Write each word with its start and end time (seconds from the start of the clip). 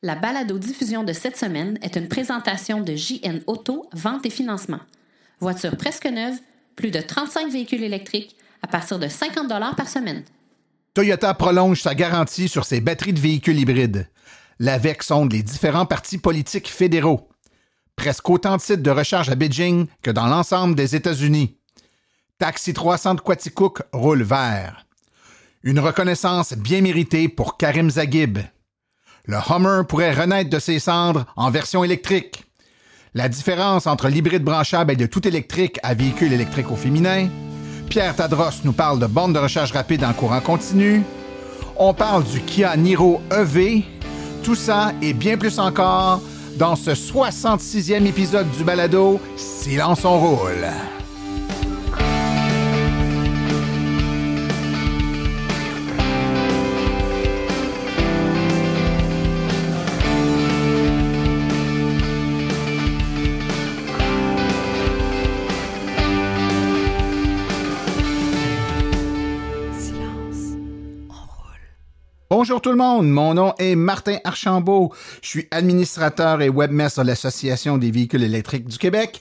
La 0.00 0.14
balado-diffusion 0.14 1.02
de 1.02 1.12
cette 1.12 1.36
semaine 1.36 1.76
est 1.82 1.96
une 1.96 2.06
présentation 2.06 2.80
de 2.80 2.94
JN 2.94 3.40
Auto, 3.48 3.84
vente 3.92 4.24
et 4.26 4.30
financement. 4.30 4.78
Voiture 5.40 5.76
presque 5.76 6.06
neuve, 6.06 6.36
plus 6.76 6.92
de 6.92 7.00
35 7.00 7.50
véhicules 7.50 7.82
électriques 7.82 8.36
à 8.62 8.68
partir 8.68 9.00
de 9.00 9.08
50 9.08 9.48
par 9.76 9.88
semaine. 9.88 10.22
Toyota 10.94 11.34
prolonge 11.34 11.82
sa 11.82 11.96
garantie 11.96 12.48
sur 12.48 12.64
ses 12.64 12.80
batteries 12.80 13.12
de 13.12 13.18
véhicules 13.18 13.58
hybrides. 13.58 14.08
L'AVEC 14.60 15.02
sonde 15.02 15.32
les 15.32 15.42
différents 15.42 15.86
partis 15.86 16.18
politiques 16.18 16.68
fédéraux. 16.68 17.28
Presque 17.96 18.30
autant 18.30 18.56
de 18.56 18.62
sites 18.62 18.82
de 18.82 18.92
recharge 18.92 19.30
à 19.30 19.34
Beijing 19.34 19.88
que 20.02 20.12
dans 20.12 20.28
l'ensemble 20.28 20.76
des 20.76 20.94
États-Unis. 20.94 21.56
Taxi 22.38 22.72
300 22.72 23.16
de 23.16 23.20
Quaticook 23.20 23.82
roule 23.92 24.22
vert. 24.22 24.86
Une 25.64 25.80
reconnaissance 25.80 26.52
bien 26.52 26.82
méritée 26.82 27.28
pour 27.28 27.56
Karim 27.56 27.90
Zaghib. 27.90 28.38
Le 29.28 29.36
Hummer 29.36 29.82
pourrait 29.86 30.14
renaître 30.14 30.48
de 30.48 30.58
ses 30.58 30.78
cendres 30.78 31.26
en 31.36 31.50
version 31.50 31.84
électrique. 31.84 32.44
La 33.12 33.28
différence 33.28 33.86
entre 33.86 34.08
l'hybride 34.08 34.42
branchable 34.42 34.92
et 34.92 34.96
le 34.96 35.06
tout 35.06 35.28
électrique 35.28 35.78
à 35.82 35.92
véhicule 35.92 36.32
électrique 36.32 36.70
au 36.70 36.76
féminin. 36.76 37.28
Pierre 37.90 38.16
Tadros 38.16 38.62
nous 38.64 38.72
parle 38.72 38.98
de 38.98 39.06
bornes 39.06 39.34
de 39.34 39.38
recharge 39.38 39.72
rapide 39.72 40.02
en 40.02 40.14
courant 40.14 40.40
continu. 40.40 41.02
On 41.76 41.92
parle 41.92 42.24
du 42.24 42.40
Kia 42.40 42.74
Niro 42.78 43.20
EV. 43.30 43.84
Tout 44.42 44.54
ça 44.54 44.92
et 45.02 45.12
bien 45.12 45.36
plus 45.36 45.58
encore 45.58 46.22
dans 46.56 46.74
ce 46.74 46.92
66e 46.92 48.06
épisode 48.06 48.50
du 48.52 48.64
balado 48.64 49.20
Silence 49.36 50.06
on 50.06 50.18
roule. 50.18 50.68
Bonjour 72.40 72.60
tout 72.60 72.70
le 72.70 72.76
monde, 72.76 73.10
mon 73.10 73.34
nom 73.34 73.52
est 73.58 73.74
Martin 73.74 74.18
Archambault. 74.22 74.92
Je 75.22 75.28
suis 75.28 75.48
administrateur 75.50 76.40
et 76.40 76.48
webmaster 76.48 77.02
de 77.02 77.08
l'Association 77.08 77.78
des 77.78 77.90
véhicules 77.90 78.22
électriques 78.22 78.68
du 78.68 78.78
Québec 78.78 79.20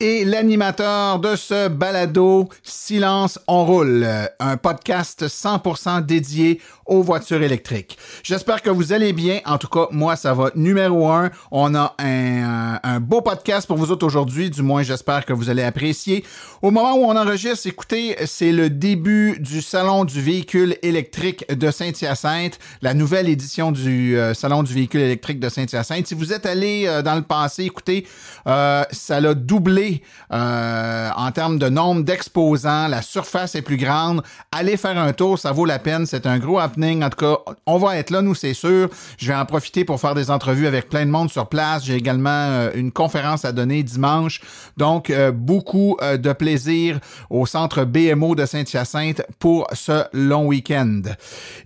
et 0.00 0.24
l'animateur 0.24 1.18
de 1.18 1.36
ce 1.36 1.68
balado 1.68 2.48
Silence 2.62 3.38
on 3.46 3.64
roule, 3.64 4.06
un 4.38 4.56
podcast 4.56 5.26
100% 5.26 6.04
dédié 6.04 6.60
aux 6.90 7.02
voitures 7.02 7.42
électriques. 7.42 7.96
J'espère 8.24 8.62
que 8.62 8.68
vous 8.68 8.92
allez 8.92 9.12
bien. 9.12 9.40
En 9.46 9.58
tout 9.58 9.68
cas, 9.68 9.86
moi, 9.92 10.16
ça 10.16 10.34
va 10.34 10.50
numéro 10.56 11.08
un. 11.08 11.30
On 11.52 11.74
a 11.74 11.94
un, 11.98 13.00
beau 13.00 13.20
podcast 13.22 13.66
pour 13.66 13.76
vous 13.76 13.92
autres 13.92 14.04
aujourd'hui. 14.04 14.50
Du 14.50 14.62
moins, 14.62 14.82
j'espère 14.82 15.24
que 15.24 15.32
vous 15.32 15.48
allez 15.48 15.62
apprécier. 15.62 16.24
Au 16.62 16.70
moment 16.72 16.94
où 16.96 17.04
on 17.04 17.16
enregistre, 17.16 17.68
écoutez, 17.68 18.16
c'est 18.26 18.50
le 18.50 18.70
début 18.70 19.38
du 19.38 19.62
Salon 19.62 20.04
du 20.04 20.20
véhicule 20.20 20.76
électrique 20.82 21.46
de 21.48 21.70
Saint-Hyacinthe, 21.70 22.58
la 22.82 22.92
nouvelle 22.92 23.28
édition 23.28 23.70
du 23.70 24.18
euh, 24.18 24.34
Salon 24.34 24.64
du 24.64 24.74
véhicule 24.74 25.00
électrique 25.02 25.38
de 25.38 25.48
Saint-Hyacinthe. 25.48 26.08
Si 26.08 26.14
vous 26.14 26.32
êtes 26.32 26.44
allé 26.44 26.84
euh, 26.86 27.02
dans 27.02 27.14
le 27.14 27.22
passé, 27.22 27.64
écoutez, 27.64 28.06
euh, 28.48 28.82
ça 28.90 29.20
l'a 29.20 29.34
doublé 29.34 29.89
euh, 30.32 31.10
en 31.16 31.30
termes 31.32 31.58
de 31.58 31.68
nombre 31.68 32.02
d'exposants. 32.02 32.88
La 32.88 33.02
surface 33.02 33.54
est 33.54 33.62
plus 33.62 33.76
grande. 33.76 34.22
Allez 34.52 34.76
faire 34.76 34.98
un 34.98 35.12
tour, 35.12 35.38
ça 35.38 35.52
vaut 35.52 35.64
la 35.64 35.78
peine. 35.78 36.06
C'est 36.06 36.26
un 36.26 36.38
gros 36.38 36.58
happening. 36.58 37.02
En 37.02 37.10
tout 37.10 37.24
cas, 37.24 37.38
on 37.66 37.78
va 37.78 37.96
être 37.96 38.10
là, 38.10 38.22
nous, 38.22 38.34
c'est 38.34 38.54
sûr. 38.54 38.88
Je 39.18 39.28
vais 39.28 39.34
en 39.34 39.44
profiter 39.44 39.84
pour 39.84 40.00
faire 40.00 40.14
des 40.14 40.30
entrevues 40.30 40.66
avec 40.66 40.88
plein 40.88 41.06
de 41.06 41.10
monde 41.10 41.30
sur 41.30 41.48
place. 41.48 41.84
J'ai 41.84 41.94
également 41.94 42.30
euh, 42.30 42.70
une 42.74 42.92
conférence 42.92 43.44
à 43.44 43.52
donner 43.52 43.82
dimanche. 43.82 44.40
Donc, 44.76 45.10
euh, 45.10 45.32
beaucoup 45.32 45.96
de 46.00 46.32
plaisir 46.32 46.98
au 47.28 47.46
centre 47.46 47.84
BMO 47.84 48.34
de 48.34 48.46
Saint-Hyacinthe 48.46 49.22
pour 49.38 49.66
ce 49.72 50.04
long 50.12 50.46
week-end. 50.46 51.02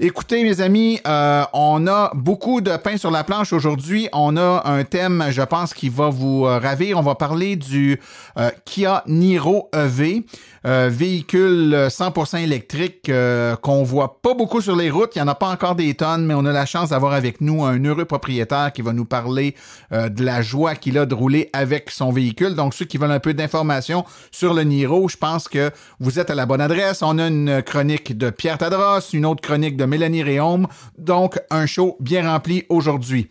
Écoutez, 0.00 0.42
mes 0.42 0.60
amis, 0.60 1.00
on 1.04 1.86
a 1.86 2.10
beaucoup 2.14 2.60
de 2.60 2.76
pain 2.76 2.96
sur 2.96 3.10
la 3.10 3.24
planche 3.24 3.52
aujourd'hui. 3.52 4.08
On 4.12 4.36
a 4.36 4.62
un 4.64 4.84
thème, 4.84 5.26
je 5.30 5.42
pense, 5.42 5.74
qui 5.74 5.88
va 5.88 6.08
vous 6.08 6.42
ravir. 6.42 6.98
On 6.98 7.02
va 7.02 7.14
parler 7.14 7.56
du 7.56 8.00
euh, 8.38 8.50
Kia 8.64 9.02
Niro 9.06 9.68
EV, 9.74 10.22
euh, 10.66 10.88
véhicule 10.92 11.74
100% 11.88 12.42
électrique 12.42 13.08
euh, 13.08 13.56
qu'on 13.56 13.82
voit 13.82 14.20
pas 14.22 14.34
beaucoup 14.34 14.60
sur 14.60 14.76
les 14.76 14.90
routes. 14.90 15.16
Il 15.16 15.18
y 15.18 15.22
en 15.22 15.28
a 15.28 15.34
pas 15.34 15.48
encore 15.48 15.74
des 15.74 15.94
tonnes, 15.94 16.26
mais 16.26 16.34
on 16.34 16.44
a 16.44 16.52
la 16.52 16.66
chance 16.66 16.90
d'avoir 16.90 17.12
avec 17.12 17.40
nous 17.40 17.64
un 17.64 17.82
heureux 17.84 18.04
propriétaire 18.04 18.72
qui 18.72 18.82
va 18.82 18.92
nous 18.92 19.04
parler 19.04 19.54
de 19.90 20.24
la 20.24 20.42
joie 20.42 20.74
qu'il 20.74 20.98
a 20.98 21.06
de 21.06 21.14
rouler 21.14 21.50
avec 21.52 21.90
son 21.90 22.10
véhicule. 22.10 22.54
Donc 22.54 22.74
ceux 22.74 22.84
qui 22.84 22.98
veulent 22.98 23.10
un 23.10 23.20
peu 23.20 23.34
d'informations 23.34 24.04
sur 24.30 24.54
le 24.54 24.62
Niro, 24.62 25.08
je 25.08 25.16
pense 25.16 25.48
que 25.48 25.70
vous 26.00 26.18
êtes 26.18 26.30
à 26.30 26.34
la 26.34 26.46
bonne 26.46 26.60
adresse. 26.60 27.02
On 27.02 27.18
a 27.18 27.26
une 27.26 27.62
chronique 27.62 28.16
de 28.16 28.30
Pierre 28.30 28.58
Tadros, 28.58 29.00
une 29.12 29.26
autre 29.26 29.42
chronique 29.42 29.76
de 29.76 29.84
Mélanie 29.84 30.22
Réaume. 30.22 30.66
Donc 30.98 31.38
un 31.50 31.66
show 31.66 31.96
bien 32.00 32.30
rempli 32.30 32.64
aujourd'hui. 32.68 33.28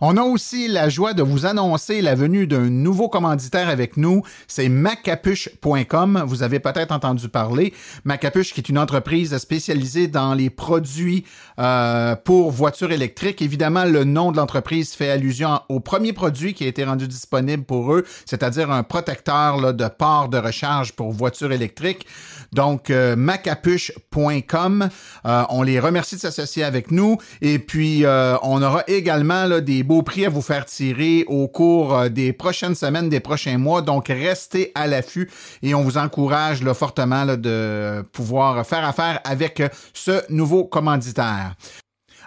On 0.00 0.16
a 0.18 0.22
aussi 0.22 0.68
la 0.68 0.88
joie 0.90 1.14
de 1.14 1.22
vous 1.22 1.46
annoncer 1.46 2.02
la 2.02 2.14
venue 2.14 2.46
d'un 2.46 2.68
nouveau 2.68 3.08
commanditaire 3.08 3.68
avec 3.68 3.96
nous, 3.96 4.22
c'est 4.46 4.68
macapuche.com. 4.68 6.24
Vous 6.26 6.42
avez 6.42 6.60
peut-être 6.60 6.92
entendu 6.92 7.28
parler. 7.28 7.72
Macapuche 8.04 8.52
qui 8.52 8.60
est 8.60 8.68
une 8.68 8.78
entreprise 8.78 9.36
spécialisée 9.38 10.06
dans 10.06 10.34
les 10.34 10.50
produits 10.50 11.24
euh, 11.58 12.14
pour 12.14 12.50
voitures 12.50 12.92
électriques. 12.92 13.40
Évidemment, 13.40 13.84
le 13.84 14.04
nom 14.04 14.32
de 14.32 14.36
l'entreprise 14.36 14.92
fait 14.92 15.10
allusion 15.10 15.60
au 15.68 15.80
premier 15.80 16.12
produit 16.12 16.52
qui 16.52 16.64
a 16.64 16.66
été 16.66 16.84
rendu 16.84 17.08
disponible 17.08 17.64
pour 17.64 17.94
eux, 17.94 18.04
c'est-à-dire 18.26 18.70
un 18.70 18.82
protecteur 18.82 19.72
de 19.72 19.88
port 19.88 20.28
de 20.28 20.38
recharge 20.38 20.92
pour 20.92 21.12
voitures 21.12 21.52
électriques. 21.52 22.06
Donc, 22.52 22.90
euh, 22.90 23.16
macapuche.com. 23.16 24.88
Euh, 25.24 25.42
on 25.48 25.62
les 25.62 25.80
remercie 25.80 26.16
de 26.16 26.20
s'associer 26.20 26.64
avec 26.64 26.90
nous. 26.90 27.16
Et 27.40 27.58
puis, 27.58 28.04
on 28.42 28.62
aura 28.62 28.84
également 28.86 29.48
des 29.60 29.82
beaux 29.86 30.02
prix 30.02 30.26
à 30.26 30.28
vous 30.28 30.42
faire 30.42 30.66
tirer 30.66 31.24
au 31.28 31.48
cours 31.48 31.94
euh, 31.94 32.08
des 32.08 32.32
prochaines 32.32 32.74
semaines, 32.74 33.08
des 33.08 33.20
prochains 33.20 33.58
mois. 33.58 33.82
Donc, 33.82 34.08
restez 34.08 34.72
à 34.74 34.86
l'affût 34.86 35.30
et 35.62 35.74
on 35.74 35.82
vous 35.82 35.96
encourage 35.96 36.60
fortement 36.72 37.24
de 37.26 38.02
pouvoir 38.12 38.66
faire 38.66 38.84
affaire 38.84 39.20
avec 39.24 39.62
ce 39.94 40.22
nouveau 40.30 40.64
commanditaire. 40.64 41.54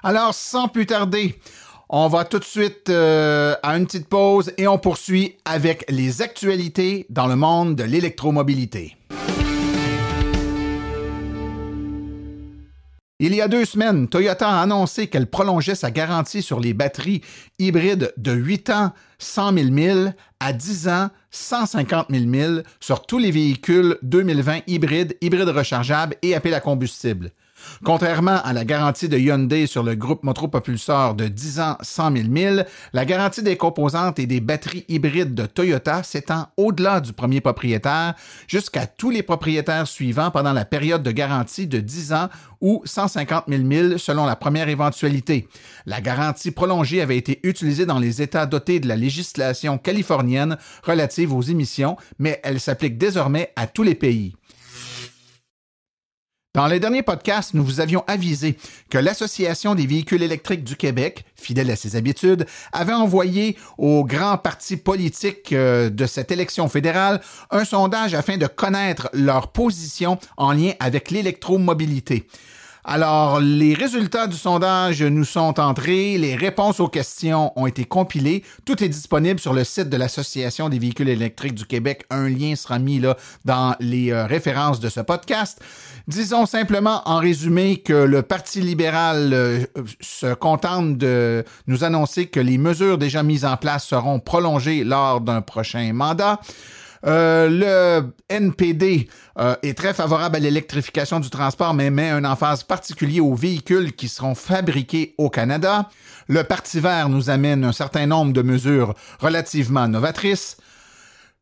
Alors, 0.04 0.34
sans 0.34 0.68
plus 0.68 0.86
tarder, 0.86 1.40
on 1.90 2.08
va 2.08 2.24
tout 2.24 2.40
de 2.40 2.44
suite 2.44 2.90
euh, 2.90 3.56
à 3.64 3.76
une 3.76 3.86
petite 3.86 4.08
pause 4.08 4.54
et 4.58 4.68
on 4.68 4.78
poursuit 4.78 5.38
avec 5.44 5.86
les 5.90 6.22
actualités 6.22 7.06
dans 7.10 7.28
le 7.28 7.36
monde 7.36 7.76
de 7.76 7.84
l'électromobilité. 7.84 8.96
Il 13.22 13.36
y 13.36 13.42
a 13.42 13.50
deux 13.50 13.66
semaines, 13.66 14.08
Toyota 14.08 14.48
a 14.48 14.62
annoncé 14.62 15.08
qu'elle 15.08 15.28
prolongeait 15.28 15.76
sa 15.76 15.92
garantie 15.92 16.42
sur 16.42 16.62
les 16.62 16.74
batteries 16.74 17.20
hybrides 17.60 18.14
de 18.16 18.32
8 18.32 18.70
ans, 18.70 18.94
100 19.18 19.56
000 19.56 19.72
milles 19.72 20.16
à 20.40 20.54
10 20.54 20.88
ans, 20.88 21.10
150 21.30 22.08
000 22.10 22.24
milles 22.28 22.64
sur 22.80 23.06
tous 23.06 23.18
les 23.18 23.32
véhicules 23.32 23.98
2020 24.04 24.60
hybrides, 24.68 25.18
hybrides 25.20 25.50
rechargeables 25.50 26.16
et 26.22 26.34
appels 26.34 26.54
à 26.54 26.62
combustible. 26.62 27.32
Contrairement 27.84 28.42
à 28.44 28.54
la 28.54 28.66
garantie 28.66 29.10
de 29.10 29.18
Hyundai 29.18 29.68
sur 29.68 29.84
le 29.84 29.96
groupe 29.96 30.24
motopropulseur 30.24 31.16
de 31.16 31.28
10 31.28 31.60
ans 31.60 31.78
100 31.82 32.16
000 32.18 32.28
milles, 32.28 32.66
la 32.94 33.06
garantie 33.06 33.44
des 33.44 33.58
composantes 33.58 34.20
et 34.20 34.26
des 34.26 34.42
batteries 34.42 34.86
hybrides 34.88 35.34
de 35.34 35.46
Toyota 35.46 36.04
s'étend 36.04 36.48
au-delà 36.58 37.00
du 37.00 37.14
premier 37.14 37.42
propriétaire 37.42 38.16
jusqu'à 38.48 38.86
tous 38.86 39.10
les 39.10 39.24
propriétaires 39.24 39.88
suivants 39.88 40.32
pendant 40.32 40.54
la 40.54 40.66
période 40.66 41.04
de 41.04 41.12
garantie 41.12 41.68
de 41.68 41.80
10 41.80 42.14
ans 42.14 42.30
ou 42.62 42.82
150 42.86 43.46
000 43.48 43.64
milles 43.64 43.96
selon 43.98 44.26
la 44.26 44.36
première 44.36 44.70
éventualité. 44.70 45.48
La 45.86 46.02
garantie 46.02 46.52
prolongée 46.52 47.02
avait 47.02 47.18
été 47.18 47.40
utilisée 47.44 47.86
dans 47.86 48.00
les 48.00 48.22
États 48.22 48.46
dotés 48.46 48.80
de 48.80 48.88
la 48.88 48.96
législation 48.96 49.78
californienne 49.78 50.58
relative 50.84 51.34
aux 51.34 51.42
émissions, 51.42 51.98
mais 52.18 52.40
elle 52.44 52.60
s'applique 52.60 52.98
désormais 52.98 53.52
à 53.56 53.68
tous 53.68 53.84
les 53.84 53.96
pays. 53.96 54.36
Dans 56.56 56.66
les 56.66 56.80
derniers 56.80 57.04
podcasts, 57.04 57.54
nous 57.54 57.64
vous 57.64 57.80
avions 57.80 58.04
avisé 58.08 58.58
que 58.90 58.98
l'Association 58.98 59.76
des 59.76 59.86
véhicules 59.86 60.24
électriques 60.24 60.64
du 60.64 60.76
Québec, 60.76 61.24
fidèle 61.36 61.70
à 61.70 61.76
ses 61.76 61.96
habitudes, 61.96 62.48
avait 62.74 62.94
envoyé 62.94 63.56
aux 63.78 64.04
grands 64.04 64.40
partis 64.40 64.76
politiques 64.76 65.54
euh, 65.54 65.92
de 65.92 66.08
cette 66.08 66.32
élection 66.32 66.68
fédérale 66.68 67.22
un 67.52 67.66
sondage 67.66 68.16
afin 68.16 68.38
de 68.38 68.48
connaître 68.48 69.12
leur 69.14 69.52
position 69.52 70.18
en 70.38 70.52
lien 70.54 70.72
avec 70.80 71.12
l'électromobilité. 71.12 72.26
Alors, 72.92 73.40
les 73.40 73.76
résultats 73.76 74.26
du 74.26 74.36
sondage 74.36 75.04
nous 75.04 75.24
sont 75.24 75.60
entrés, 75.60 76.18
les 76.18 76.36
réponses 76.36 76.80
aux 76.80 76.88
questions 76.88 77.54
ont 77.56 77.68
été 77.68 77.86
compilées. 77.86 78.44
Tout 78.66 78.84
est 78.84 78.90
disponible 78.90 79.40
sur 79.40 79.54
le 79.54 79.64
site 79.64 79.90
de 79.90 79.96
l'Association 79.96 80.70
des 80.70 80.80
véhicules 80.80 81.08
électriques 81.08 81.54
du 81.54 81.68
Québec. 81.68 82.06
Un 82.10 82.28
lien 82.28 82.56
sera 82.56 82.80
mis 82.80 83.00
là 83.00 83.16
dans 83.46 83.76
les 83.80 84.12
euh, 84.12 84.26
références 84.26 84.80
de 84.80 84.90
ce 84.90 85.02
podcast. 85.02 85.62
Disons 86.08 86.48
simplement 86.48 87.04
en 87.06 87.20
résumé 87.20 87.78
que 87.78 87.94
le 87.94 88.24
Parti 88.24 88.60
libéral 88.60 89.34
euh, 89.34 89.66
se 90.02 90.34
contente 90.34 90.98
de 90.98 91.46
nous 91.68 91.84
annoncer 91.84 92.26
que 92.26 92.40
les 92.40 92.58
mesures 92.58 92.98
déjà 92.98 93.22
mises 93.22 93.46
en 93.46 93.56
place 93.56 93.86
seront 93.86 94.20
prolongées 94.20 94.84
lors 94.84 95.22
d'un 95.22 95.42
prochain 95.42 95.94
mandat. 95.94 96.40
Euh, 97.06 97.50
le 97.50 98.14
NPD 98.30 99.08
euh, 99.38 99.56
est 99.64 99.78
très 99.78 99.94
favorable 99.94 100.36
à 100.36 100.40
l'électrification 100.40 101.20
du 101.20 101.30
transport, 101.30 101.74
mais 101.74 101.90
met 101.90 102.10
un 102.10 102.26
emphase 102.26 102.64
particulier 102.64 103.20
aux 103.20 103.36
véhicules 103.36 103.94
qui 103.94 104.10
seront 104.10 104.36
fabriqués 104.36 105.16
au 105.18 105.30
Canada. 105.30 105.90
Le 106.28 106.44
Parti 106.44 106.80
vert 106.80 107.10
nous 107.10 107.30
amène 107.30 107.64
un 107.64 107.72
certain 107.72 108.06
nombre 108.06 108.34
de 108.34 108.42
mesures 108.42 108.94
relativement 109.20 109.88
novatrices. 109.88 110.58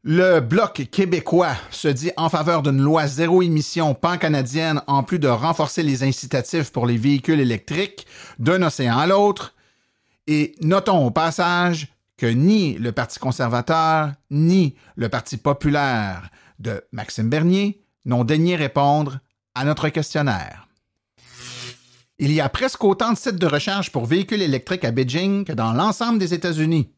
Le 0.04 0.40
Bloc 0.40 0.88
québécois 0.92 1.56
se 1.72 1.88
dit 1.88 2.12
en 2.18 2.30
faveur 2.30 2.62
d'une 2.62 2.82
loi 2.82 3.08
zéro 3.08 3.42
émission 3.42 3.94
pan-canadienne 3.96 4.82
en 4.88 5.04
plus 5.04 5.20
de 5.20 5.28
renforcer 5.28 5.84
les 5.84 6.04
incitatifs 6.04 6.72
pour 6.72 6.86
les 6.86 6.98
véhicules 6.98 7.40
électriques 7.40 8.06
d'un 8.40 8.62
océan 8.62 8.98
à 8.98 9.08
l'autre. 9.08 9.54
Et 10.28 10.56
notons 10.62 11.06
au 11.06 11.12
passage 11.12 11.88
que 12.18 12.26
ni 12.26 12.74
le 12.74 12.92
Parti 12.92 13.20
conservateur 13.20 14.12
ni 14.32 14.76
le 14.96 15.10
Parti 15.10 15.38
populaire 15.38 16.30
de 16.60 16.84
Maxime 16.92 17.30
Bernier 17.30 17.82
n'ont 18.06 18.24
daigné 18.24 18.56
répondre 18.56 19.20
à 19.56 19.64
notre 19.66 19.90
questionnaire. 19.90 20.68
Il 22.20 22.32
y 22.32 22.42
a 22.42 22.50
presque 22.50 22.84
autant 22.84 23.14
de 23.14 23.18
sites 23.18 23.36
de 23.36 23.46
recherche 23.46 23.92
pour 23.92 24.08
véhicules 24.08 24.42
électriques 24.42 24.86
à 24.86 24.92
Beijing 24.92 25.46
que 25.46 25.54
dans 25.54 25.74
l'ensemble 25.74 26.18
des 26.18 26.34
États-Unis. 26.34 26.92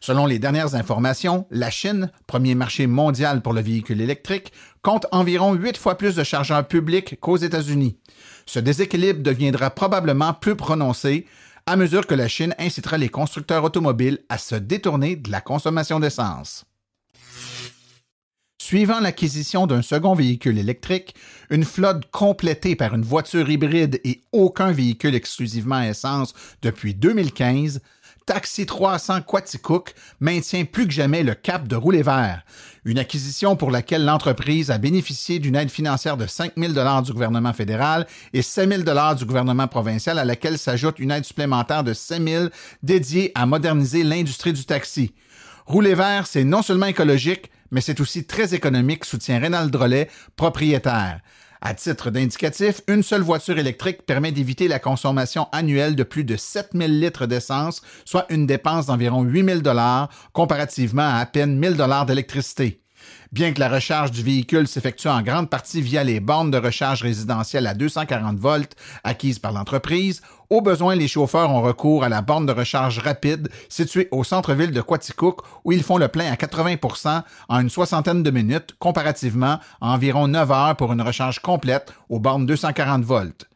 Selon 0.00 0.26
les 0.26 0.38
dernières 0.38 0.74
informations, 0.74 1.46
la 1.50 1.70
Chine, 1.70 2.10
premier 2.26 2.54
marché 2.54 2.86
mondial 2.86 3.40
pour 3.42 3.52
le 3.52 3.62
véhicule 3.62 4.00
électrique, 4.00 4.52
compte 4.82 5.06
environ 5.10 5.54
huit 5.54 5.76
fois 5.76 5.96
plus 5.96 6.14
de 6.14 6.22
chargeurs 6.22 6.68
publics 6.68 7.18
qu'aux 7.18 7.38
États-Unis. 7.38 7.98
Ce 8.46 8.58
déséquilibre 8.58 9.22
deviendra 9.22 9.70
probablement 9.70 10.34
plus 10.34 10.54
prononcé 10.54 11.26
à 11.68 11.76
mesure 11.76 12.06
que 12.06 12.14
la 12.14 12.28
Chine 12.28 12.54
incitera 12.58 12.96
les 12.96 13.10
constructeurs 13.10 13.62
automobiles 13.62 14.20
à 14.30 14.38
se 14.38 14.54
détourner 14.54 15.16
de 15.16 15.30
la 15.30 15.42
consommation 15.42 16.00
d'essence. 16.00 16.64
Suivant 18.58 19.00
l'acquisition 19.00 19.66
d'un 19.66 19.82
second 19.82 20.14
véhicule 20.14 20.56
électrique, 20.56 21.14
une 21.50 21.64
flotte 21.64 22.10
complétée 22.10 22.74
par 22.74 22.94
une 22.94 23.02
voiture 23.02 23.50
hybride 23.50 24.00
et 24.02 24.22
aucun 24.32 24.72
véhicule 24.72 25.14
exclusivement 25.14 25.82
essence 25.82 26.32
depuis 26.62 26.94
2015, 26.94 27.82
Taxi 28.28 28.66
300 28.66 29.22
Quaticook 29.22 29.94
maintient 30.20 30.66
plus 30.66 30.86
que 30.86 30.92
jamais 30.92 31.22
le 31.22 31.32
cap 31.32 31.66
de 31.66 31.76
rouler 31.76 32.02
vert, 32.02 32.42
une 32.84 32.98
acquisition 32.98 33.56
pour 33.56 33.70
laquelle 33.70 34.04
l'entreprise 34.04 34.70
a 34.70 34.76
bénéficié 34.76 35.38
d'une 35.38 35.56
aide 35.56 35.70
financière 35.70 36.18
de 36.18 36.26
5 36.26 36.52
000 36.58 36.74
du 37.00 37.12
gouvernement 37.14 37.54
fédéral 37.54 38.06
et 38.34 38.42
7 38.42 38.84
000 38.84 39.14
du 39.14 39.24
gouvernement 39.24 39.66
provincial, 39.66 40.18
à 40.18 40.26
laquelle 40.26 40.58
s'ajoute 40.58 40.98
une 40.98 41.10
aide 41.10 41.24
supplémentaire 41.24 41.82
de 41.82 41.94
5 41.94 42.22
000 42.22 42.44
dédiée 42.82 43.32
à 43.34 43.46
moderniser 43.46 44.04
l'industrie 44.04 44.52
du 44.52 44.66
taxi. 44.66 45.14
Rouler 45.64 45.94
vert, 45.94 46.26
c'est 46.26 46.44
non 46.44 46.60
seulement 46.60 46.84
écologique, 46.84 47.50
mais 47.70 47.80
c'est 47.80 47.98
aussi 47.98 48.26
très 48.26 48.54
économique, 48.54 49.06
soutient 49.06 49.38
Rénal 49.38 49.70
Drolet, 49.70 50.10
propriétaire. 50.36 51.20
À 51.60 51.74
titre 51.74 52.10
d'indicatif, 52.10 52.82
une 52.86 53.02
seule 53.02 53.22
voiture 53.22 53.58
électrique 53.58 54.06
permet 54.06 54.32
d'éviter 54.32 54.68
la 54.68 54.78
consommation 54.78 55.48
annuelle 55.50 55.96
de 55.96 56.04
plus 56.04 56.24
de 56.24 56.36
7000 56.36 57.00
litres 57.00 57.26
d'essence, 57.26 57.82
soit 58.04 58.26
une 58.30 58.46
dépense 58.46 58.86
d'environ 58.86 59.22
8000 59.22 59.62
dollars 59.62 60.08
comparativement 60.32 61.08
à 61.08 61.18
à 61.18 61.26
peine 61.26 61.58
1000 61.58 61.76
dollars 61.76 62.06
d'électricité. 62.06 62.80
Bien 63.30 63.52
que 63.52 63.60
la 63.60 63.68
recharge 63.68 64.10
du 64.10 64.22
véhicule 64.22 64.66
s'effectue 64.66 65.08
en 65.08 65.20
grande 65.20 65.50
partie 65.50 65.82
via 65.82 66.02
les 66.02 66.18
bornes 66.18 66.50
de 66.50 66.56
recharge 66.56 67.02
résidentielles 67.02 67.66
à 67.66 67.74
240 67.74 68.38
volts 68.38 68.74
acquises 69.04 69.38
par 69.38 69.52
l'entreprise, 69.52 70.22
au 70.48 70.62
besoin, 70.62 70.94
les 70.94 71.08
chauffeurs 71.08 71.50
ont 71.50 71.60
recours 71.60 72.04
à 72.04 72.08
la 72.08 72.22
borne 72.22 72.46
de 72.46 72.52
recharge 72.52 73.00
rapide 73.00 73.50
située 73.68 74.08
au 74.12 74.24
centre-ville 74.24 74.70
de 74.70 74.80
Quaticook 74.80 75.42
où 75.64 75.72
ils 75.72 75.82
font 75.82 75.98
le 75.98 76.08
plein 76.08 76.32
à 76.32 76.36
80% 76.36 77.22
en 77.50 77.60
une 77.60 77.68
soixantaine 77.68 78.22
de 78.22 78.30
minutes, 78.30 78.74
comparativement 78.78 79.58
à 79.82 79.92
environ 79.92 80.26
9 80.26 80.50
heures 80.50 80.76
pour 80.76 80.94
une 80.94 81.02
recharge 81.02 81.40
complète 81.40 81.92
aux 82.08 82.20
bornes 82.20 82.46
240 82.46 83.04
volts. 83.04 83.46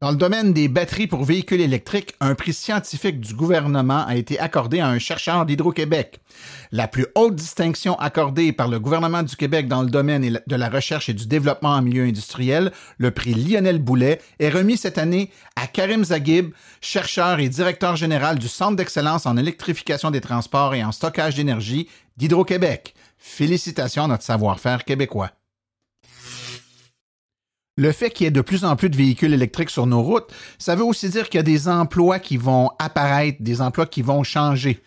Dans 0.00 0.10
le 0.10 0.16
domaine 0.16 0.52
des 0.52 0.68
batteries 0.68 1.06
pour 1.06 1.24
véhicules 1.24 1.60
électriques, 1.60 2.14
un 2.20 2.34
prix 2.34 2.52
scientifique 2.52 3.20
du 3.20 3.32
gouvernement 3.32 4.04
a 4.06 4.16
été 4.16 4.38
accordé 4.38 4.80
à 4.80 4.88
un 4.88 4.98
chercheur 4.98 5.46
d'Hydro-Québec. 5.46 6.20
La 6.72 6.88
plus 6.88 7.06
haute 7.14 7.36
distinction 7.36 7.94
accordée 7.98 8.52
par 8.52 8.68
le 8.68 8.80
gouvernement 8.80 9.22
du 9.22 9.36
Québec 9.36 9.68
dans 9.68 9.82
le 9.82 9.88
domaine 9.88 10.40
de 10.46 10.56
la 10.56 10.68
recherche 10.68 11.08
et 11.08 11.14
du 11.14 11.26
développement 11.26 11.70
en 11.70 11.80
milieu 11.80 12.04
industriel, 12.04 12.72
le 12.98 13.12
prix 13.12 13.34
Lionel 13.34 13.78
Boulet, 13.78 14.20
est 14.40 14.50
remis 14.50 14.76
cette 14.76 14.98
année 14.98 15.30
à 15.54 15.68
Karim 15.68 16.04
Zaghib, 16.04 16.50
chercheur 16.80 17.38
et 17.38 17.48
directeur 17.48 17.94
général 17.94 18.38
du 18.38 18.48
Centre 18.48 18.76
d'excellence 18.76 19.26
en 19.26 19.36
électrification 19.36 20.10
des 20.10 20.20
transports 20.20 20.74
et 20.74 20.84
en 20.84 20.92
stockage 20.92 21.36
d'énergie 21.36 21.88
d'Hydro-Québec. 22.16 22.94
Félicitations 23.16 24.04
à 24.04 24.08
notre 24.08 24.24
savoir-faire 24.24 24.84
québécois. 24.84 25.30
Le 27.76 27.90
fait 27.90 28.10
qu'il 28.10 28.24
y 28.24 28.28
ait 28.28 28.30
de 28.30 28.40
plus 28.40 28.64
en 28.64 28.76
plus 28.76 28.88
de 28.88 28.96
véhicules 28.96 29.32
électriques 29.32 29.70
sur 29.70 29.86
nos 29.86 30.00
routes, 30.00 30.32
ça 30.58 30.76
veut 30.76 30.84
aussi 30.84 31.08
dire 31.08 31.28
qu'il 31.28 31.38
y 31.38 31.40
a 31.40 31.42
des 31.42 31.66
emplois 31.66 32.20
qui 32.20 32.36
vont 32.36 32.70
apparaître, 32.78 33.38
des 33.40 33.60
emplois 33.60 33.86
qui 33.86 34.00
vont 34.00 34.22
changer. 34.22 34.80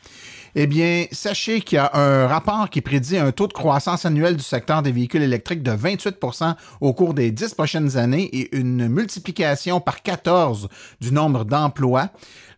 Eh 0.56 0.68
bien, 0.68 1.06
sachez 1.12 1.62
qu'il 1.62 1.76
y 1.76 1.80
a 1.80 1.92
un 1.94 2.28
rapport 2.28 2.70
qui 2.70 2.82
prédit 2.82 3.18
un 3.18 3.32
taux 3.32 3.48
de 3.48 3.54
croissance 3.54 4.06
annuel 4.06 4.38
du 4.38 4.44
secteur 4.44 4.82
des 4.82 4.92
véhicules 4.92 5.22
électriques 5.22 5.64
de 5.64 5.72
28% 5.72 6.56
au 6.82 6.94
cours 6.94 7.14
des 7.14 7.32
dix 7.32 7.54
prochaines 7.54 7.98
années 7.98 8.24
et 8.34 8.56
une 8.56 8.88
multiplication 8.88 9.80
par 9.80 10.02
14 10.02 10.70
du 11.02 11.12
nombre 11.12 11.46
d'emplois 11.46 12.10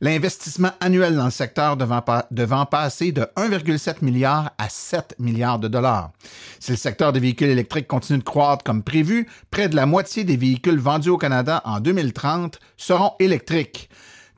l'investissement 0.01 0.71
annuel 0.80 1.15
dans 1.15 1.25
le 1.25 1.31
secteur 1.31 1.77
devant, 1.77 2.65
passer 2.65 3.12
de 3.12 3.21
1,7 3.36 4.03
milliard 4.03 4.51
à 4.57 4.69
7 4.69 5.15
milliards 5.19 5.59
de 5.59 5.68
dollars. 5.68 6.12
Si 6.59 6.71
le 6.71 6.77
secteur 6.77 7.12
des 7.12 7.19
véhicules 7.19 7.50
électriques 7.50 7.88
continue 7.88 8.19
de 8.19 8.24
croître 8.24 8.63
comme 8.63 8.83
prévu, 8.83 9.27
près 9.51 9.69
de 9.69 9.75
la 9.75 9.85
moitié 9.85 10.24
des 10.24 10.38
véhicules 10.38 10.80
vendus 10.80 11.09
au 11.09 11.18
Canada 11.18 11.62
en 11.65 11.80
2030 11.80 12.59
seront 12.77 13.13
électriques. 13.19 13.88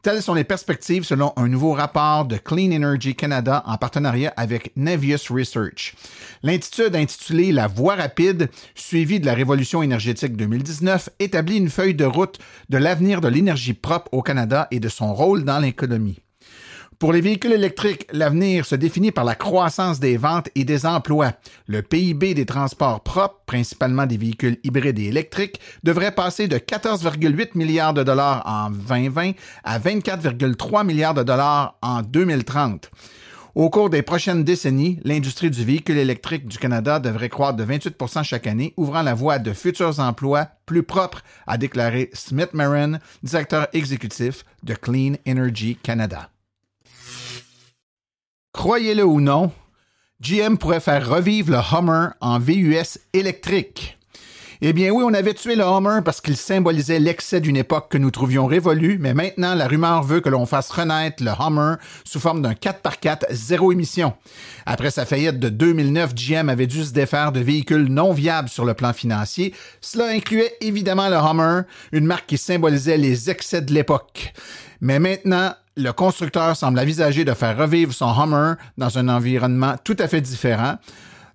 Telles 0.01 0.23
sont 0.23 0.33
les 0.33 0.43
perspectives 0.43 1.03
selon 1.03 1.31
un 1.35 1.47
nouveau 1.47 1.73
rapport 1.73 2.25
de 2.25 2.37
Clean 2.37 2.71
Energy 2.71 3.13
Canada 3.13 3.61
en 3.67 3.77
partenariat 3.77 4.33
avec 4.35 4.71
Nevius 4.75 5.29
Research. 5.29 5.93
L'intitude 6.41 6.95
intitulée 6.95 7.51
La 7.51 7.67
voie 7.67 7.95
rapide, 7.95 8.49
suivie 8.73 9.19
de 9.19 9.27
la 9.27 9.35
révolution 9.35 9.83
énergétique 9.83 10.35
2019, 10.35 11.09
établit 11.19 11.57
une 11.57 11.69
feuille 11.69 11.93
de 11.93 12.05
route 12.05 12.39
de 12.69 12.79
l'avenir 12.79 13.21
de 13.21 13.27
l'énergie 13.27 13.75
propre 13.75 14.11
au 14.11 14.23
Canada 14.23 14.67
et 14.71 14.79
de 14.79 14.89
son 14.89 15.13
rôle 15.13 15.43
dans 15.43 15.59
l'économie. 15.59 16.19
Pour 17.01 17.13
les 17.13 17.21
véhicules 17.21 17.53
électriques, 17.53 18.05
l'avenir 18.13 18.63
se 18.63 18.75
définit 18.75 19.11
par 19.11 19.23
la 19.23 19.33
croissance 19.33 19.99
des 19.99 20.17
ventes 20.17 20.49
et 20.53 20.65
des 20.65 20.85
emplois. 20.85 21.31
Le 21.65 21.81
PIB 21.81 22.35
des 22.35 22.45
transports 22.45 23.01
propres, 23.01 23.41
principalement 23.47 24.05
des 24.05 24.17
véhicules 24.17 24.59
hybrides 24.63 24.99
et 24.99 25.05
électriques, 25.05 25.59
devrait 25.81 26.13
passer 26.13 26.47
de 26.47 26.59
14,8 26.59 27.57
milliards 27.57 27.95
de 27.95 28.03
dollars 28.03 28.43
en 28.45 28.69
2020 28.69 29.31
à 29.63 29.79
24,3 29.79 30.85
milliards 30.85 31.15
de 31.15 31.23
dollars 31.23 31.75
en 31.81 32.03
2030. 32.03 32.91
Au 33.55 33.71
cours 33.71 33.89
des 33.89 34.03
prochaines 34.03 34.43
décennies, 34.43 34.99
l'industrie 35.03 35.49
du 35.49 35.65
véhicule 35.65 35.97
électrique 35.97 36.47
du 36.47 36.59
Canada 36.59 36.99
devrait 36.99 37.29
croître 37.29 37.57
de 37.57 37.65
28% 37.65 38.23
chaque 38.23 38.45
année, 38.45 38.75
ouvrant 38.77 39.01
la 39.01 39.15
voie 39.15 39.39
de 39.39 39.53
futurs 39.53 39.99
emplois 39.99 40.49
plus 40.67 40.83
propres, 40.83 41.23
a 41.47 41.57
déclaré 41.57 42.11
Smith 42.13 42.53
Marin, 42.53 42.99
directeur 43.23 43.69
exécutif 43.73 44.45
de 44.61 44.75
Clean 44.75 45.13
Energy 45.27 45.77
Canada. 45.81 46.30
Croyez-le 48.53 49.05
ou 49.05 49.21
non, 49.21 49.51
GM 50.21 50.57
pourrait 50.57 50.81
faire 50.81 51.09
revivre 51.09 51.51
le 51.51 51.57
Hummer 51.57 52.09
en 52.19 52.37
VUS 52.37 52.99
électrique. 53.13 53.97
Eh 54.63 54.73
bien 54.73 54.91
oui, 54.91 55.03
on 55.03 55.13
avait 55.13 55.33
tué 55.33 55.55
le 55.55 55.63
Hummer 55.63 56.01
parce 56.03 56.21
qu'il 56.21 56.35
symbolisait 56.35 56.99
l'excès 56.99 57.39
d'une 57.39 57.55
époque 57.55 57.89
que 57.89 57.97
nous 57.97 58.11
trouvions 58.11 58.45
révolue, 58.45 58.97
mais 58.99 59.13
maintenant 59.13 59.55
la 59.55 59.67
rumeur 59.67 60.03
veut 60.03 60.19
que 60.19 60.29
l'on 60.29 60.45
fasse 60.45 60.69
renaître 60.69 61.23
le 61.23 61.31
Hummer 61.31 61.77
sous 62.03 62.19
forme 62.19 62.41
d'un 62.41 62.51
4x4 62.51 63.23
zéro 63.31 63.71
émission. 63.71 64.13
Après 64.65 64.91
sa 64.91 65.05
faillite 65.05 65.39
de 65.39 65.49
2009, 65.49 66.13
GM 66.13 66.49
avait 66.49 66.67
dû 66.67 66.83
se 66.83 66.91
défaire 66.91 67.31
de 67.31 67.39
véhicules 67.39 67.87
non 67.87 68.11
viables 68.11 68.49
sur 68.49 68.65
le 68.65 68.75
plan 68.75 68.91
financier. 68.91 69.55
Cela 69.79 70.09
incluait 70.09 70.53
évidemment 70.59 71.07
le 71.07 71.15
Hummer, 71.15 71.61
une 71.93 72.05
marque 72.05 72.27
qui 72.27 72.37
symbolisait 72.37 72.97
les 72.97 73.31
excès 73.31 73.61
de 73.61 73.73
l'époque. 73.73 74.33
Mais 74.81 74.99
maintenant, 74.99 75.55
le 75.77 75.91
constructeur 75.91 76.55
semble 76.55 76.79
envisager 76.79 77.23
de 77.23 77.33
faire 77.33 77.57
revivre 77.57 77.93
son 77.93 78.13
Hummer 78.13 78.53
dans 78.77 78.97
un 78.97 79.07
environnement 79.07 79.75
tout 79.83 79.95
à 79.99 80.07
fait 80.07 80.21
différent. 80.21 80.75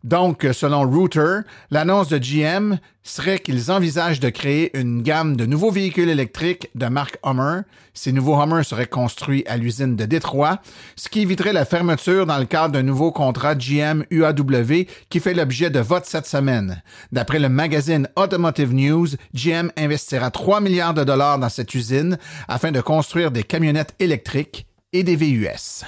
Donc, 0.04 0.46
selon 0.52 0.88
Router, 0.88 1.40
l'annonce 1.70 2.08
de 2.08 2.18
GM 2.18 2.78
serait 3.02 3.38
qu'ils 3.38 3.70
envisagent 3.70 4.20
de 4.20 4.30
créer 4.30 4.76
une 4.76 5.02
gamme 5.02 5.36
de 5.36 5.46
nouveaux 5.46 5.70
véhicules 5.70 6.08
électriques 6.08 6.70
de 6.74 6.86
marque 6.86 7.18
Hummer. 7.24 7.62
Ces 7.94 8.12
nouveaux 8.12 8.40
Hummer 8.40 8.64
seraient 8.64 8.86
construits 8.86 9.44
à 9.46 9.56
l'usine 9.56 9.96
de 9.96 10.04
Détroit, 10.04 10.60
ce 10.96 11.08
qui 11.08 11.20
éviterait 11.20 11.52
la 11.52 11.64
fermeture 11.64 12.26
dans 12.26 12.38
le 12.38 12.44
cadre 12.44 12.74
d'un 12.74 12.82
nouveau 12.82 13.12
contrat 13.12 13.54
GM 13.54 14.04
UAW 14.10 14.86
qui 15.08 15.20
fait 15.20 15.34
l'objet 15.34 15.70
de 15.70 15.80
vote 15.80 16.04
cette 16.04 16.26
semaine. 16.26 16.82
D'après 17.12 17.38
le 17.38 17.48
magazine 17.48 18.08
Automotive 18.16 18.74
News, 18.74 19.08
GM 19.34 19.70
investira 19.76 20.30
3 20.30 20.60
milliards 20.60 20.94
de 20.94 21.04
dollars 21.04 21.38
dans 21.38 21.48
cette 21.48 21.74
usine 21.74 22.18
afin 22.48 22.72
de 22.72 22.80
construire 22.80 23.30
des 23.30 23.44
camionnettes 23.44 23.94
électriques 23.98 24.66
et 24.92 25.04
des 25.04 25.16
VUS. 25.16 25.84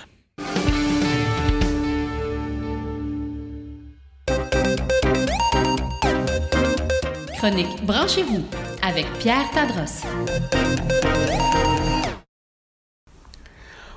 Chronique 7.39 7.87
Branchez-vous 7.87 8.43
avec 8.83 9.07
Pierre 9.21 9.49
Tadros. 9.53 10.05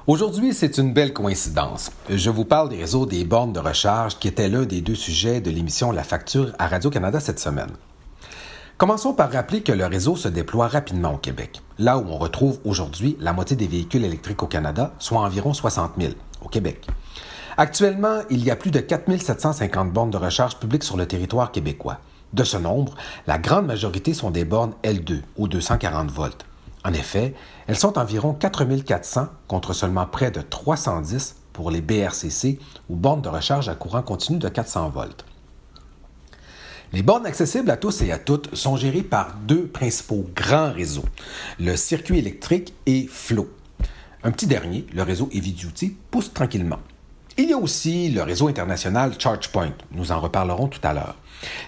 Aujourd'hui, 0.06 0.54
c'est 0.54 0.78
une 0.78 0.94
belle 0.94 1.12
coïncidence. 1.12 1.90
Je 2.08 2.30
vous 2.30 2.46
parle 2.46 2.70
des 2.70 2.78
réseaux 2.78 3.08
des 3.08 3.24
bornes 3.26 3.52
de 3.52 3.60
recharge 3.60 4.20
qui 4.20 4.28
étaient 4.28 4.48
l'un 4.48 4.66
des 4.66 4.82
deux 4.82 4.94
sujets 4.94 5.42
de 5.42 5.50
l'émission 5.50 5.92
La 5.92 6.04
facture 6.04 6.54
à 6.60 6.68
Radio-Canada 6.68 7.20
cette 7.20 7.40
semaine. 7.40 7.72
Commençons 8.78 9.14
par 9.14 9.32
rappeler 9.32 9.62
que 9.62 9.72
le 9.72 9.88
réseau 9.88 10.16
se 10.16 10.28
déploie 10.28 10.68
rapidement 10.68 11.16
au 11.16 11.18
Québec, 11.18 11.64
là 11.80 11.98
où 11.98 12.06
on 12.10 12.20
retrouve 12.20 12.60
aujourd'hui 12.64 13.18
la 13.20 13.34
moitié 13.34 13.56
des 13.56 13.68
véhicules 13.68 14.06
électriques 14.06 14.44
au 14.44 14.48
Canada, 14.48 14.94
soit 15.00 15.20
environ 15.20 15.56
60 15.56 15.94
000 16.00 16.14
au 16.46 16.48
Québec. 16.48 16.86
Actuellement, 17.58 18.20
il 18.30 18.44
y 18.44 18.52
a 18.52 18.56
plus 18.56 18.70
de 18.70 18.80
4 18.80 19.18
750 19.20 19.92
bornes 19.92 20.12
de 20.12 20.18
recharge 20.18 20.58
publiques 20.58 20.84
sur 20.84 20.96
le 20.96 21.08
territoire 21.08 21.52
québécois. 21.52 21.98
De 22.34 22.44
ce 22.46 22.58
nombre, 22.58 22.96
la 23.28 23.38
grande 23.38 23.66
majorité 23.66 24.14
sont 24.14 24.32
des 24.32 24.46
bornes 24.46 24.74
L2 24.84 25.22
ou 25.38 25.48
240 25.48 26.10
volts. 26.12 26.46
En 26.86 26.94
effet, 26.94 27.34
elles 27.68 27.78
sont 27.78 27.98
environ 27.98 28.34
4400 28.34 29.28
contre 29.48 29.74
seulement 29.74 30.06
près 30.06 30.32
de 30.32 30.42
310 30.42 31.36
pour 31.54 31.72
les 31.72 31.82
BRCC 31.82 32.58
ou 32.90 32.96
bornes 32.96 33.22
de 33.22 33.30
recharge 33.30 33.70
à 33.70 33.76
courant 33.76 34.02
continu 34.02 34.40
de 34.40 34.48
400 34.48 34.90
volts. 34.90 35.26
Les 36.94 37.04
bornes 37.04 37.26
accessibles 37.26 37.70
à 37.70 37.78
tous 37.78 38.02
et 38.02 38.12
à 38.12 38.18
toutes 38.18 38.54
sont 38.56 38.78
gérées 38.78 39.04
par 39.04 39.36
deux 39.48 39.68
principaux 39.68 40.26
grands 40.36 40.72
réseaux, 40.72 41.06
le 41.60 41.76
circuit 41.76 42.20
électrique 42.20 42.74
et 42.86 43.08
Flow. 43.08 43.50
Un 44.24 44.32
petit 44.32 44.48
dernier, 44.48 44.86
le 44.94 45.04
réseau 45.04 45.30
Heavy 45.34 45.56
pousse 46.10 46.34
tranquillement. 46.34 46.80
Il 47.38 47.50
y 47.50 47.54
a 47.54 47.58
aussi 47.58 48.10
le 48.10 48.24
réseau 48.24 48.50
international 48.50 49.14
ChargePoint, 49.18 49.74
nous 49.92 50.12
en 50.12 50.20
reparlerons 50.20 50.68
tout 50.68 50.82
à 50.84 50.94
l'heure 50.94 51.16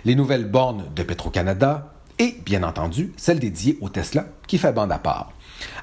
les 0.06 0.16
nouvelles 0.16 0.50
bornes 0.50 0.86
de 0.96 1.04
Petro-Canada 1.04 1.94
et, 2.20 2.36
bien 2.46 2.64
entendu, 2.64 3.12
celles 3.18 3.40
dédiées 3.40 3.78
au 3.82 3.90
Tesla 3.90 4.26
qui 4.48 4.58
fait 4.58 4.74
bande 4.74 4.92
à 4.92 5.00
part. 5.00 5.32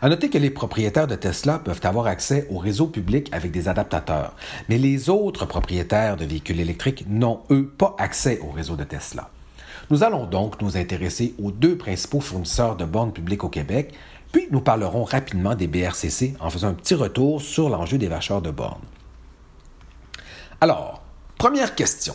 À 0.02 0.09
noter 0.09 0.30
que 0.30 0.38
les 0.38 0.50
propriétaires 0.50 1.06
de 1.06 1.14
Tesla 1.14 1.59
peuvent 1.59 1.80
avoir 1.85 2.06
accès 2.06 2.47
au 2.50 2.59
réseau 2.59 2.87
public 2.87 3.28
avec 3.32 3.50
des 3.50 3.68
adaptateurs, 3.68 4.35
mais 4.68 4.78
les 4.78 5.09
autres 5.09 5.47
propriétaires 5.47 6.16
de 6.16 6.25
véhicules 6.25 6.61
électriques 6.61 7.04
n'ont, 7.09 7.40
eux, 7.50 7.66
pas 7.66 7.94
accès 7.99 8.40
au 8.40 8.50
réseau 8.50 8.76
de 8.76 8.85
Tesla. 8.85 9.30
Nous 9.90 10.04
allons 10.04 10.26
donc 10.26 10.61
nous 10.62 10.76
intéresser 10.76 11.35
aux 11.42 11.50
deux 11.50 11.76
principaux 11.76 12.20
fournisseurs 12.20 12.76
de 12.76 12.85
bornes 12.85 13.12
publiques 13.12 13.44
au 13.44 13.49
Québec, 13.49 13.92
puis 14.32 14.47
nous 14.50 14.61
parlerons 14.61 15.04
rapidement 15.04 15.56
des 15.56 15.66
BRCC 15.66 16.35
en 16.38 16.50
faisant 16.50 16.68
un 16.68 16.75
petit 16.75 16.94
retour 16.94 17.42
sur 17.42 17.68
l'enjeu 17.68 17.99
des 17.99 18.06
vacheurs 18.06 18.42
de 18.42 18.50
bornes. 18.50 18.85
Alors, 20.61 21.02
première 21.38 21.75
question. 21.75 22.14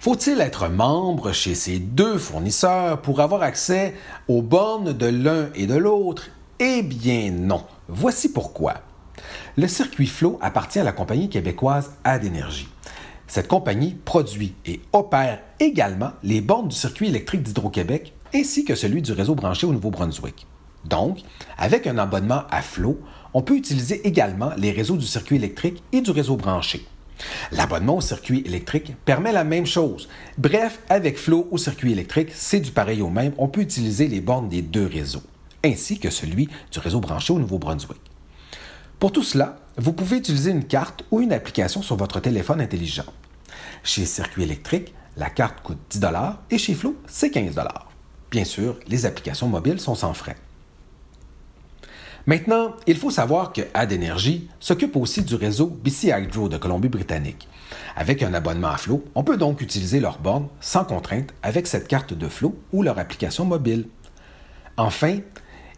Faut-il 0.00 0.40
être 0.40 0.70
membre 0.70 1.32
chez 1.32 1.54
ces 1.54 1.78
deux 1.78 2.16
fournisseurs 2.16 3.02
pour 3.02 3.20
avoir 3.20 3.42
accès 3.42 3.94
aux 4.28 4.40
bornes 4.40 4.94
de 4.94 5.04
l'un 5.04 5.50
et 5.54 5.66
de 5.66 5.74
l'autre? 5.74 6.30
Eh 6.58 6.80
bien 6.80 7.30
non. 7.30 7.66
Voici 7.86 8.32
pourquoi. 8.32 8.76
Le 9.58 9.68
circuit 9.68 10.06
Flow 10.06 10.38
appartient 10.40 10.78
à 10.78 10.84
la 10.84 10.92
compagnie 10.92 11.28
québécoise 11.28 11.90
Adénergie. 12.02 12.68
Cette 13.26 13.46
compagnie 13.46 13.94
produit 14.06 14.54
et 14.64 14.80
opère 14.94 15.40
également 15.58 16.12
les 16.22 16.40
bornes 16.40 16.68
du 16.68 16.76
circuit 16.76 17.08
électrique 17.08 17.42
d'Hydro-Québec 17.42 18.14
ainsi 18.34 18.64
que 18.64 18.76
celui 18.76 19.02
du 19.02 19.12
réseau 19.12 19.34
branché 19.34 19.66
au 19.66 19.72
Nouveau-Brunswick. 19.74 20.46
Donc, 20.86 21.18
avec 21.58 21.86
un 21.86 21.98
abonnement 21.98 22.44
à 22.50 22.62
Flow, 22.62 22.98
on 23.34 23.42
peut 23.42 23.54
utiliser 23.54 24.08
également 24.08 24.52
les 24.56 24.70
réseaux 24.70 24.96
du 24.96 25.06
circuit 25.06 25.36
électrique 25.36 25.82
et 25.92 26.00
du 26.00 26.10
réseau 26.10 26.36
branché. 26.36 26.86
L'abonnement 27.52 27.96
au 27.96 28.00
circuit 28.00 28.42
électrique 28.46 28.94
permet 29.04 29.32
la 29.32 29.44
même 29.44 29.66
chose. 29.66 30.08
Bref, 30.38 30.80
avec 30.88 31.18
Flow 31.18 31.48
au 31.50 31.58
circuit 31.58 31.92
électrique, 31.92 32.30
c'est 32.34 32.60
du 32.60 32.70
pareil 32.70 33.02
au 33.02 33.10
même. 33.10 33.32
On 33.38 33.48
peut 33.48 33.60
utiliser 33.60 34.08
les 34.08 34.20
bornes 34.20 34.48
des 34.48 34.62
deux 34.62 34.86
réseaux, 34.86 35.22
ainsi 35.64 35.98
que 35.98 36.10
celui 36.10 36.48
du 36.70 36.78
réseau 36.78 37.00
branché 37.00 37.32
au 37.32 37.38
Nouveau-Brunswick. 37.38 38.00
Pour 38.98 39.12
tout 39.12 39.22
cela, 39.22 39.56
vous 39.76 39.92
pouvez 39.92 40.18
utiliser 40.18 40.50
une 40.50 40.64
carte 40.64 41.04
ou 41.10 41.20
une 41.20 41.32
application 41.32 41.82
sur 41.82 41.96
votre 41.96 42.20
téléphone 42.20 42.60
intelligent. 42.60 43.06
Chez 43.82 44.04
Circuit 44.04 44.42
électrique, 44.42 44.94
la 45.16 45.30
carte 45.30 45.62
coûte 45.62 45.78
10 45.90 46.00
et 46.50 46.58
chez 46.58 46.74
Flow, 46.74 46.96
c'est 47.06 47.30
15 47.30 47.54
Bien 48.30 48.44
sûr, 48.44 48.78
les 48.86 49.06
applications 49.06 49.48
mobiles 49.48 49.80
sont 49.80 49.94
sans 49.94 50.14
frais. 50.14 50.36
Maintenant, 52.26 52.74
il 52.86 52.96
faut 52.96 53.10
savoir 53.10 53.52
que 53.52 53.62
Ad 53.74 53.98
s'occupe 54.60 54.96
aussi 54.96 55.22
du 55.22 55.34
réseau 55.34 55.66
BC 55.66 56.08
Hydro 56.08 56.48
de 56.48 56.58
Colombie-Britannique. 56.58 57.48
Avec 57.96 58.22
un 58.22 58.34
abonnement 58.34 58.68
à 58.68 58.76
Flow, 58.76 59.04
on 59.14 59.24
peut 59.24 59.36
donc 59.36 59.60
utiliser 59.60 60.00
leur 60.00 60.18
borne 60.18 60.48
sans 60.60 60.84
contrainte 60.84 61.32
avec 61.42 61.66
cette 61.66 61.88
carte 61.88 62.14
de 62.14 62.28
Flow 62.28 62.54
ou 62.72 62.82
leur 62.82 62.98
application 62.98 63.44
mobile. 63.44 63.86
Enfin, 64.76 65.18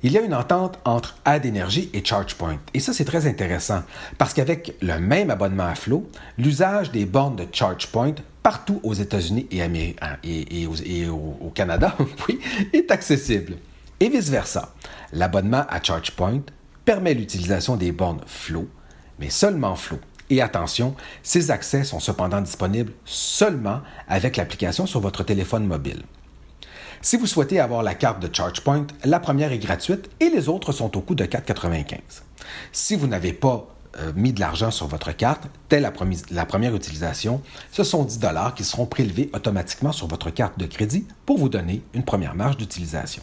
il 0.02 0.12
y 0.12 0.18
a 0.18 0.20
une 0.20 0.34
entente 0.34 0.78
entre 0.84 1.16
Ad 1.24 1.46
et 1.46 2.04
ChargePoint. 2.04 2.58
Et 2.74 2.80
ça, 2.80 2.92
c'est 2.92 3.04
très 3.04 3.26
intéressant 3.26 3.82
parce 4.18 4.34
qu'avec 4.34 4.74
le 4.82 4.98
même 4.98 5.30
abonnement 5.30 5.66
à 5.66 5.76
Flow, 5.76 6.08
l'usage 6.38 6.90
des 6.90 7.04
bornes 7.04 7.36
de 7.36 7.46
ChargePoint 7.50 8.14
partout 8.42 8.80
aux 8.82 8.94
États-Unis 8.94 9.46
et, 9.52 10.66
au 10.66 11.50
Canada 11.54 11.96
est 12.72 12.90
accessible. 12.90 13.54
Et 14.02 14.08
vice-versa. 14.08 14.74
L'abonnement 15.12 15.64
à 15.68 15.80
ChargePoint 15.80 16.42
permet 16.84 17.14
l'utilisation 17.14 17.76
des 17.76 17.92
bornes 17.92 18.22
Flow, 18.26 18.68
mais 19.20 19.30
seulement 19.30 19.76
Flow. 19.76 20.00
Et 20.28 20.42
attention, 20.42 20.96
ces 21.22 21.52
accès 21.52 21.84
sont 21.84 22.00
cependant 22.00 22.40
disponibles 22.40 22.94
seulement 23.04 23.80
avec 24.08 24.36
l'application 24.36 24.86
sur 24.86 24.98
votre 24.98 25.22
téléphone 25.22 25.66
mobile. 25.66 26.02
Si 27.00 27.16
vous 27.16 27.28
souhaitez 27.28 27.60
avoir 27.60 27.84
la 27.84 27.94
carte 27.94 28.20
de 28.20 28.28
ChargePoint, 28.34 28.88
la 29.04 29.20
première 29.20 29.52
est 29.52 29.60
gratuite 29.60 30.10
et 30.18 30.30
les 30.30 30.48
autres 30.48 30.72
sont 30.72 30.96
au 30.96 31.00
coût 31.00 31.14
de 31.14 31.24
4,95. 31.24 31.98
Si 32.72 32.96
vous 32.96 33.06
n'avez 33.06 33.32
pas 33.32 33.68
euh, 34.00 34.12
mis 34.16 34.32
de 34.32 34.40
l'argent 34.40 34.72
sur 34.72 34.88
votre 34.88 35.12
carte, 35.12 35.44
telle 35.68 35.82
la, 35.82 35.92
la 36.32 36.44
première 36.44 36.74
utilisation, 36.74 37.40
ce 37.70 37.84
sont 37.84 38.02
10 38.02 38.18
dollars 38.18 38.56
qui 38.56 38.64
seront 38.64 38.86
prélevés 38.86 39.30
automatiquement 39.32 39.92
sur 39.92 40.08
votre 40.08 40.30
carte 40.30 40.58
de 40.58 40.66
crédit 40.66 41.06
pour 41.24 41.38
vous 41.38 41.48
donner 41.48 41.84
une 41.94 42.02
première 42.02 42.34
marge 42.34 42.56
d'utilisation. 42.56 43.22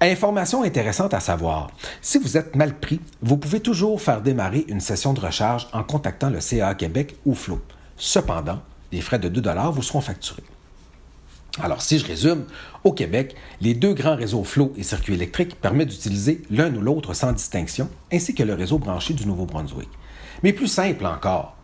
Information 0.00 0.62
intéressante 0.62 1.14
à 1.14 1.20
savoir. 1.20 1.70
Si 2.02 2.18
vous 2.18 2.36
êtes 2.36 2.54
mal 2.54 2.78
pris, 2.78 3.00
vous 3.22 3.36
pouvez 3.36 3.60
toujours 3.60 4.00
faire 4.00 4.20
démarrer 4.20 4.64
une 4.68 4.80
session 4.80 5.14
de 5.14 5.20
recharge 5.20 5.68
en 5.72 5.82
contactant 5.82 6.30
le 6.30 6.40
CA 6.40 6.74
Québec 6.74 7.16
ou 7.24 7.34
Flow. 7.34 7.60
Cependant, 7.96 8.60
les 8.92 9.00
frais 9.00 9.18
de 9.18 9.28
2 9.28 9.42
vous 9.72 9.82
seront 9.82 10.00
facturés. 10.00 10.42
Alors, 11.58 11.80
si 11.80 11.98
je 11.98 12.06
résume, 12.06 12.44
au 12.84 12.92
Québec, 12.92 13.34
les 13.62 13.72
deux 13.72 13.94
grands 13.94 14.16
réseaux 14.16 14.44
Flow 14.44 14.74
et 14.76 14.82
circuit 14.82 15.14
électrique 15.14 15.58
permettent 15.58 15.88
d'utiliser 15.88 16.42
l'un 16.50 16.74
ou 16.74 16.82
l'autre 16.82 17.14
sans 17.14 17.32
distinction, 17.32 17.88
ainsi 18.12 18.34
que 18.34 18.42
le 18.42 18.52
réseau 18.52 18.78
branché 18.78 19.14
du 19.14 19.26
Nouveau-Brunswick. 19.26 19.88
Mais 20.42 20.52
plus 20.52 20.68
simple 20.68 21.06
encore, 21.06 21.55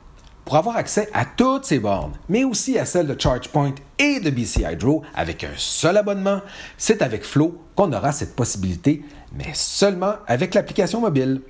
pour 0.45 0.57
avoir 0.57 0.77
accès 0.77 1.09
à 1.13 1.25
toutes 1.25 1.65
ces 1.65 1.79
bornes, 1.79 2.13
mais 2.29 2.45
aussi 2.45 2.79
à 2.79 2.85
celles 2.85 3.07
de 3.07 3.19
ChargePoint 3.19 3.75
et 3.99 4.21
de 4.21 4.31
BC 4.31 4.65
Hydro 4.69 5.03
avec 5.15 5.45
un 5.45 5.55
seul 5.57 5.97
abonnement, 5.97 6.41
c'est 6.77 7.03
avec 7.03 7.25
Flow 7.25 7.61
qu'on 7.75 7.93
aura 7.93 8.13
cette 8.13 8.35
possibilité, 8.35 9.03
mais 9.33 9.51
seulement 9.55 10.15
avec 10.27 10.55
l'application 10.55 11.01
mobile. 11.01 11.43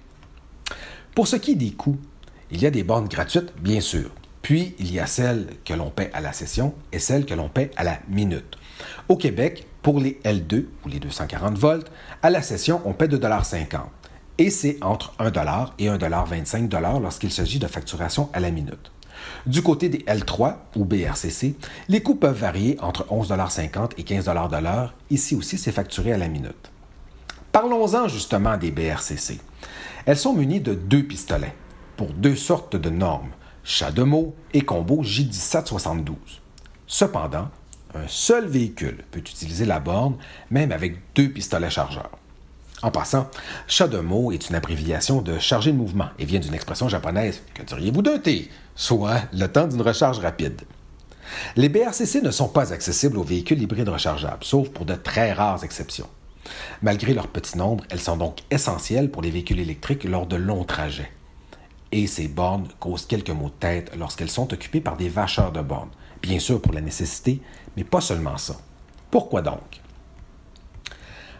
Pour 1.15 1.29
ce 1.29 1.37
qui 1.37 1.53
est 1.53 1.57
des 1.57 1.73
coûts, 1.73 1.99
il 2.51 2.63
y 2.63 2.67
a 2.67 2.71
des 2.71 2.85
bornes 2.85 3.09
gratuites, 3.09 3.53
bien 3.61 3.81
sûr. 3.81 4.11
Puis, 4.43 4.75
il 4.79 4.93
y 4.93 4.99
a 4.99 5.07
celles 5.07 5.47
que 5.65 5.73
l'on 5.73 5.91
paie 5.91 6.11
à 6.13 6.21
la 6.21 6.33
session 6.33 6.75
et 6.93 6.99
celles 6.99 7.25
que 7.25 7.35
l'on 7.35 7.49
paie 7.49 7.71
à 7.77 7.85
la 7.85 7.99
minute. 8.09 8.59
Au 9.09 9.17
Québec, 9.17 9.67
pour 9.83 10.01
les 10.01 10.21
L2 10.25 10.67
ou 10.85 10.89
les 10.89 10.99
240 10.99 11.57
volts, 11.57 11.91
à 12.23 12.31
la 12.31 12.43
session, 12.43 12.81
on 12.85 12.93
paie 12.93 13.09
2,50 13.09 13.69
et 14.43 14.51
c'est 14.51 14.77
entre 14.83 15.15
1 15.21 15.29
et 15.79 15.87
1,25 15.87 17.01
lorsqu'il 17.01 17.31
s'agit 17.31 17.61
de 17.61 17.69
facturation 17.69 18.29
à 18.33 18.41
la 18.41 18.51
minute. 18.51 18.91
Du 19.47 19.63
côté 19.63 19.89
des 19.89 19.99
L3 19.99 20.57
ou 20.75 20.85
BRCC, 20.85 21.55
les 21.89 22.03
coûts 22.03 22.17
peuvent 22.17 22.41
varier 22.41 22.77
entre 22.81 23.07
11,50 23.07 23.93
et 23.99 24.03
15 24.03 24.25
de 24.25 24.61
l'heure. 24.61 24.95
Ici 25.11 25.37
aussi, 25.37 25.59
c'est 25.59 25.71
facturé 25.71 26.13
à 26.13 26.19
la 26.19 26.27
minute. 26.27 26.73
Parlons-en 27.53 28.09
justement 28.09 28.57
des 28.57 28.73
BRCC. 28.73 29.39
Elles 30.07 30.17
sont 30.17 30.33
munies 30.33 30.61
de 30.61 30.75
deux 30.75 31.05
pistolets 31.05 31.55
pour 31.97 32.09
deux 32.09 32.35
sortes 32.35 32.75
de 32.75 32.91
normes, 32.91 33.31
chat 33.63 33.93
de 33.93 34.03
mots 34.03 34.35
et 34.53 34.63
combo 34.63 35.05
J1772. 35.05 36.15
Cependant, 36.89 37.49
un 37.95 38.09
seul 38.09 38.49
véhicule 38.49 39.05
peut 39.13 39.21
utiliser 39.21 39.67
la 39.67 39.79
borne, 39.79 40.17
même 40.51 40.73
avec 40.73 40.97
deux 41.15 41.29
pistolets 41.29 41.71
chargeurs. 41.71 42.19
En 42.83 42.91
passant, 42.91 43.31
Shademo 43.69 44.33
est 44.33 44.49
une 44.49 44.57
abréviation 44.57 45.23
de 45.23 45.39
chargé 45.39 45.71
de 45.71 45.77
mouvement 45.77 46.09
et 46.19 46.25
vient 46.25 46.41
d'une 46.41 46.55
expression 46.55 46.89
japonaise 46.89 47.41
que 47.55 47.63
diriez-vous 47.63 48.03
d'un 48.03 48.19
T, 48.19 48.51
soit 48.75 49.23
le 49.33 49.47
temps 49.47 49.69
d'une 49.69 49.83
recharge 49.83 50.19
rapide. 50.19 50.63
Les 51.55 51.69
BRCC 51.69 52.21
ne 52.23 52.33
sont 52.33 52.49
pas 52.49 52.73
accessibles 52.73 53.19
aux 53.19 53.23
véhicules 53.23 53.63
hybrides 53.63 53.89
rechargeables, 53.89 54.43
sauf 54.43 54.69
pour 54.71 54.85
de 54.85 54.95
très 54.95 55.33
rares 55.33 55.63
exceptions. 55.63 56.09
Malgré 56.83 57.15
leur 57.15 57.29
petit 57.29 57.57
nombre, 57.57 57.85
elles 57.89 58.01
sont 58.01 58.17
donc 58.17 58.41
essentielles 58.51 59.11
pour 59.11 59.23
les 59.23 59.31
véhicules 59.31 59.61
électriques 59.61 60.05
lors 60.05 60.27
de 60.27 60.37
longs 60.37 60.65
trajets. 60.65 61.13
Et 61.93 62.09
ces 62.09 62.27
bornes 62.27 62.69
causent 62.81 63.07
quelques 63.07 63.31
maux 63.31 63.51
de 63.51 63.55
tête 63.61 63.93
lorsqu'elles 63.97 64.31
sont 64.31 64.53
occupées 64.53 64.81
par 64.81 64.97
des 64.97 65.09
vacheurs 65.09 65.53
de 65.53 65.61
bornes, 65.61 65.91
bien 66.21 66.41
sûr 66.41 66.61
pour 66.61 66.73
la 66.73 66.81
nécessité, 66.81 67.41
mais 67.77 67.85
pas 67.85 68.01
seulement 68.01 68.39
ça. 68.39 68.57
Pourquoi 69.11 69.43
donc? 69.43 69.82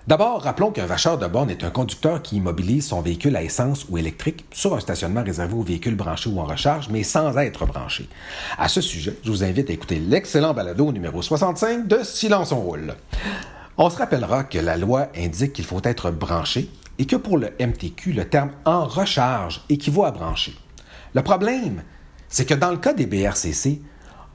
D'abord, 0.09 0.43
rappelons 0.43 0.73
qu'un 0.73 0.87
vacheur 0.87 1.17
de 1.17 1.29
borne 1.29 1.49
est 1.49 1.63
un 1.63 1.71
conducteur 1.71 2.23
qui 2.23 2.37
immobilise 2.37 2.89
son 2.89 3.03
véhicule 3.03 3.37
à 3.37 3.43
essence 3.43 3.87
ou 3.89 3.99
électrique 3.99 4.45
sur 4.51 4.75
un 4.75 4.81
stationnement 4.81 5.23
réservé 5.23 5.55
aux 5.55 5.63
véhicules 5.63 5.95
branchés 5.95 6.29
ou 6.29 6.41
en 6.41 6.45
recharge, 6.45 6.89
mais 6.89 7.05
sans 7.05 7.39
être 7.39 7.67
branché. 7.67 8.09
À 8.59 8.67
ce 8.67 8.81
sujet, 8.81 9.17
je 9.23 9.31
vous 9.31 9.45
invite 9.45 9.71
à 9.71 9.73
écouter 9.73 10.01
l'excellent 10.01 10.55
balado 10.55 10.91
numéro 10.91 11.23
65 11.23 11.87
de 11.87 12.01
Silence 12.03 12.51
on 12.51 12.61
roule. 12.61 12.95
On 13.79 13.89
se 13.91 13.97
rappellera 13.97 14.43
que 14.43 14.59
la 14.59 14.77
loi 14.77 15.07
indique 15.17 15.53
qu'il 15.53 15.65
faut 15.65 15.81
être 15.85 16.11
branché 16.11 16.69
et 16.99 17.07
que 17.07 17.17
pour 17.17 17.39
le 17.39 17.51
MTQ, 17.61 18.13
le 18.13 18.29
terme 18.29 18.51
en 18.65 18.85
recharge 18.85 19.63
équivaut 19.69 20.05
à 20.05 20.11
brancher. 20.11 20.57
Le 21.15 21.23
problème, 21.23 21.85
c'est 22.29 22.45
que 22.45 22.55
dans 22.55 22.73
le 22.73 22.79
cas 22.79 22.93
des 22.93 23.07
BRCC, 23.07 23.81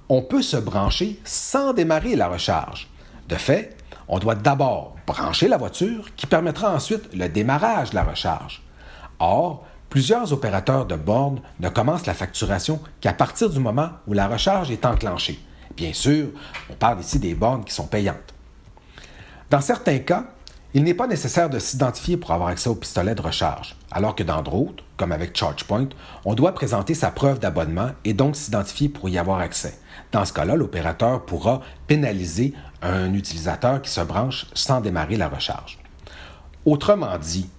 on 0.08 0.22
peut 0.22 0.42
se 0.42 0.56
brancher 0.56 1.20
sans 1.26 1.74
démarrer 1.74 2.16
la 2.16 2.30
recharge. 2.30 2.88
De 3.28 3.36
fait, 3.36 3.76
on 4.08 4.20
doit 4.20 4.36
d'abord 4.36 4.96
brancher 5.06 5.48
la 5.48 5.58
voiture 5.58 6.14
qui 6.16 6.28
permettra 6.28 6.74
ensuite 6.74 7.14
le 7.14 7.28
démarrage 7.28 7.92
de 7.92 7.96
la 7.96 8.04
recharge. 8.04 8.62
Or, 9.20 9.66
plusieurs 9.90 10.34
opérateurs 10.34 10.86
de 10.86 10.96
bornes 10.96 11.42
ne 11.60 11.70
commencent 11.70 12.06
la 12.06 12.14
facturation 12.14 12.80
qu'à 13.02 13.14
partir 13.14 13.50
du 13.50 13.60
moment 13.60 13.90
où 14.08 14.14
la 14.14 14.28
recharge 14.28 14.72
est 14.72 14.86
enclenchée. 14.86 15.40
Bien 15.76 15.94
sûr, 15.94 16.28
on 16.70 16.74
parle 16.74 17.00
ici 17.00 17.20
des 17.20 17.36
bornes 17.36 17.64
qui 17.64 17.74
sont 17.74 17.88
payantes. 17.88 18.34
Dans 19.50 19.62
certains 19.62 20.00
cas, 20.00 20.26
il 20.74 20.84
n'est 20.84 20.94
pas 20.94 21.08
nécessaire 21.08 21.50
de 21.50 21.60
s'identifier 21.60 22.18
pour 22.18 22.32
avoir 22.32 22.50
accès 22.50 22.70
au 22.70 22.76
pistolet 22.76 23.16
de 23.16 23.22
recharge, 23.22 23.76
alors 23.90 24.16
que 24.16 24.24
dans 24.24 24.42
d'autres, 24.42 24.84
comme 24.98 25.12
avec 25.12 25.36
ChargePoint, 25.36 25.88
on 26.26 26.36
doit 26.36 26.54
présenter 26.54 26.94
sa 26.94 27.10
preuve 27.10 27.40
d'abonnement 27.40 27.92
et 28.04 28.14
donc 28.14 28.36
s'identifier 28.36 28.90
pour 28.90 29.08
y 29.08 29.18
avoir 29.18 29.40
accès. 29.40 29.80
Dans 30.12 30.26
ce 30.26 30.34
cas-là, 30.34 30.56
l'opérateur 30.56 31.26
pourra 31.26 31.62
pénaliser 31.88 32.54
un 32.81 33.13
utilisateur 33.13 33.81
qui 33.81 33.89
se 33.89 34.01
branche 34.01 34.48
sans 34.53 34.81
démarrer 34.81 35.17
la 35.17 35.29
recharge. 35.29 35.79
Autrement 36.65 37.17
dit, 37.17 37.50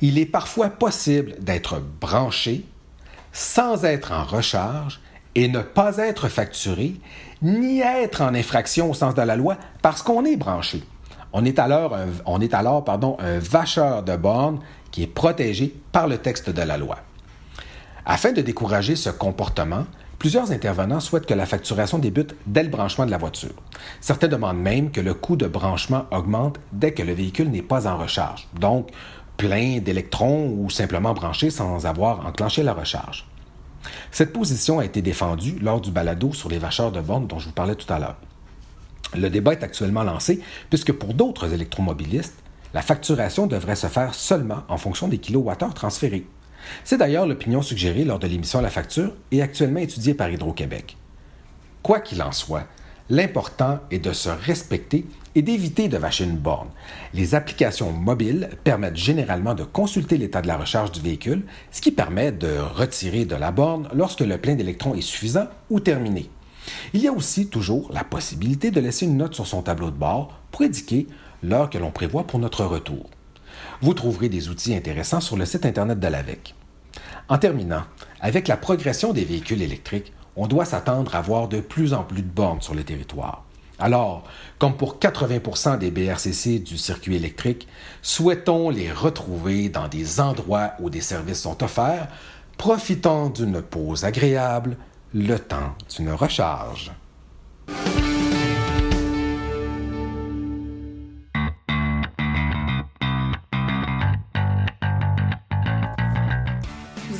il 0.00 0.18
est 0.18 0.26
parfois 0.26 0.68
possible 0.68 1.34
d'être 1.40 1.80
branché 2.00 2.64
sans 3.32 3.84
être 3.84 4.12
en 4.12 4.24
recharge 4.24 5.00
et 5.34 5.48
ne 5.48 5.60
pas 5.60 5.98
être 5.98 6.28
facturé, 6.28 6.94
ni 7.42 7.80
être 7.80 8.22
en 8.22 8.34
infraction 8.34 8.90
au 8.90 8.94
sens 8.94 9.14
de 9.14 9.22
la 9.22 9.36
loi 9.36 9.58
parce 9.82 10.02
qu'on 10.02 10.24
est 10.24 10.36
branché. 10.36 10.82
On 11.32 11.44
est 11.44 11.58
alors, 11.58 11.94
un, 11.94 12.06
on 12.24 12.40
est 12.40 12.54
alors 12.54 12.82
pardon, 12.84 13.16
un 13.20 13.38
vacheur 13.38 14.02
de 14.02 14.16
bornes 14.16 14.60
qui 14.90 15.02
est 15.02 15.06
protégé 15.06 15.74
par 15.92 16.08
le 16.08 16.16
texte 16.16 16.48
de 16.48 16.62
la 16.62 16.78
loi. 16.78 16.96
Afin 18.06 18.32
de 18.32 18.40
décourager 18.40 18.96
ce 18.96 19.10
comportement, 19.10 19.84
plusieurs 20.18 20.52
intervenants 20.52 21.00
souhaitent 21.00 21.26
que 21.26 21.34
la 21.34 21.46
facturation 21.46 21.98
débute 21.98 22.34
dès 22.46 22.62
le 22.62 22.68
branchement 22.68 23.06
de 23.06 23.10
la 23.10 23.18
voiture. 23.18 23.54
Certains 24.00 24.28
demandent 24.28 24.60
même 24.60 24.90
que 24.90 25.00
le 25.00 25.14
coût 25.14 25.36
de 25.36 25.46
branchement 25.46 26.06
augmente 26.10 26.58
dès 26.72 26.92
que 26.92 27.02
le 27.02 27.12
véhicule 27.12 27.50
n'est 27.50 27.62
pas 27.62 27.86
en 27.86 27.96
recharge, 27.96 28.48
donc 28.58 28.90
plein 29.36 29.78
d'électrons 29.78 30.54
ou 30.58 30.70
simplement 30.70 31.14
branché 31.14 31.50
sans 31.50 31.86
avoir 31.86 32.26
enclenché 32.26 32.62
la 32.62 32.72
recharge. 32.72 33.26
Cette 34.10 34.32
position 34.32 34.78
a 34.78 34.84
été 34.84 35.02
défendue 35.02 35.58
lors 35.60 35.80
du 35.80 35.90
balado 35.90 36.32
sur 36.32 36.48
les 36.48 36.58
vacheurs 36.58 36.92
de 36.92 37.00
bornes 37.00 37.26
dont 37.26 37.38
je 37.38 37.46
vous 37.46 37.52
parlais 37.52 37.74
tout 37.74 37.92
à 37.92 37.98
l'heure. 37.98 38.16
Le 39.16 39.28
débat 39.30 39.52
est 39.52 39.62
actuellement 39.62 40.02
lancé 40.02 40.40
puisque 40.70 40.92
pour 40.92 41.14
d'autres 41.14 41.52
électromobilistes, 41.52 42.42
la 42.74 42.82
facturation 42.82 43.46
devrait 43.46 43.76
se 43.76 43.86
faire 43.86 44.14
seulement 44.14 44.62
en 44.68 44.76
fonction 44.76 45.08
des 45.08 45.18
kilowattheures 45.18 45.74
transférés. 45.74 46.26
C'est 46.84 46.98
d'ailleurs 46.98 47.26
l'opinion 47.26 47.62
suggérée 47.62 48.04
lors 48.04 48.18
de 48.18 48.26
l'émission 48.26 48.60
La 48.60 48.70
Facture 48.70 49.12
et 49.30 49.42
actuellement 49.42 49.80
étudiée 49.80 50.14
par 50.14 50.30
Hydro-Québec. 50.30 50.96
Quoi 51.82 52.00
qu'il 52.00 52.22
en 52.22 52.32
soit, 52.32 52.66
l'important 53.10 53.80
est 53.90 53.98
de 53.98 54.12
se 54.12 54.28
respecter 54.28 55.06
et 55.34 55.42
d'éviter 55.42 55.88
de 55.88 55.98
vacher 55.98 56.24
une 56.24 56.36
borne. 56.38 56.70
Les 57.14 57.34
applications 57.34 57.92
mobiles 57.92 58.50
permettent 58.64 58.96
généralement 58.96 59.54
de 59.54 59.64
consulter 59.64 60.16
l'état 60.16 60.42
de 60.42 60.48
la 60.48 60.56
recharge 60.56 60.92
du 60.92 61.00
véhicule, 61.00 61.44
ce 61.70 61.80
qui 61.80 61.92
permet 61.92 62.32
de 62.32 62.58
retirer 62.58 63.24
de 63.24 63.36
la 63.36 63.52
borne 63.52 63.88
lorsque 63.94 64.20
le 64.20 64.38
plein 64.38 64.54
d'électrons 64.54 64.94
est 64.94 65.02
suffisant 65.02 65.46
ou 65.70 65.78
terminé. 65.78 66.30
Il 66.94 67.00
y 67.00 67.06
a 67.06 67.12
aussi 67.12 67.48
toujours 67.48 67.92
la 67.92 68.02
possibilité 68.02 68.70
de 68.70 68.80
laisser 68.80 69.06
une 69.06 69.18
note 69.18 69.34
sur 69.34 69.46
son 69.46 69.62
tableau 69.62 69.90
de 69.90 69.96
bord 69.96 70.40
pour 70.50 70.62
indiquer 70.62 71.06
l'heure 71.42 71.70
que 71.70 71.78
l'on 71.78 71.92
prévoit 71.92 72.26
pour 72.26 72.40
notre 72.40 72.64
retour. 72.64 73.08
Vous 73.80 73.94
trouverez 73.94 74.28
des 74.28 74.48
outils 74.48 74.74
intéressants 74.74 75.20
sur 75.20 75.36
le 75.36 75.46
site 75.46 75.66
Internet 75.66 76.00
de 76.00 76.08
l'AVEC. 76.08 76.55
En 77.28 77.38
terminant, 77.38 77.82
avec 78.20 78.46
la 78.46 78.56
progression 78.56 79.12
des 79.12 79.24
véhicules 79.24 79.62
électriques, 79.62 80.12
on 80.36 80.46
doit 80.46 80.64
s'attendre 80.64 81.14
à 81.16 81.22
voir 81.22 81.48
de 81.48 81.60
plus 81.60 81.92
en 81.92 82.04
plus 82.04 82.22
de 82.22 82.28
bornes 82.28 82.60
sur 82.60 82.74
le 82.74 82.84
territoire. 82.84 83.42
Alors, 83.78 84.24
comme 84.58 84.76
pour 84.76 84.98
80% 84.98 85.78
des 85.78 85.90
BRCC 85.90 86.60
du 86.60 86.78
circuit 86.78 87.16
électrique, 87.16 87.68
souhaitons 88.00 88.70
les 88.70 88.90
retrouver 88.90 89.68
dans 89.68 89.88
des 89.88 90.20
endroits 90.20 90.72
où 90.80 90.88
des 90.88 91.00
services 91.00 91.42
sont 91.42 91.62
offerts, 91.62 92.08
profitant 92.56 93.28
d'une 93.28 93.60
pause 93.60 94.04
agréable, 94.04 94.76
le 95.12 95.38
temps 95.38 95.74
d'une 95.94 96.12
recharge. 96.12 96.92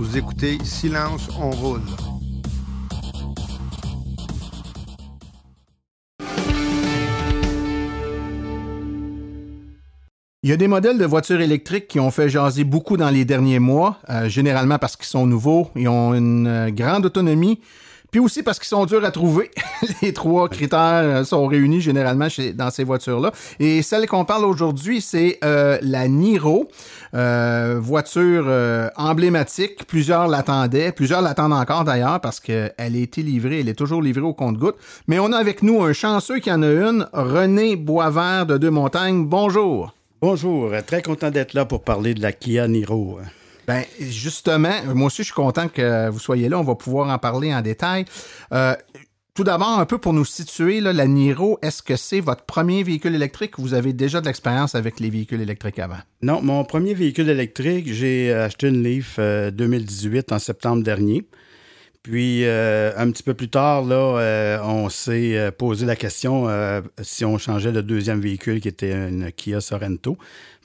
Vous 0.00 0.16
écoutez 0.16 0.56
Silence, 0.64 1.28
on 1.38 1.50
roule. 1.50 1.82
Il 10.42 10.48
y 10.48 10.52
a 10.52 10.56
des 10.56 10.68
modèles 10.68 10.96
de 10.96 11.04
voitures 11.04 11.42
électriques 11.42 11.86
qui 11.86 12.00
ont 12.00 12.10
fait 12.10 12.30
jaser 12.30 12.64
beaucoup 12.64 12.96
dans 12.96 13.10
les 13.10 13.26
derniers 13.26 13.58
mois, 13.58 13.98
euh, 14.08 14.26
généralement 14.26 14.78
parce 14.78 14.96
qu'ils 14.96 15.04
sont 15.04 15.26
nouveaux, 15.26 15.70
ils 15.76 15.86
ont 15.86 16.14
une 16.14 16.46
euh, 16.46 16.70
grande 16.70 17.04
autonomie, 17.04 17.60
Puis 18.10 18.20
aussi 18.20 18.42
parce 18.42 18.58
qu'ils 18.58 18.68
sont 18.68 18.86
durs 18.86 19.04
à 19.04 19.10
trouver. 19.10 19.50
Les 20.02 20.12
trois 20.12 20.48
critères 20.48 21.24
sont 21.24 21.46
réunis 21.46 21.80
généralement 21.80 22.28
chez, 22.28 22.52
dans 22.52 22.70
ces 22.70 22.84
voitures-là. 22.84 23.32
Et 23.58 23.82
celle 23.82 24.06
qu'on 24.06 24.24
parle 24.24 24.44
aujourd'hui, 24.44 25.00
c'est 25.00 25.38
la 25.42 26.08
Niro, 26.08 26.68
voiture 27.12 28.52
emblématique. 28.96 29.86
Plusieurs 29.86 30.28
l'attendaient, 30.28 30.92
plusieurs 30.92 31.22
l'attendent 31.22 31.52
encore 31.52 31.84
d'ailleurs 31.84 32.20
parce 32.20 32.40
qu'elle 32.40 32.72
a 32.78 32.86
été 32.86 33.22
livrée, 33.22 33.60
elle 33.60 33.68
est 33.68 33.74
toujours 33.74 34.02
livrée 34.02 34.22
au 34.22 34.34
compte-goutte. 34.34 34.76
Mais 35.06 35.18
on 35.18 35.32
a 35.32 35.38
avec 35.38 35.62
nous 35.62 35.82
un 35.82 35.92
chanceux 35.92 36.38
qui 36.38 36.50
en 36.52 36.62
a 36.62 36.70
une, 36.70 37.06
René 37.12 37.76
Boisvert 37.76 38.46
de 38.46 38.58
Deux 38.58 38.70
Montagnes. 38.70 39.26
Bonjour. 39.26 39.94
Bonjour, 40.20 40.70
très 40.86 41.02
content 41.02 41.30
d'être 41.30 41.54
là 41.54 41.64
pour 41.64 41.82
parler 41.82 42.14
de 42.14 42.20
la 42.20 42.32
Kia 42.32 42.68
Niro. 42.68 43.20
Ben 43.70 43.84
justement, 44.00 44.74
moi 44.96 45.06
aussi 45.06 45.18
je 45.18 45.26
suis 45.26 45.32
content 45.32 45.68
que 45.68 46.08
vous 46.10 46.18
soyez 46.18 46.48
là. 46.48 46.58
On 46.58 46.64
va 46.64 46.74
pouvoir 46.74 47.08
en 47.08 47.18
parler 47.18 47.54
en 47.54 47.60
détail. 47.60 48.04
Euh, 48.52 48.74
tout 49.32 49.44
d'abord, 49.44 49.78
un 49.78 49.86
peu 49.86 49.98
pour 49.98 50.12
nous 50.12 50.24
situer, 50.24 50.80
la 50.80 51.06
Niro, 51.06 51.56
est-ce 51.62 51.80
que 51.80 51.94
c'est 51.94 52.18
votre 52.18 52.42
premier 52.42 52.82
véhicule 52.82 53.14
électrique 53.14 53.58
ou 53.58 53.62
vous 53.62 53.74
avez 53.74 53.92
déjà 53.92 54.20
de 54.20 54.26
l'expérience 54.26 54.74
avec 54.74 54.98
les 54.98 55.08
véhicules 55.08 55.40
électriques 55.40 55.78
avant? 55.78 56.00
Non, 56.20 56.42
mon 56.42 56.64
premier 56.64 56.94
véhicule 56.94 57.28
électrique, 57.28 57.92
j'ai 57.92 58.32
acheté 58.32 58.66
une 58.66 58.82
Leaf 58.82 59.20
2018 59.20 60.32
euh, 60.32 60.34
en 60.34 60.38
septembre 60.40 60.82
dernier. 60.82 61.28
Puis 62.02 62.44
euh, 62.44 62.92
un 62.96 63.10
petit 63.10 63.22
peu 63.22 63.34
plus 63.34 63.50
tard, 63.50 63.84
là, 63.84 64.18
euh, 64.18 64.58
on 64.62 64.88
s'est 64.88 65.36
euh, 65.36 65.50
posé 65.50 65.84
la 65.84 65.96
question 65.96 66.48
si 67.02 67.24
on 67.24 67.36
changeait 67.36 67.72
le 67.72 67.82
deuxième 67.82 68.20
véhicule 68.20 68.60
qui 68.60 68.68
était 68.68 68.92
une 68.92 69.30
Kia 69.32 69.60
Sorento, 69.60 70.16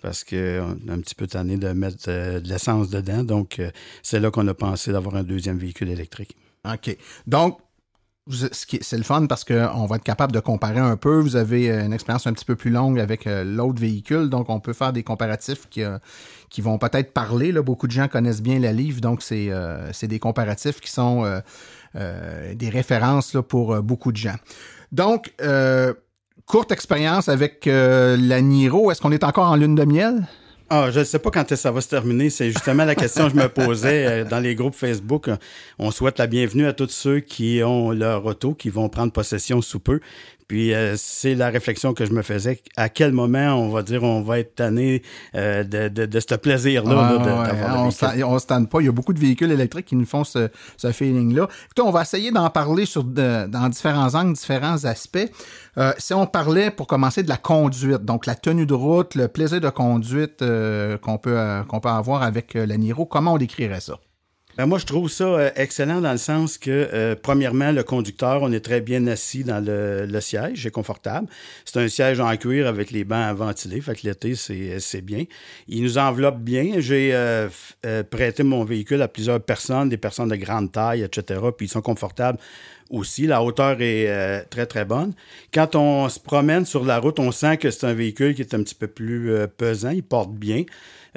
parce 0.02 0.24
qu'on 0.24 0.36
est 0.38 0.89
un 0.89 1.00
petit 1.00 1.15
peu 1.15 1.28
tanné 1.28 1.58
de 1.58 1.69
mettre 1.69 2.08
de 2.08 2.48
l'essence 2.48 2.89
dedans. 2.89 3.24
Donc, 3.24 3.62
c'est 4.02 4.19
là 4.19 4.32
qu'on 4.32 4.48
a 4.48 4.54
pensé 4.54 4.91
d'avoir 4.91 5.15
un 5.15 5.24
deuxième 5.24 5.58
véhicule 5.58 5.89
électrique. 5.89 6.38
OK. 6.63 6.95
Donc, 7.28 7.60
c'est 8.52 8.98
le 8.98 9.04
fun 9.04 9.28
parce 9.28 9.43
qu'on 9.43 9.86
va 9.86 9.98
être 9.98 10.04
capable 10.04 10.32
de 10.32 10.39
comparer 10.39 10.80
un 10.80 10.98
peu. 10.98 11.19
Vous 11.19 11.36
avez 11.36 11.69
une 11.69 11.93
expérience 11.93 12.26
un 12.26 12.34
petit 12.34 12.45
peu 12.45 12.56
plus 12.56 12.71
longue 12.71 13.00
avec 13.00 13.26
l'autre 13.26 13.80
véhicule, 13.80 14.30
donc 14.30 14.50
on 14.50 14.60
peut 14.60 14.74
faire 14.74 14.93
des 14.93 15.04
comparatifs 15.04 15.67
qui, 15.69 15.84
qui 16.55 16.61
vont 16.61 16.77
peut-être 16.77 17.11
parler. 17.11 17.51
Là. 17.51 17.61
Beaucoup 17.61 17.85
de 17.85 17.91
gens 17.91 18.07
connaissent 18.07 18.41
bien 18.41 18.59
la 18.59 18.71
livre, 18.71 19.01
donc 19.01 19.21
c'est 19.21 19.47
euh, 19.49 19.91
des 20.03 20.19
comparatifs 20.19 20.79
qui 20.79 20.89
sont 20.89 21.25
euh, 21.25 21.41
euh, 21.97 22.55
des 22.55 22.69
références 22.69 23.33
là, 23.33 23.43
pour 23.43 23.81
beaucoup 23.81 24.13
de 24.13 24.17
gens. 24.17 24.37
Donc, 24.93 25.33
courte 26.45 26.71
expérience 26.71 27.27
avec 27.27 27.65
la 27.65 28.41
Niro. 28.41 28.89
Est-ce 28.89 29.01
qu'on 29.01 29.11
est 29.11 29.25
encore 29.25 29.49
en 29.49 29.57
lune 29.57 29.75
de 29.75 29.83
miel? 29.83 30.25
Ah, 30.69 30.89
je 30.91 30.99
ne 30.99 31.03
sais 31.03 31.19
pas 31.19 31.29
quand 31.29 31.53
ça 31.55 31.71
va 31.71 31.81
se 31.81 31.89
terminer. 31.89 32.29
C'est 32.29 32.47
justement 32.47 32.85
la 32.85 32.95
question 32.95 33.25
que 33.25 33.31
je 33.31 33.35
me 33.35 33.49
posais 33.49 34.23
dans 34.23 34.39
les 34.39 34.55
groupes 34.55 34.75
Facebook. 34.75 35.29
On 35.77 35.91
souhaite 35.91 36.19
la 36.19 36.27
bienvenue 36.27 36.67
à 36.67 36.73
tous 36.73 36.89
ceux 36.89 37.19
qui 37.19 37.61
ont 37.65 37.91
leur 37.91 38.25
auto, 38.25 38.53
qui 38.53 38.69
vont 38.69 38.87
prendre 38.87 39.11
possession 39.11 39.61
sous 39.61 39.81
peu. 39.81 39.99
Puis 40.47 40.73
euh, 40.73 40.95
c'est 40.95 41.34
la 41.34 41.49
réflexion 41.49 41.93
que 41.93 42.05
je 42.05 42.13
me 42.13 42.21
faisais. 42.21 42.62
À 42.75 42.89
quel 42.89 43.12
moment 43.12 43.55
on 43.55 43.69
va 43.69 43.81
dire 43.81 44.03
on 44.03 44.21
va 44.21 44.39
être 44.39 44.55
tanné 44.55 45.01
euh, 45.34 45.63
de, 45.63 45.88
de, 45.88 46.05
de, 46.05 46.19
ce 46.19 46.36
plaisir-là 46.36 47.19
ah, 47.19 47.77
On 47.77 47.86
ne 47.88 48.39
se 48.39 48.45
tanne 48.45 48.67
pas. 48.67 48.79
Il 48.79 48.86
y 48.86 48.89
a 48.89 48.91
beaucoup 48.91 49.13
de 49.13 49.19
véhicules 49.19 49.51
électriques 49.51 49.88
qui 49.88 49.95
nous 49.95 50.05
font 50.05 50.23
ce, 50.23 50.49
ce 50.77 50.91
feeling-là. 50.91 51.47
Écoutez, 51.65 51.81
on 51.81 51.91
va 51.91 52.03
essayer 52.03 52.31
d'en 52.31 52.49
parler 52.51 52.86
sur 52.86 53.03
dans 53.03 53.69
différents 53.69 54.13
angles, 54.13 54.34
différents 54.34 54.86
aspects. 54.86 55.31
Euh, 55.77 55.93
si 55.97 56.13
on 56.13 56.27
parlait 56.27 56.69
pour 56.69 56.86
commencer 56.86 57.23
de 57.23 57.29
la 57.29 57.38
conduite, 57.38 58.05
donc 58.05 58.27
la 58.27 58.36
tenue 58.36 58.67
de 58.67 58.73
route, 58.73 59.15
le 59.15 59.27
plaisir 59.27 59.60
de 59.60 59.69
conduite 59.69 60.43
qu'on 61.01 61.17
peut 61.17 61.63
qu'on 61.67 61.79
peut 61.79 61.89
avoir 61.89 62.21
avec 62.21 62.53
la 62.53 62.77
Niro, 62.77 63.05
comment 63.05 63.34
on 63.34 63.38
décrirait 63.38 63.81
ça? 63.81 63.97
Ben, 64.57 64.67
moi, 64.67 64.77
je 64.77 64.85
trouve 64.85 65.09
ça 65.09 65.25
euh, 65.25 65.49
excellent 65.57 65.99
dans 65.99 66.13
le 66.13 66.17
sens 66.17 66.57
que, 66.57 66.69
euh, 66.71 67.13
premièrement, 67.21 67.73
le 67.73 67.83
conducteur, 67.83 68.41
on 68.41 68.53
est 68.53 68.61
très 68.61 68.79
bien 68.79 69.05
assis 69.07 69.43
dans 69.43 69.59
le, 69.59 70.05
le 70.05 70.21
siège, 70.21 70.63
c'est 70.63 70.71
confortable. 70.71 71.27
C'est 71.65 71.77
un 71.77 71.89
siège 71.89 72.21
en 72.21 72.33
cuir 72.37 72.65
avec 72.65 72.91
les 72.91 73.03
bancs 73.03 73.35
ventilés, 73.35 73.81
fait 73.81 73.95
que 73.95 74.07
l'été, 74.07 74.33
c'est 74.35 75.01
bien. 75.01 75.25
Il 75.67 75.83
nous 75.83 75.97
enveloppe 75.97 76.39
bien. 76.39 76.75
J'ai 76.77 77.09
euh, 77.13 77.49
prêté 78.09 78.43
mon 78.43 78.63
véhicule 78.63 79.01
à 79.01 79.09
plusieurs 79.09 79.41
personnes, 79.41 79.89
des 79.89 79.97
personnes 79.97 80.29
de 80.29 80.37
grande 80.37 80.71
taille, 80.71 81.03
etc., 81.03 81.41
puis 81.57 81.65
ils 81.65 81.69
sont 81.69 81.81
confortables 81.81 82.39
aussi. 82.89 83.27
La 83.27 83.43
hauteur 83.43 83.75
est 83.81 84.45
très, 84.49 84.67
très 84.67 84.85
bonne. 84.85 85.13
Quand 85.53 85.75
on 85.75 86.07
se 86.07 86.19
promène 86.19 86.65
sur 86.65 86.85
la 86.85 86.99
route, 86.99 87.19
on 87.19 87.33
sent 87.33 87.57
que 87.57 87.71
c'est 87.71 87.87
un 87.87 87.93
véhicule 87.93 88.33
qui 88.33 88.41
est 88.41 88.53
un 88.53 88.63
petit 88.63 88.75
peu 88.75 88.87
plus 88.87 89.31
pesant, 89.57 89.89
il 89.89 90.03
porte 90.03 90.31
bien. 90.31 90.63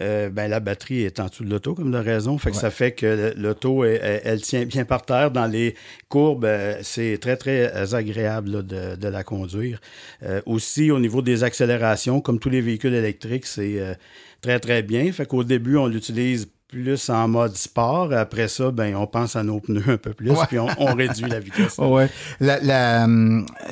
Euh, 0.01 0.29
ben, 0.31 0.49
la 0.49 0.61
batterie 0.61 1.03
est 1.03 1.21
en 1.21 1.27
dessous 1.27 1.45
de 1.45 1.51
l'auto, 1.51 1.75
comme 1.75 1.91
de 1.91 1.99
raison. 1.99 2.39
Fait 2.39 2.51
que 2.51 2.57
ça 2.57 2.71
fait 2.71 2.93
que 2.93 3.35
l'auto, 3.37 3.85
elle, 3.85 4.41
tient 4.43 4.65
bien 4.65 4.85
par 4.85 5.05
terre. 5.05 5.31
Dans 5.31 5.47
les 5.47 5.75
courbes, 6.09 6.45
euh, 6.45 6.79
c'est 6.83 7.19
très, 7.21 7.37
très 7.37 7.95
agréable 7.95 8.67
de, 8.67 9.09
la 9.09 9.25
conduire. 9.25 9.81
Euh, 10.23 10.41
aussi, 10.47 10.91
au 10.91 11.01
niveau 11.01 11.23
des 11.23 11.45
accélérations, 11.45 12.21
comme 12.21 12.39
tous 12.39 12.51
les 12.51 12.61
véhicules 12.61 12.95
électriques, 12.95 13.47
c'est 13.47 13.97
très, 14.41 14.61
très 14.61 14.83
bien. 14.83 15.11
Fait 15.13 15.27
qu'au 15.27 15.45
début, 15.45 15.77
on 15.77 15.87
l'utilise 15.87 16.49
plus 16.69 17.09
en 17.09 17.29
mode 17.29 17.57
sport. 17.57 18.13
Après 18.13 18.47
ça, 18.47 18.71
ben, 18.71 18.95
on 18.95 19.07
pense 19.07 19.37
à 19.37 19.43
nos 19.43 19.59
pneus 19.59 19.89
un 19.89 19.97
peu 19.97 20.13
plus, 20.13 20.33
puis 20.49 20.59
on, 20.59 20.95
réduit 20.95 21.29
la 21.29 21.41
vitesse. 21.41 21.79
ouais. 21.79 22.11
La, 22.41 22.61
la, 22.61 23.07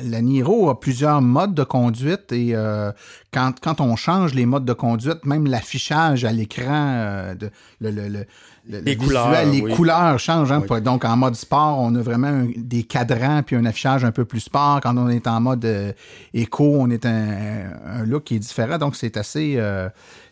la, 0.02 0.22
Niro 0.22 0.70
a 0.70 0.80
plusieurs 0.80 1.20
modes 1.20 1.54
de 1.54 1.62
conduite 1.62 2.32
et 2.32 2.54
euh, 2.54 2.90
quand, 3.32 3.60
quand 3.60 3.82
on 3.82 3.96
change 3.96 4.34
les 4.34 4.46
modes 4.46 4.64
de 4.64 4.72
conduite, 4.72 5.26
même 5.26 5.46
l'affichage 5.46 6.24
à 6.24 6.32
l'écran, 6.32 6.64
euh, 6.96 7.34
de, 7.34 7.50
le, 7.80 7.90
le, 7.90 8.26
le, 8.68 8.80
les, 8.80 8.96
couleurs, 8.96 9.44
les 9.44 9.62
couleurs 9.62 10.18
changent. 10.18 10.52
Hein, 10.52 10.64
Donc, 10.80 11.04
en 11.04 11.16
mode 11.16 11.34
sport, 11.34 11.78
on 11.80 11.94
a 11.94 12.00
vraiment 12.00 12.46
des 12.56 12.82
cadrans 12.82 13.42
puis 13.42 13.56
un 13.56 13.64
affichage 13.64 14.04
un 14.04 14.12
peu 14.12 14.24
plus 14.24 14.40
sport. 14.40 14.80
Quand 14.82 14.96
on 14.96 15.08
est 15.08 15.26
en 15.26 15.40
mode 15.40 15.64
euh, 15.64 15.92
éco, 16.34 16.76
on 16.78 16.90
est 16.90 17.06
un, 17.06 17.70
un, 17.86 18.04
look 18.04 18.24
qui 18.24 18.36
est 18.36 18.40
différent. 18.40 18.78
Donc, 18.78 18.96
c'est 18.96 19.16
assez 19.16 19.58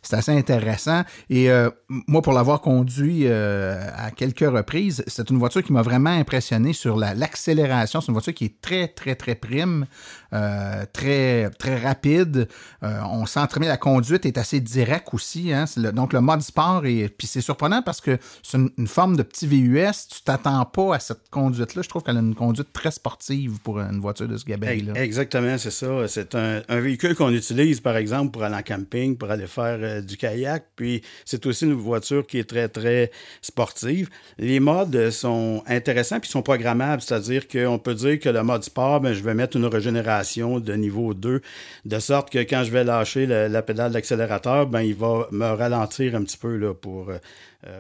c'est 0.05 0.17
assez 0.17 0.33
intéressant. 0.33 1.03
Et 1.31 1.51
euh, 1.51 1.71
moi, 1.89 2.23
pour 2.23 2.33
l'avoir 2.33 2.61
conduit 2.61 3.23
euh, 3.25 3.89
à 3.97 4.11
quelques 4.11 4.41
reprises, 4.41 5.03
c'est 5.07 5.31
une 5.31 5.39
voiture 5.39 5.63
qui 5.63 5.73
m'a 5.73 5.83
vraiment 5.83 6.11
impressionné 6.11 6.73
sur 6.73 6.97
l'accélération. 6.97 8.01
c'est 8.01 8.09
une 8.09 8.15
voiture 8.15 8.35
qui 8.35 8.45
est 8.45 8.61
très, 8.61 8.89
très, 8.89 9.15
très 9.15 9.35
prime, 9.35 9.87
euh, 10.33 10.85
très, 10.93 11.51
très 11.51 11.79
rapide. 11.79 12.49
on 12.83 13.27
sent 13.27 13.47
très 13.49 13.61
bien 13.61 13.69
la 13.69 13.77
conduite 13.77 14.27
est 14.27 14.39
assez 14.39 14.61
directe 14.61 15.09
aussi. 15.13 15.53
Hein. 15.53 15.65
donc, 15.93 16.13
le 16.13 16.21
mode 16.21 16.43
sport, 16.43 16.85
et 16.87 17.09
puis 17.09 17.27
c'est 17.27 17.41
surprenant 17.41 17.83
parce 17.83 18.01
que 18.01 18.19
c'est 18.43 18.59
une, 18.59 18.87
forme 18.87 19.17
de 19.17 19.23
petit 19.23 19.47
VUS. 19.47 20.09
Tu 20.11 20.23
t'attends 20.23 20.65
pas 20.65 20.97
à 20.97 20.99
cette 20.99 21.29
conduite-là. 21.31 21.83
Je 21.83 21.89
trouve 21.89 22.03
qu'elle 22.03 22.17
a 22.17 22.21
une 22.21 22.35
conduite 22.35 22.73
très 22.73 22.91
sportive 22.91 23.59
pour 23.63 23.81
une 23.81 24.01
voiture 24.01 24.29
de 24.29 24.37
ce 24.37 24.45
gabarit-là. 24.45 24.95
Exactement, 24.95 25.57
c'est 25.59 25.71
ça. 25.71 26.09
C'est 26.09 26.35
un, 26.35 26.63
véhicule 26.69 27.15
qu'on 27.15 27.33
utilise, 27.33 27.81
par 27.81 27.97
exemple, 27.97 28.33
pour 28.33 28.43
aller 28.45 28.57
en 28.57 28.63
camping, 28.63 29.17
pour 29.17 29.31
aller 29.31 29.47
faire 29.47 29.79
euh, 29.81 30.01
du 30.01 30.17
kayak. 30.17 30.67
Puis 30.77 31.03
c'est 31.25 31.47
aussi 31.47 31.65
une 31.65 31.73
voiture 31.73 32.27
qui 32.27 32.39
est 32.39 32.45
très, 32.45 32.69
très 32.69 33.11
sportive. 33.41 34.09
Les 34.39 34.61
modes 34.61 35.11
sont 35.11 35.63
intéressants 35.67 36.21
puis 36.21 36.31
sont 36.31 36.43
programmables, 36.43 37.03
c'est-à-dire 37.03 37.49
qu'on 37.49 37.79
peut 37.79 37.95
dire 37.95 38.19
que 38.19 38.29
le 38.29 38.43
mode 38.43 38.65
sport, 38.65 39.01
ben, 39.01 39.13
je 39.13 39.23
vais 39.23 39.35
mettre 39.35 39.57
une 39.57 39.67
régénération 39.67 40.61
de 40.61 40.73
niveau 40.75 41.15
2, 41.15 41.41
de 41.85 41.99
sorte 41.99 42.31
que 42.31 42.39
quand 42.39 42.65
je 42.65 42.71
vais 42.71 42.85
lâcher 42.85 43.27
la 43.27 43.63
pédale 43.63 43.93
d'accélérateur, 43.93 44.67
ben, 44.67 44.83
il 44.83 44.95
va 44.95 45.29
me 45.31 45.47
ralentir 45.47 46.15
un 46.15 46.23
petit 46.23 46.37
peu 46.37 46.57
là, 46.57 46.75
pour 46.75 47.11
euh, 47.11 47.19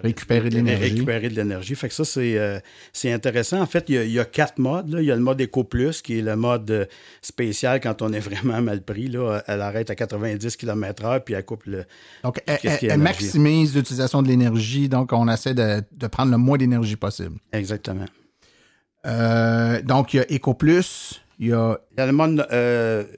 récupérer 0.02 0.48
de 0.50 0.56
l'énergie. 0.56 0.82
Récupérer 0.82 1.28
de 1.28 1.34
l'énergie. 1.34 1.74
Fait 1.74 1.88
que 1.88 1.94
ça, 1.94 2.04
c'est, 2.04 2.38
euh, 2.38 2.58
c'est 2.92 3.12
intéressant. 3.12 3.60
En 3.60 3.66
fait, 3.66 3.84
il 3.88 4.10
y, 4.10 4.18
a, 4.18 4.24
quatre 4.24 4.58
modes. 4.58 4.88
Là. 4.90 5.00
Il 5.00 5.06
y 5.06 5.10
a 5.10 5.16
le 5.16 5.22
mode 5.22 5.40
Eco 5.40 5.64
Plus, 5.64 6.02
qui 6.02 6.18
est 6.18 6.22
le 6.22 6.36
mode 6.36 6.70
euh, 6.70 6.84
spécial 7.22 7.80
quand 7.80 8.02
on 8.02 8.12
est 8.12 8.20
vraiment 8.20 8.60
mal 8.62 8.82
pris. 8.82 9.08
Là. 9.08 9.42
Elle 9.46 9.60
arrête 9.60 9.90
à 9.90 9.94
90 9.94 10.56
km/h, 10.56 11.20
puis 11.20 11.34
elle 11.34 11.44
coupe 11.44 11.64
le. 11.66 11.84
Donc, 12.22 12.42
elle, 12.46 12.98
maximise 12.98 13.74
l'utilisation 13.74 14.22
de 14.22 14.28
l'énergie. 14.28 14.88
Donc, 14.88 15.12
on 15.12 15.28
essaie 15.28 15.54
de, 15.54 15.82
de 15.92 16.06
prendre 16.06 16.30
le 16.32 16.38
moins 16.38 16.58
d'énergie 16.58 16.96
possible. 16.96 17.38
Exactement. 17.52 18.06
donc, 19.04 20.14
il 20.14 20.16
y 20.16 20.20
a 20.20 20.24
Eco 20.34 20.54
Plus. 20.54 21.20
Il 21.40 21.48
y 21.48 21.52
a... 21.52 21.76
il 21.90 21.98
y 21.98 22.00
a 22.00 22.06
le 22.06 22.12
mode 22.12 22.46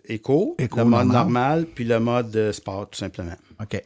éco, 0.08 0.56
le 0.58 0.84
mode 0.84 1.08
normal, 1.08 1.66
puis 1.66 1.84
le 1.84 2.00
mode 2.00 2.50
sport, 2.52 2.88
tout 2.88 2.98
simplement. 2.98 3.36
OK. 3.60 3.82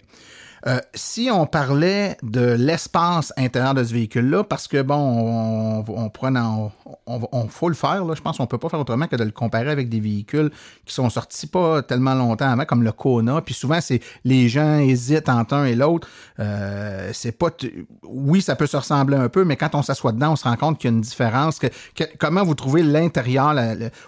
Euh, 0.66 0.78
si 0.94 1.30
on 1.32 1.46
parlait 1.46 2.16
de 2.22 2.52
l'espace 2.58 3.32
intérieur 3.36 3.74
de 3.74 3.82
ce 3.82 3.92
véhicule-là, 3.94 4.44
parce 4.44 4.68
que 4.68 4.82
bon, 4.82 4.94
on, 4.94 5.84
on, 5.88 6.10
on, 6.22 6.70
on, 7.06 7.28
on, 7.32 7.48
faut 7.48 7.68
le 7.68 7.74
faire, 7.74 8.04
là, 8.04 8.14
je 8.14 8.20
pense 8.20 8.36
qu'on 8.38 8.46
peut 8.46 8.58
pas 8.58 8.68
faire 8.68 8.80
autrement 8.80 9.06
que 9.06 9.16
de 9.16 9.24
le 9.24 9.30
comparer 9.30 9.70
avec 9.70 9.88
des 9.88 10.00
véhicules 10.00 10.50
qui 10.84 10.94
sont 10.94 11.08
sortis 11.08 11.46
pas 11.46 11.82
tellement 11.82 12.14
longtemps 12.14 12.50
avant, 12.50 12.64
comme 12.64 12.82
le 12.82 12.92
Kona. 12.92 13.40
Puis 13.40 13.54
souvent, 13.54 13.80
c'est 13.80 14.00
les 14.24 14.48
gens 14.48 14.78
hésitent 14.78 15.28
entre 15.28 15.54
un 15.54 15.64
et 15.64 15.74
l'autre. 15.74 16.08
Euh, 16.38 17.10
c'est 17.12 17.32
pas, 17.32 17.48
oui, 18.04 18.42
ça 18.42 18.56
peut 18.56 18.66
se 18.66 18.76
ressembler 18.76 19.16
un 19.16 19.28
peu, 19.28 19.44
mais 19.44 19.56
quand 19.56 19.74
on 19.74 19.82
s'assoit 19.82 20.12
dedans, 20.12 20.32
on 20.32 20.36
se 20.36 20.44
rend 20.44 20.56
compte 20.56 20.78
qu'il 20.78 20.90
y 20.90 20.92
a 20.92 20.96
une 20.96 21.02
différence. 21.02 21.58
Que, 21.58 21.68
comment 22.18 22.44
vous 22.44 22.54
trouvez 22.54 22.82
l'intérieur, 22.82 23.54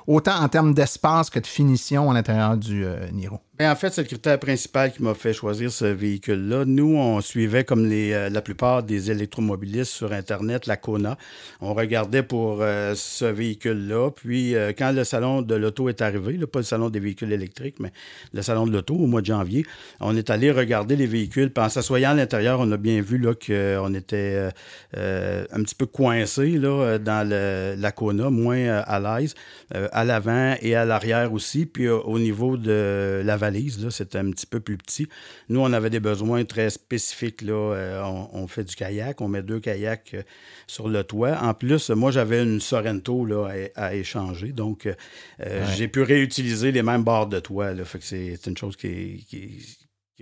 autant 0.07 0.37
en 0.41 0.49
termes 0.49 0.75
d'espace 0.75 1.31
que 1.31 1.39
de 1.39 1.47
finition 1.47 2.11
à 2.11 2.15
l'intérieur 2.15 2.57
du 2.57 2.85
euh, 2.85 3.11
Niro? 3.11 3.41
Ben, 3.59 3.71
en 3.71 3.77
fait, 3.77 3.91
c'est 3.91 4.01
le 4.01 4.07
critère 4.07 4.39
principal 4.39 4.91
qui 4.93 5.03
m'a 5.03 5.13
fait 5.13 5.35
choisir 5.35 5.71
ce 5.71 5.85
véhicule-là. 5.85 6.65
Nous, 6.65 6.97
on 6.97 7.21
suivait, 7.21 7.65
comme 7.65 7.87
les, 7.87 8.15
euh, 8.15 8.31
la 8.31 8.41
plupart 8.41 8.83
des 8.83 9.11
électromobilistes 9.11 9.93
sur 9.93 10.11
Internet, 10.15 10.67
la 10.67 10.79
Kona. 10.79 11.19
On 11.61 11.75
regardait 11.75 12.23
pour 12.23 12.63
euh, 12.63 12.95
ce 12.97 13.27
véhicule-là. 13.27 14.11
Puis, 14.11 14.55
euh, 14.55 14.73
quand 14.77 14.93
le 14.93 15.05
salon 15.05 15.43
de 15.43 15.55
l'auto 15.55 15.91
est 15.91 16.01
arrivé, 16.01 16.39
pas 16.47 16.61
le 16.61 16.65
salon 16.65 16.89
des 16.89 16.99
véhicules 16.99 17.31
électriques, 17.31 17.77
mais 17.79 17.93
le 18.33 18.41
salon 18.41 18.67
de 18.67 18.73
l'auto 18.73 18.95
au 18.95 19.07
mois 19.07 19.21
de 19.21 19.27
janvier, 19.27 19.67
on 20.01 20.17
est 20.17 20.31
allé 20.31 20.51
regarder 20.51 20.97
les 20.97 21.07
véhicules. 21.07 21.53
Puis, 21.53 21.63
en 21.63 21.69
s'assoyant 21.69 22.13
à 22.13 22.15
l'intérieur, 22.15 22.59
on 22.59 22.73
a 22.73 22.79
bien 22.79 23.03
vu 23.03 23.19
là, 23.19 23.35
qu'on 23.35 23.93
était 23.93 24.49
un 24.95 25.63
petit 25.63 25.75
peu 25.75 25.85
coincé 25.85 26.59
dans 26.59 27.29
le, 27.29 27.75
la 27.79 27.93
Kona, 27.93 28.31
moins 28.31 28.83
à 28.87 28.99
l'aise, 28.99 29.35
à 29.71 30.05
l'avant 30.05 30.57
et 30.63 30.75
à 30.75 30.87
l'arrière 30.87 31.35
aussi. 31.35 31.67
Puis, 31.67 31.87
au 31.91 32.19
niveau 32.19 32.57
de 32.57 33.21
la 33.23 33.42
valise, 33.43 33.89
c'était 33.89 34.19
un 34.19 34.31
petit 34.31 34.47
peu 34.47 34.61
plus 34.61 34.77
petit. 34.77 35.09
Nous, 35.49 35.61
on 35.61 35.73
avait 35.73 35.91
des 35.91 35.99
besoins 35.99 36.45
très 36.45 36.71
spécifiques. 36.71 37.43
Là. 37.43 37.75
Euh, 37.75 38.03
on, 38.33 38.47
fait 38.47 38.63
du 38.63 38.77
kayak, 38.77 39.21
on 39.21 39.27
met 39.27 39.43
deux 39.43 39.59
kayaks 39.59 40.15
euh, 40.15 40.23
sur 40.69 40.89
le 40.89 41.03
toit. 41.03 41.39
En 41.43 41.53
plus, 41.53 41.91
moi, 41.91 42.13
j'avais 42.13 42.43
une 42.43 42.61
Sorrento 42.61 43.25
là, 43.27 43.49
à, 43.75 43.95
échanger. 43.95 44.53
Donc, 44.53 44.87
euh, 44.87 45.67
j'ai 45.77 45.89
pu 45.89 46.03
réutiliser 46.03 46.71
les 46.71 46.83
mêmes 46.83 47.03
barres 47.03 47.27
de 47.27 47.41
toit. 47.41 47.73
Là. 47.73 47.85
Fait 47.85 47.99
que 47.99 48.05
c'est 48.05 48.47
une 48.47 48.57
chose 48.57 48.77
qui, 48.77 49.27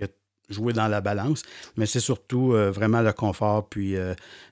a 0.01 0.07
joué 0.49 0.73
dans 0.73 0.87
la 0.87 0.99
balance, 0.99 1.43
mais 1.77 1.85
c'est 1.85 1.99
surtout 1.99 2.51
vraiment 2.51 3.01
le 3.01 3.13
confort 3.13 3.69
puis 3.69 3.95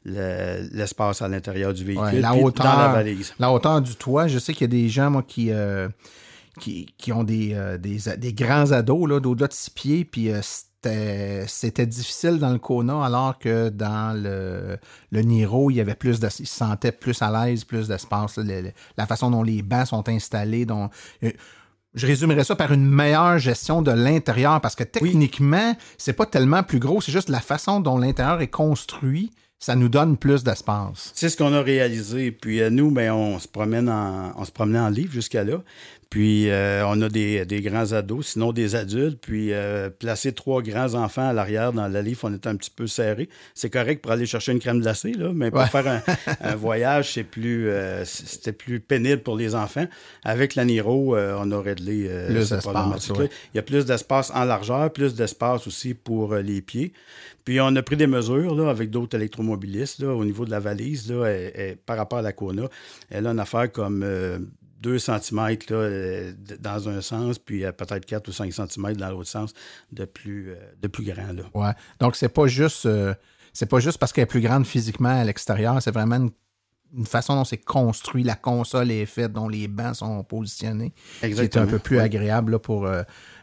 l'espace 0.05 1.21
à 1.21 1.27
l'intérieur 1.27 1.73
du 1.73 1.83
véhicule, 1.83 2.21
la 2.21 2.35
hauteur, 2.35 2.65
dans 2.65 2.77
la 2.77 2.87
valise. 2.89 3.33
La 3.39 3.51
hauteur 3.51 3.81
du 3.81 3.95
toit, 3.95 4.27
je 4.27 4.37
sais 4.39 4.53
qu'il 4.53 4.61
y 4.61 4.65
a 4.65 4.81
des 4.81 4.87
gens 4.87 5.09
moi, 5.09 5.23
qui, 5.27 5.51
qui, 6.59 7.11
ont 7.11 7.23
des, 7.23 7.53
euh, 7.53 7.77
des, 7.77 8.33
grands 8.33 8.71
ados 8.71 9.21
d'au-delà 9.21 9.47
de 9.47 9.53
six 9.53 9.69
pieds, 9.69 10.05
puis 10.05 10.31
euh, 10.31 11.43
c'était 11.47 11.85
difficile 11.85 12.37
dans 12.37 12.51
le 12.51 12.59
Kona, 12.59 13.03
alors 13.03 13.39
que 13.39 13.69
dans 13.69 14.15
le, 14.15 14.77
le 15.11 15.21
Niro, 15.21 15.71
il 15.71 15.75
y 15.75 15.81
avait 15.81 15.95
plus 15.95 16.19
de, 16.19 16.27
il 16.39 16.47
se 16.47 16.55
sentait 16.55 16.91
plus 16.91 17.21
à 17.21 17.31
l'aise, 17.31 17.63
plus 17.63 17.87
d'espace. 17.87 18.39
La 18.97 19.05
façon 19.05 19.31
dont 19.31 19.43
les 19.43 19.61
bancs 19.61 19.87
sont 19.87 20.07
installés, 20.07 20.65
dont, 20.65 20.89
euh, 21.23 21.31
je 21.95 22.05
résumerais 22.05 22.43
ça 22.43 22.55
par 22.55 22.71
une 22.71 22.85
meilleure 22.85 23.39
gestion 23.39 23.81
de 23.81 23.91
l'intérieur, 23.91 24.61
parce 24.61 24.75
que 24.75 24.83
techniquement, 24.83 25.75
c'est 25.97 26.13
pas 26.13 26.25
tellement 26.25 26.63
plus 26.63 26.79
gros, 26.79 27.01
c'est 27.01 27.11
juste 27.11 27.29
la 27.29 27.41
façon 27.41 27.79
dont 27.79 27.97
l'intérieur 27.97 28.41
est 28.41 28.47
construit 28.47 29.31
ça 29.59 29.75
nous 29.75 29.89
donne 29.89 30.17
plus 30.17 30.43
d'espace. 30.43 31.11
C'est 31.13 31.29
ce 31.29 31.35
qu'on 31.35 31.53
a 31.53 31.61
réalisé. 31.61 32.31
Puis 32.31 32.61
nous, 32.71 32.91
ben, 32.91 33.11
on 33.11 33.39
se 33.39 33.47
promène 33.47 33.89
en, 33.89 34.33
on 34.37 34.45
se 34.45 34.51
promenait 34.51 34.79
en 34.79 34.89
livre 34.89 35.11
jusqu'à 35.11 35.43
là. 35.43 35.61
Puis 36.09 36.49
euh, 36.49 36.83
on 36.87 36.99
a 37.03 37.09
des, 37.09 37.45
grands 37.61 37.93
ados, 37.93 38.29
sinon 38.29 38.51
des 38.51 38.75
adultes. 38.75 39.19
Puis 39.21 39.53
euh, 39.53 39.91
placer 39.91 40.33
trois 40.33 40.63
grands 40.63 40.95
enfants 40.95 41.29
à 41.29 41.33
l'arrière 41.33 41.71
dans 41.71 41.87
la 41.87 42.01
livre, 42.01 42.21
on 42.23 42.33
est 42.33 42.47
un 42.47 42.55
petit 42.55 42.71
peu 42.71 42.87
serré. 42.87 43.29
C'est 43.53 43.69
correct 43.69 44.01
pour 44.01 44.11
aller 44.11 44.25
chercher 44.25 44.51
une 44.51 44.59
crème 44.59 44.81
glacée, 44.81 45.13
là, 45.13 45.29
mais 45.33 45.51
pour 45.51 45.63
faire 45.65 46.01
un, 46.41 46.55
voyage, 46.55 47.13
c'est 47.13 47.23
plus 47.23 47.69
euh, 47.69 48.05
c'était 48.05 48.53
plus 48.53 48.79
pénible 48.79 49.21
pour 49.21 49.37
les 49.37 49.53
enfants. 49.53 49.85
Avec 50.23 50.55
la 50.55 50.65
Niro, 50.65 51.15
on 51.15 51.51
aurait 51.51 51.75
de 51.75 52.27
plus 52.27 52.49
d'espace. 52.49 53.11
Il 53.53 53.57
y 53.57 53.59
a 53.59 53.63
plus 53.63 53.85
d'espace 53.85 54.31
en 54.33 54.45
largeur, 54.45 54.91
plus 54.91 55.13
d'espace 55.13 55.67
aussi 55.67 55.93
pour 55.93 56.35
les 56.35 56.61
pieds. 56.61 56.91
Puis 57.45 57.61
on 57.61 57.75
a 57.75 57.81
pris 57.83 57.97
des 57.97 58.07
mesures 58.07 58.55
là, 58.55 58.69
avec 58.69 58.89
d'autres 58.89 59.15
électromobilistes 59.15 60.01
là, 60.01 60.13
au 60.13 60.25
niveau 60.25 60.45
de 60.45 60.51
la 60.51 60.59
valise 60.59 61.11
là, 61.11 61.31
par 61.85 61.97
rapport 61.97 62.19
à 62.19 62.21
la 62.23 62.33
Kona. 62.33 62.63
Elle 63.09 63.27
a 63.27 63.31
une 63.31 63.39
affaire 63.39 63.71
comme 63.71 64.03
2 64.79 64.99
cm 64.99 65.57
euh, 65.71 66.33
dans 66.59 66.89
un 66.89 67.01
sens, 67.01 67.37
puis 67.39 67.65
euh, 67.65 67.71
peut-être 67.71 68.05
4 68.05 68.27
ou 68.27 68.31
5 68.31 68.53
cm 68.53 68.93
dans 68.93 69.09
l'autre 69.09 69.29
sens 69.29 69.53
de 69.91 70.05
plus, 70.05 70.51
euh, 70.51 70.55
de 70.81 70.87
plus 70.87 71.03
grand. 71.03 71.33
Là. 71.33 71.43
Ouais. 71.53 71.73
Donc, 71.99 72.15
c'est 72.15 72.29
pas 72.29 72.47
juste 72.47 72.87
c'est 73.51 73.65
pas 73.65 73.79
juste 73.79 73.97
parce 73.97 74.13
qu'elle 74.13 74.23
est 74.23 74.27
plus 74.27 74.41
grande 74.41 74.65
physiquement 74.65 75.09
à 75.09 75.23
l'extérieur, 75.23 75.81
c'est 75.81 75.91
vraiment 75.91 76.15
une, 76.15 77.05
façon 77.05 77.35
dont 77.35 77.43
c'est 77.43 77.57
construit, 77.57 78.23
la 78.23 78.35
console 78.35 78.89
est 78.89 79.05
faite, 79.05 79.31
dont 79.33 79.47
les 79.47 79.67
bancs 79.67 79.95
sont 79.95 80.23
positionnés, 80.23 80.91
Exactement. 81.21 81.65
qui 81.65 81.69
est 81.69 81.75
un 81.75 81.77
peu 81.77 81.79
plus 81.79 81.99
agréable 81.99 82.53
là, 82.53 82.59
pour 82.59 82.89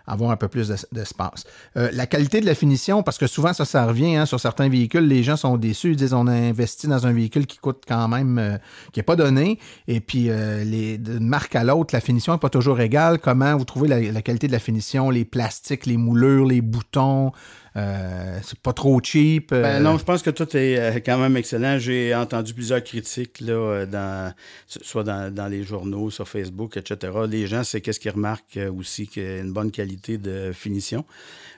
avoir 0.07 0.31
un 0.31 0.37
peu 0.37 0.49
plus 0.49 0.73
d'espace. 0.92 1.45
Euh, 1.77 1.90
la 1.92 2.07
qualité 2.07 2.40
de 2.40 2.47
la 2.47 2.55
finition, 2.55 3.03
parce 3.03 3.19
que 3.19 3.27
souvent 3.27 3.53
ça, 3.53 3.64
ça 3.64 3.87
revient 3.87 4.16
hein, 4.16 4.27
sur 4.27 4.40
certains 4.40 4.69
véhicules, 4.69 5.07
les 5.07 5.23
gens 5.23 5.37
sont 5.37 5.57
déçus, 5.57 5.90
ils 5.90 5.97
disent 5.97 6.14
on 6.14 6.27
a 6.27 6.33
investi 6.33 6.87
dans 6.87 7.07
un 7.07 7.12
véhicule 7.12 7.47
qui 7.47 7.59
coûte 7.59 7.83
quand 7.87 8.09
même, 8.09 8.38
euh, 8.38 8.57
qui 8.92 9.01
n'est 9.01 9.05
pas 9.05 9.16
donné, 9.16 9.59
et 9.88 10.01
puis 10.01 10.31
euh, 10.31 10.64
les, 10.64 10.99
d'une 10.99 11.27
marque 11.27 11.57
à 11.57 11.64
l'autre, 11.64 11.95
la 11.95 12.01
finition 12.01 12.33
n'est 12.33 12.38
pas 12.38 12.51
toujours 12.51 12.81
égale. 12.81 13.19
Comment 13.19 13.57
vous 13.57 13.64
trouvez 13.64 13.88
la, 13.88 14.01
la, 14.01 14.23
qualité 14.23 14.47
de 14.47 14.53
la 14.53 14.59
finition, 14.59 15.11
les 15.11 15.25
plastiques, 15.25 15.87
les 15.87 15.97
moulures, 15.97 16.47
les 16.47 16.61
boutons, 16.61 17.33
euh, 17.76 18.38
c'est 18.42 18.58
pas 18.58 18.72
trop 18.72 18.98
cheap. 19.02 19.50
Ben 19.50 19.64
euh. 19.64 19.80
non, 19.80 19.98
je 19.98 20.04
pense 20.04 20.22
que 20.22 20.30
tout 20.30 20.56
est 20.56 20.78
euh, 20.78 21.00
quand 21.04 21.18
même 21.18 21.36
excellent. 21.36 21.78
J'ai 21.78 22.14
entendu 22.14 22.54
plusieurs 22.54 22.82
critiques, 22.82 23.40
là, 23.40 23.84
dans, 23.84 24.32
soit 24.66 25.04
dans, 25.04 25.50
les 25.50 25.62
journaux, 25.62 26.10
sur 26.10 26.26
Facebook, 26.26 26.76
etc. 26.78 27.12
Les 27.28 27.46
gens, 27.46 27.64
c'est 27.64 27.82
qu'est-ce 27.82 28.00
qu'ils 28.00 28.12
remarquent 28.12 28.58
aussi, 28.76 29.06
qu'il 29.06 29.22
y 29.22 29.26
a 29.26 29.38
une 29.38 29.52
bonne 29.52 29.70
qualité 29.70 30.16
de 30.16 30.52
finition. 30.52 31.04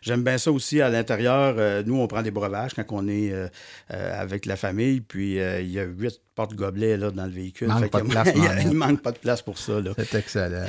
J'aime 0.03 0.23
bien 0.23 0.39
ça 0.39 0.51
aussi 0.51 0.81
à 0.81 0.89
l'intérieur. 0.89 1.85
nous, 1.85 2.01
on 2.01 2.07
prend 2.07 2.23
des 2.23 2.31
breuvages 2.31 2.75
quand 2.75 2.85
on 2.91 3.09
est 3.09 3.33
avec 3.89 4.47
la 4.47 4.57
famille, 4.57 5.01
puis 5.01 5.37
il 5.37 5.71
y 5.71 5.79
a 5.79 5.85
huit 5.85 6.21
porte-gobelets 6.39 6.97
là, 6.97 7.11
dans 7.11 7.25
le 7.25 7.33
véhicule. 7.33 7.67
Manque 7.67 7.91
pas 7.91 8.01
de 8.01 8.07
place, 8.07 8.29
il, 8.65 8.73
manque 8.73 9.03
pas 9.03 9.11
de 9.11 9.19
place 9.19 9.43
pour 9.43 9.59
ça. 9.59 9.73
C'est 9.97 10.15
excellent. 10.15 10.67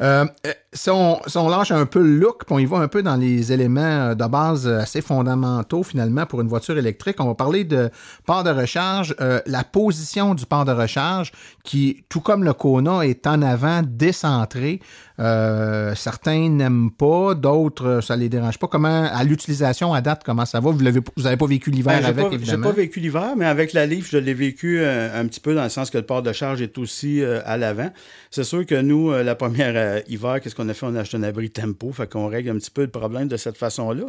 Euh, 0.00 0.24
si, 0.72 0.90
on, 0.90 1.20
si, 1.26 1.36
on, 1.36 1.48
lâche 1.48 1.72
un 1.72 1.86
peu 1.86 2.00
le 2.00 2.18
look, 2.18 2.44
puis 2.46 2.54
on 2.54 2.60
y 2.60 2.66
va 2.66 2.78
un 2.78 2.86
peu 2.86 3.02
dans 3.02 3.16
les 3.16 3.52
éléments 3.52 4.14
de 4.14 4.26
base 4.26 4.68
assez 4.68 5.00
fondamentaux 5.00 5.82
finalement 5.82 6.24
pour 6.24 6.40
une 6.40 6.46
voiture 6.46 6.78
électrique, 6.78 7.16
on 7.18 7.26
va 7.26 7.34
parler 7.34 7.64
de 7.64 7.90
port 8.26 8.44
de 8.44 8.50
recharge. 8.50 9.16
Euh, 9.20 9.40
la 9.46 9.64
position 9.64 10.36
du 10.36 10.46
port 10.46 10.64
de 10.64 10.72
recharge 10.72 11.32
qui, 11.64 12.04
tout 12.08 12.20
comme 12.20 12.44
le 12.44 12.52
Kona, 12.52 13.04
est 13.04 13.26
en 13.26 13.42
avant, 13.42 13.82
décentré. 13.84 14.80
Euh, 15.20 15.94
certains 15.94 16.48
n'aiment 16.48 16.90
pas, 16.90 17.34
d'autres, 17.34 18.00
ça 18.02 18.16
les 18.16 18.28
dérange 18.28 18.58
pas. 18.58 18.66
Comment, 18.66 19.04
à 19.04 19.24
l'utilisation, 19.24 19.92
à 19.92 20.00
date, 20.00 20.22
comment 20.24 20.46
ça 20.46 20.60
va? 20.60 20.70
Vous 20.70 20.82
n'avez 20.82 21.36
pas 21.36 21.46
vécu 21.46 21.70
l'hiver 21.70 22.00
ben, 22.00 22.06
avec, 22.06 22.32
évidemment? 22.32 22.68
J'ai 22.68 22.74
pas 22.74 22.76
vécu 22.76 23.00
l'hiver, 23.00 23.34
mais 23.36 23.44
avec 23.44 23.72
la 23.72 23.86
Leaf, 23.86 24.10
je 24.10 24.18
l'ai 24.18 24.34
vécu 24.34 24.80
euh, 24.80 25.20
un, 25.20 25.26
petit 25.26 25.40
peu 25.40 25.54
dans 25.54 25.64
le 25.64 25.68
sens 25.68 25.90
que 25.90 25.98
le 25.98 26.06
port 26.06 26.22
de 26.22 26.32
charge 26.32 26.62
est 26.62 26.78
aussi 26.78 27.22
euh, 27.22 27.40
à 27.44 27.56
l'avant. 27.56 27.90
C'est 28.34 28.44
sûr 28.44 28.64
que 28.66 28.80
nous, 28.80 29.12
la 29.12 29.34
première 29.34 30.02
hiver, 30.08 30.40
qu'est-ce 30.40 30.54
qu'on 30.54 30.68
a 30.68 30.74
fait? 30.74 30.86
On 30.86 30.94
a 30.94 31.00
acheté 31.00 31.18
un 31.18 31.22
abri 31.22 31.50
tempo, 31.50 31.92
fait 31.92 32.10
qu'on 32.10 32.28
règle 32.28 32.50
un 32.50 32.56
petit 32.56 32.70
peu 32.70 32.80
le 32.80 32.90
problème 32.90 33.28
de 33.28 33.36
cette 33.36 33.58
façon-là. 33.58 34.06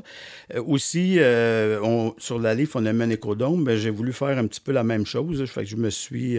aussi, 0.65 1.19
on, 1.19 2.15
sur 2.17 2.39
la 2.39 2.55
Leaf, 2.55 2.75
on 2.75 2.86
a 2.86 2.93
mis 2.93 3.03
un 3.03 3.09
écodome, 3.09 3.63
mais 3.63 3.77
j'ai 3.77 3.89
voulu 3.89 4.13
faire 4.13 4.38
un 4.38 4.47
petit 4.47 4.62
peu 4.62 4.71
la 4.71 4.83
même 4.83 5.05
chose. 5.05 5.43
Fait 5.45 5.63
que 5.63 5.69
je 5.69 5.75
me 5.75 5.89
suis 5.89 6.38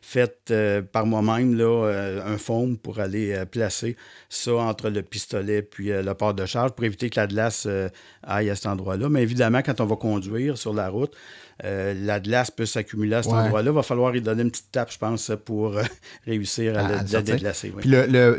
fait 0.00 0.54
par 0.92 1.06
moi-même 1.06 1.60
un 1.60 2.38
foam 2.38 2.78
pour 2.78 3.00
aller 3.00 3.36
placer 3.50 3.96
ça 4.28 4.54
entre 4.54 4.90
le 4.90 5.02
pistolet 5.02 5.62
puis 5.62 5.90
euh, 5.90 6.02
le 6.02 6.14
port 6.14 6.34
de 6.34 6.46
charge 6.46 6.72
pour 6.72 6.84
éviter 6.84 7.10
que 7.10 7.20
la 7.20 7.26
glace 7.26 7.64
euh, 7.66 7.88
aille 8.22 8.50
à 8.50 8.56
cet 8.56 8.66
endroit-là. 8.66 9.08
Mais 9.08 9.22
évidemment, 9.22 9.62
quand 9.62 9.80
on 9.80 9.86
va 9.86 9.96
conduire 9.96 10.58
sur 10.58 10.72
la 10.72 10.88
route, 10.88 11.14
euh, 11.62 11.94
la 11.96 12.18
glace 12.18 12.50
peut 12.50 12.66
s'accumuler 12.66 13.16
à 13.16 13.22
cet 13.22 13.32
endroit-là. 13.32 13.70
Il 13.70 13.74
va 13.74 13.82
falloir 13.82 14.14
y 14.16 14.20
donner 14.20 14.42
une 14.42 14.50
petite 14.50 14.72
tape, 14.72 14.90
je 14.90 14.98
pense, 14.98 15.30
pour 15.44 15.76
réussir 16.26 16.76
à, 16.78 16.88
la 16.88 17.22
déglacer. 17.22 17.72
Puis 17.76 17.88
le, 17.88 18.38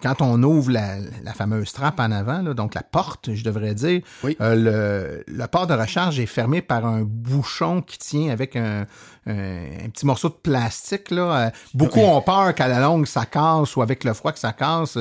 quand 0.00 0.20
on 0.20 0.42
ouvre 0.42 0.70
la, 0.70 0.98
fameuse 1.34 1.72
trappe 1.72 1.98
en 1.98 2.12
avant, 2.12 2.42
donc 2.54 2.74
la 2.74 2.82
porte, 2.82 3.34
je 3.34 3.42
devrais 3.42 3.74
dire, 3.74 4.02
le, 4.40 5.46
port 5.46 5.66
de 5.66 5.74
recharge 5.74 6.20
est 6.20 6.26
fermé 6.26 6.62
par 6.62 6.86
un 6.86 7.02
bouchon 7.02 7.82
qui 7.82 7.98
tient 7.98 8.30
avec 8.30 8.56
un, 8.56 8.86
petit 9.24 10.06
morceau 10.06 10.28
de 10.28 10.34
plastique. 10.34 11.10
Là. 11.10 11.52
Beaucoup 11.72 12.00
ont 12.00 12.20
peur 12.20 12.54
qu'à 12.54 12.68
la 12.68 12.80
longue, 12.80 13.06
ça 13.06 13.26
casse 13.26 13.74
ou 13.76 13.82
avec 13.82 14.04
le 14.04 14.14
froid 14.14 14.32
que 14.32 14.38
ça 14.38 14.52
casse. 14.52 14.98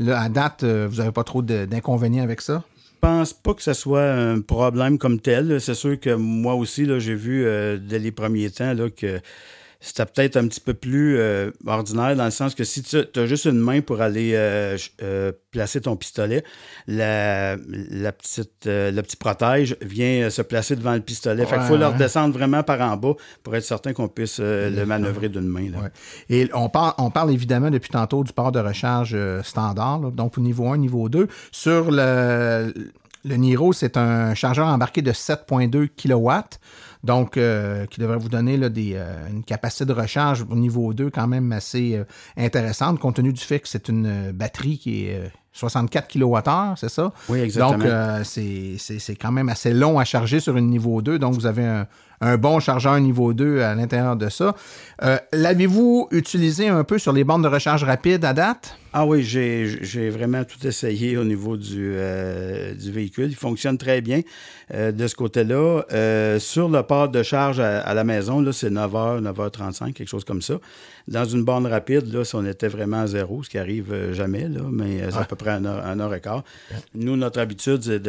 Là, 0.00 0.22
à 0.22 0.28
date, 0.30 0.64
euh, 0.64 0.88
vous 0.90 0.96
n'avez 0.96 1.12
pas 1.12 1.24
trop 1.24 1.42
d'inconvénients 1.42 2.24
avec 2.24 2.40
ça? 2.40 2.62
Je 3.02 3.08
pense 3.08 3.32
pas 3.32 3.54
que 3.54 3.62
ce 3.62 3.72
soit 3.72 4.12
un 4.12 4.42
problème 4.42 4.98
comme 4.98 5.20
tel. 5.20 5.58
C'est 5.58 5.72
sûr 5.72 5.98
que 5.98 6.10
moi 6.10 6.52
aussi, 6.54 6.86
j'ai 7.00 7.14
vu 7.14 7.46
euh, 7.46 7.78
dès 7.78 7.98
les 7.98 8.12
premiers 8.12 8.50
temps 8.50 8.74
là, 8.74 8.90
que 8.90 9.20
c'était 9.82 10.04
peut-être 10.04 10.36
un 10.36 10.46
petit 10.46 10.60
peu 10.60 10.74
plus 10.74 11.16
euh, 11.16 11.50
ordinaire 11.66 12.14
dans 12.14 12.26
le 12.26 12.30
sens 12.30 12.54
que 12.54 12.64
si 12.64 12.82
tu 12.82 12.98
as 12.98 13.26
juste 13.26 13.46
une 13.46 13.58
main 13.58 13.80
pour 13.80 14.02
aller 14.02 14.32
euh, 14.34 14.76
euh, 15.02 15.32
placer 15.50 15.80
ton 15.80 15.96
pistolet, 15.96 16.44
la, 16.86 17.56
la 17.56 18.12
petite, 18.12 18.66
le 18.66 19.00
petit 19.00 19.16
protège 19.16 19.76
vient 19.80 20.28
se 20.28 20.42
placer 20.42 20.76
devant 20.76 20.92
le 20.92 21.00
pistolet. 21.00 21.46
fait 21.46 21.56
qu'il 21.56 21.64
faut 21.66 21.78
le 21.78 21.86
redescendre 21.86 22.34
vraiment 22.34 22.62
par 22.62 22.80
en 22.82 22.98
bas 22.98 23.14
pour 23.42 23.56
être 23.56 23.64
certain 23.64 23.94
qu'on 23.94 24.08
puisse 24.08 24.38
le 24.38 24.84
manœuvrer 24.84 25.30
d'une 25.30 25.48
main. 25.48 25.70
Et 26.28 26.50
on 26.52 26.68
parle, 26.68 26.92
on 26.98 27.10
parle 27.10 27.32
évidemment 27.32 27.70
depuis 27.70 27.90
tantôt 27.90 28.22
du 28.22 28.34
port 28.34 28.52
de 28.52 28.60
recharge 28.60 29.16
standard, 29.42 30.12
donc 30.12 30.36
au 30.36 30.42
niveau 30.42 30.68
1, 30.68 30.76
niveau 30.76 31.08
2. 31.08 31.26
Sur 31.52 31.90
le, 31.90 32.72
le 33.24 33.36
Niro, 33.36 33.72
c'est 33.72 33.96
un 33.96 34.34
chargeur 34.34 34.66
embarqué 34.66 35.02
de 35.02 35.12
7.2 35.12 35.88
kW. 35.88 36.30
Donc, 37.02 37.36
euh, 37.36 37.86
qui 37.86 38.00
devrait 38.00 38.18
vous 38.18 38.28
donner 38.28 38.56
là, 38.56 38.68
des, 38.68 38.92
euh, 38.94 39.28
une 39.30 39.42
capacité 39.42 39.86
de 39.86 39.92
recharge 39.92 40.44
au 40.48 40.54
niveau 40.54 40.92
2 40.92 41.10
quand 41.10 41.26
même 41.26 41.50
assez 41.52 41.96
euh, 41.96 42.04
intéressante, 42.36 42.98
compte 42.98 43.16
tenu 43.16 43.32
du 43.32 43.40
fait 43.40 43.60
que 43.60 43.68
c'est 43.68 43.88
une 43.88 44.32
batterie 44.32 44.78
qui 44.78 45.06
est 45.06 45.30
64 45.52 46.08
kWh, 46.08 46.76
c'est 46.76 46.88
ça? 46.88 47.12
Oui, 47.28 47.40
exactement. 47.40 47.78
Donc, 47.78 47.86
euh, 47.86 48.22
c'est 48.24 49.16
quand 49.20 49.32
même 49.32 49.48
assez 49.48 49.72
long 49.74 49.98
à 49.98 50.04
charger 50.04 50.40
sur 50.40 50.56
une 50.56 50.68
niveau 50.68 51.02
2. 51.02 51.18
Donc, 51.18 51.34
vous 51.34 51.46
avez 51.46 51.64
un, 51.64 51.86
un 52.20 52.36
bon 52.36 52.60
chargeur 52.60 52.98
niveau 53.00 53.32
2 53.32 53.60
à 53.62 53.74
l'intérieur 53.74 54.16
de 54.16 54.28
ça. 54.28 54.54
Euh, 55.02 55.18
L'avez-vous 55.32 56.08
utilisé 56.12 56.68
un 56.68 56.84
peu 56.84 56.98
sur 56.98 57.12
les 57.12 57.24
bandes 57.24 57.42
de 57.42 57.48
recharge 57.48 57.82
rapide 57.84 58.24
à 58.24 58.32
date? 58.32 58.76
Ah 58.92 59.06
oui, 59.06 59.22
j'ai 59.22 60.10
vraiment 60.10 60.42
tout 60.44 60.66
essayé 60.66 61.16
au 61.16 61.22
niveau 61.24 61.56
du, 61.56 61.92
euh, 61.94 62.74
du 62.74 62.90
véhicule. 62.90 63.26
Il 63.30 63.36
fonctionne 63.36 63.78
très 63.78 64.00
bien 64.00 64.22
euh, 64.74 64.90
de 64.90 65.06
ce 65.06 65.14
côté-là. 65.14 65.82
Sur 66.40 66.68
le 66.68 66.82
port 66.82 67.08
de 67.08 67.22
charge 67.22 67.60
à, 67.60 67.80
à 67.80 67.94
la 67.94 68.02
maison, 68.04 68.44
c'est 68.52 68.68
9h, 68.70 69.22
9h35, 69.22 69.92
quelque 69.92 70.08
chose 70.08 70.24
comme 70.24 70.42
ça. 70.42 70.54
Dans 71.06 71.24
une 71.24 71.44
borne 71.44 71.66
rapide, 71.66 72.12
là, 72.12 72.24
si 72.24 72.34
on 72.34 72.44
était 72.44 72.68
vraiment 72.68 73.02
à 73.02 73.06
zéro, 73.06 73.42
ce 73.44 73.48
qui 73.50 73.58
arrive 73.58 74.12
jamais, 74.12 74.48
là, 74.48 74.60
mais 74.70 75.02
c'est 75.10 75.16
à 75.18 75.24
peu 75.24 75.36
près 75.40 75.50
un 75.50 75.64
heure, 75.64 75.84
un 75.84 75.98
heure 76.00 76.14
et 76.14 76.20
quart. 76.20 76.44
Nous, 76.94 77.16
notre 77.16 77.40
habitude, 77.40 77.82
c'est 77.82 78.02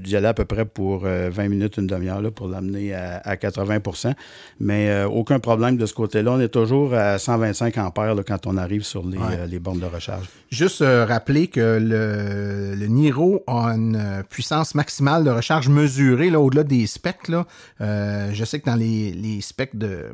d'y 0.00 0.16
aller 0.16 0.26
à 0.26 0.34
peu 0.34 0.44
près 0.44 0.64
pour 0.64 1.00
20 1.00 1.48
minutes, 1.48 1.76
une 1.76 1.86
demi-heure, 1.86 2.22
pour 2.32 2.48
l'amener 2.48 2.94
à, 2.94 3.18
à, 3.18 3.36
80% 3.36 4.14
Mais 4.60 5.04
aucun 5.04 5.38
problème 5.38 5.76
de 5.76 5.86
ce 5.86 5.94
côté-là. 5.94 6.32
On 6.32 6.40
est 6.40 6.48
toujours 6.48 6.94
à 6.94 7.18
125 7.18 7.78
ampères 7.78 8.14
là, 8.14 8.22
quand 8.26 8.46
on 8.46 8.56
arrive 8.56 8.82
sur 8.82 9.06
les, 9.06 9.18
ouais. 9.18 9.46
les 9.46 9.58
bornes 9.58 9.80
de 9.80 9.86
recharge. 9.86 10.26
Juste 10.50 10.80
euh, 10.80 11.04
rappeler 11.04 11.48
que 11.48 11.78
le, 11.78 12.74
le, 12.74 12.86
Niro 12.86 13.44
a 13.46 13.66
une 13.74 14.24
puissance 14.30 14.74
maximale 14.74 15.24
de 15.24 15.30
recharge 15.30 15.68
mesurée 15.68 16.30
là, 16.30 16.40
au-delà 16.40 16.64
des 16.64 16.86
specs. 16.86 17.28
Là. 17.28 17.46
Euh, 17.82 18.30
je 18.32 18.44
sais 18.44 18.58
que 18.58 18.64
dans 18.64 18.76
les, 18.76 19.12
les 19.12 19.42
specs 19.42 19.76
de, 19.76 20.06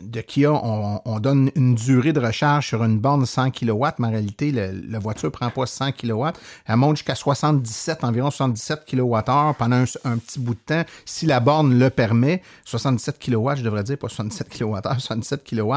de 0.00 0.20
Kia, 0.20 0.52
on, 0.52 1.00
on, 1.04 1.18
donne 1.18 1.50
une 1.56 1.74
durée 1.74 2.12
de 2.12 2.20
recharge 2.20 2.68
sur 2.68 2.84
une 2.84 2.98
borne 2.98 3.26
100 3.26 3.50
kW, 3.50 3.86
mais 3.98 4.06
en 4.06 4.10
réalité, 4.10 4.52
le, 4.52 4.70
la 4.88 5.00
voiture 5.00 5.28
ne 5.28 5.32
prend 5.32 5.50
pas 5.50 5.66
100 5.66 5.92
kW. 5.92 6.11
Elle 6.66 6.76
monte 6.76 6.96
jusqu'à 6.96 7.14
77, 7.14 8.04
environ 8.04 8.30
77 8.30 8.84
kWh 8.86 9.54
pendant 9.58 9.76
un, 9.76 9.84
un, 10.04 10.18
petit 10.18 10.38
bout 10.38 10.54
de 10.54 10.60
temps, 10.60 10.82
si 11.04 11.26
la 11.26 11.40
borne 11.40 11.78
le 11.78 11.90
permet. 11.90 12.42
77 12.64 13.18
kW, 13.18 13.56
je 13.56 13.62
devrais 13.62 13.84
dire, 13.84 13.98
pas 13.98 14.08
77 14.08 14.48
kWh, 14.48 14.80
77 14.98 15.44
kW. 15.44 15.72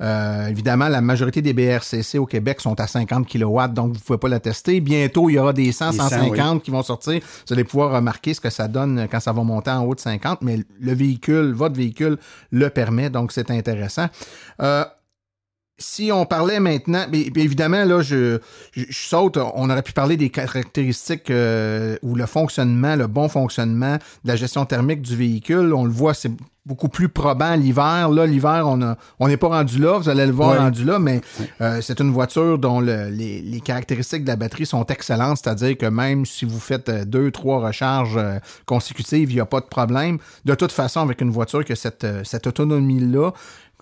Euh, 0.00 0.48
évidemment, 0.48 0.88
la 0.88 1.00
majorité 1.00 1.40
des 1.40 1.52
BRCC 1.52 2.18
au 2.18 2.26
Québec 2.26 2.60
sont 2.60 2.78
à 2.80 2.86
50 2.86 3.26
kW, 3.26 3.68
donc 3.68 3.88
vous 3.88 3.94
ne 3.94 3.98
pouvez 3.98 4.18
pas 4.18 4.28
la 4.28 4.40
tester. 4.40 4.80
Bientôt, 4.80 5.30
il 5.30 5.34
y 5.34 5.38
aura 5.38 5.52
des 5.52 5.72
100, 5.72 5.90
des 5.92 5.96
150 5.96 6.36
100, 6.36 6.54
oui. 6.54 6.60
qui 6.60 6.70
vont 6.70 6.82
sortir. 6.82 7.20
Vous 7.46 7.52
allez 7.52 7.64
pouvoir 7.64 7.92
remarquer 7.92 8.34
ce 8.34 8.40
que 8.40 8.50
ça 8.50 8.68
donne 8.68 9.06
quand 9.10 9.20
ça 9.20 9.32
va 9.32 9.42
monter 9.42 9.70
en 9.70 9.84
haut 9.84 9.94
de 9.94 10.00
50, 10.00 10.42
mais 10.42 10.60
le 10.80 10.94
véhicule, 10.94 11.52
votre 11.52 11.76
véhicule 11.76 12.18
le 12.50 12.70
permet, 12.70 13.10
donc 13.10 13.32
c'est 13.32 13.50
intéressant. 13.50 14.06
Euh, 14.60 14.84
si 15.78 16.10
on 16.10 16.24
parlait 16.24 16.58
maintenant, 16.60 17.04
mais, 17.10 17.20
évidemment, 17.36 17.84
là, 17.84 18.00
je, 18.00 18.38
je, 18.72 18.84
je, 18.88 19.06
saute, 19.08 19.36
on 19.54 19.68
aurait 19.68 19.82
pu 19.82 19.92
parler 19.92 20.16
des 20.16 20.30
caractéristiques 20.30 21.30
euh, 21.30 21.96
ou 22.02 22.14
le 22.14 22.26
fonctionnement, 22.26 22.96
le 22.96 23.06
bon 23.06 23.28
fonctionnement 23.28 23.96
de 23.96 24.28
la 24.28 24.36
gestion 24.36 24.64
thermique 24.64 25.02
du 25.02 25.16
véhicule. 25.16 25.74
On 25.74 25.84
le 25.84 25.90
voit, 25.90 26.14
c'est 26.14 26.32
beaucoup 26.64 26.88
plus 26.88 27.08
probant 27.08 27.54
l'hiver. 27.54 28.08
Là, 28.08 28.26
l'hiver, 28.26 28.64
on 28.66 28.80
a, 28.82 28.96
on 29.20 29.28
n'est 29.28 29.36
pas 29.36 29.48
rendu 29.48 29.78
là, 29.78 29.98
vous 29.98 30.08
allez 30.08 30.26
le 30.26 30.32
voir 30.32 30.56
rendu 30.58 30.84
là, 30.84 30.98
mais 30.98 31.20
euh, 31.60 31.80
c'est 31.80 32.00
une 32.00 32.10
voiture 32.10 32.58
dont 32.58 32.80
le- 32.80 33.08
les, 33.10 33.40
les 33.40 33.60
caractéristiques 33.60 34.24
de 34.24 34.28
la 34.28 34.36
batterie 34.36 34.66
sont 34.66 34.84
excellentes, 34.86 35.38
c'est-à-dire 35.44 35.76
que 35.76 35.86
même 35.86 36.26
si 36.26 36.44
vous 36.44 36.58
faites 36.58 36.88
euh, 36.88 37.04
deux, 37.04 37.30
trois 37.30 37.60
recharges 37.64 38.16
euh, 38.16 38.38
consécutives, 38.64 39.30
il 39.30 39.34
n'y 39.34 39.40
a 39.40 39.46
pas 39.46 39.60
de 39.60 39.66
problème. 39.66 40.18
De 40.44 40.54
toute 40.54 40.72
façon, 40.72 41.00
avec 41.02 41.20
une 41.20 41.30
voiture 41.30 41.64
qui 41.64 41.72
a 41.72 41.76
cette, 41.76 42.06
cette 42.24 42.46
autonomie-là, 42.48 43.30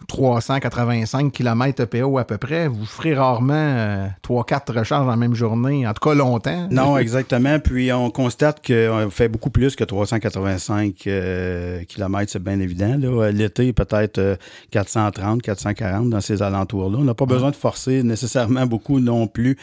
385 0.09 1.33
km 1.33 1.81
EPO 1.83 2.19
à 2.19 2.25
peu 2.25 2.39
près, 2.39 2.69
vous 2.69 2.85
ferez 2.85 3.15
rarement 3.15 3.55
euh, 3.55 4.07
3-4 4.27 4.79
recharges 4.79 5.07
en 5.07 5.11
la 5.11 5.17
même 5.17 5.35
journée, 5.35 5.87
en 5.87 5.93
tout 5.95 6.09
cas 6.09 6.15
longtemps. 6.15 6.69
Non, 6.71 6.99
exactement. 6.99 7.59
Puis 7.59 7.93
on 7.93 8.11
constate 8.11 8.65
qu'on 8.67 9.09
fait 9.11 9.29
beaucoup 9.29 9.51
plus 9.51 9.77
que 9.77 9.85
385 9.85 10.95
euh, 11.07 11.83
km, 11.85 12.31
c'est 12.31 12.43
bien 12.43 12.61
évident. 12.61 12.97
là. 12.99 13.31
L'été, 13.31 13.73
peut-être 13.73 14.19
euh, 14.19 14.37
430, 14.71 15.43
440 15.43 16.11
dans 16.11 16.21
ces 16.21 16.43
alentours-là. 16.43 16.99
On 16.99 17.05
n'a 17.05 17.15
pas 17.15 17.27
besoin 17.27 17.51
de 17.51 17.57
forcer 17.57 18.03
nécessairement 18.03 18.67
beaucoup 18.67 19.01
non 19.01 19.27
plus 19.27 19.57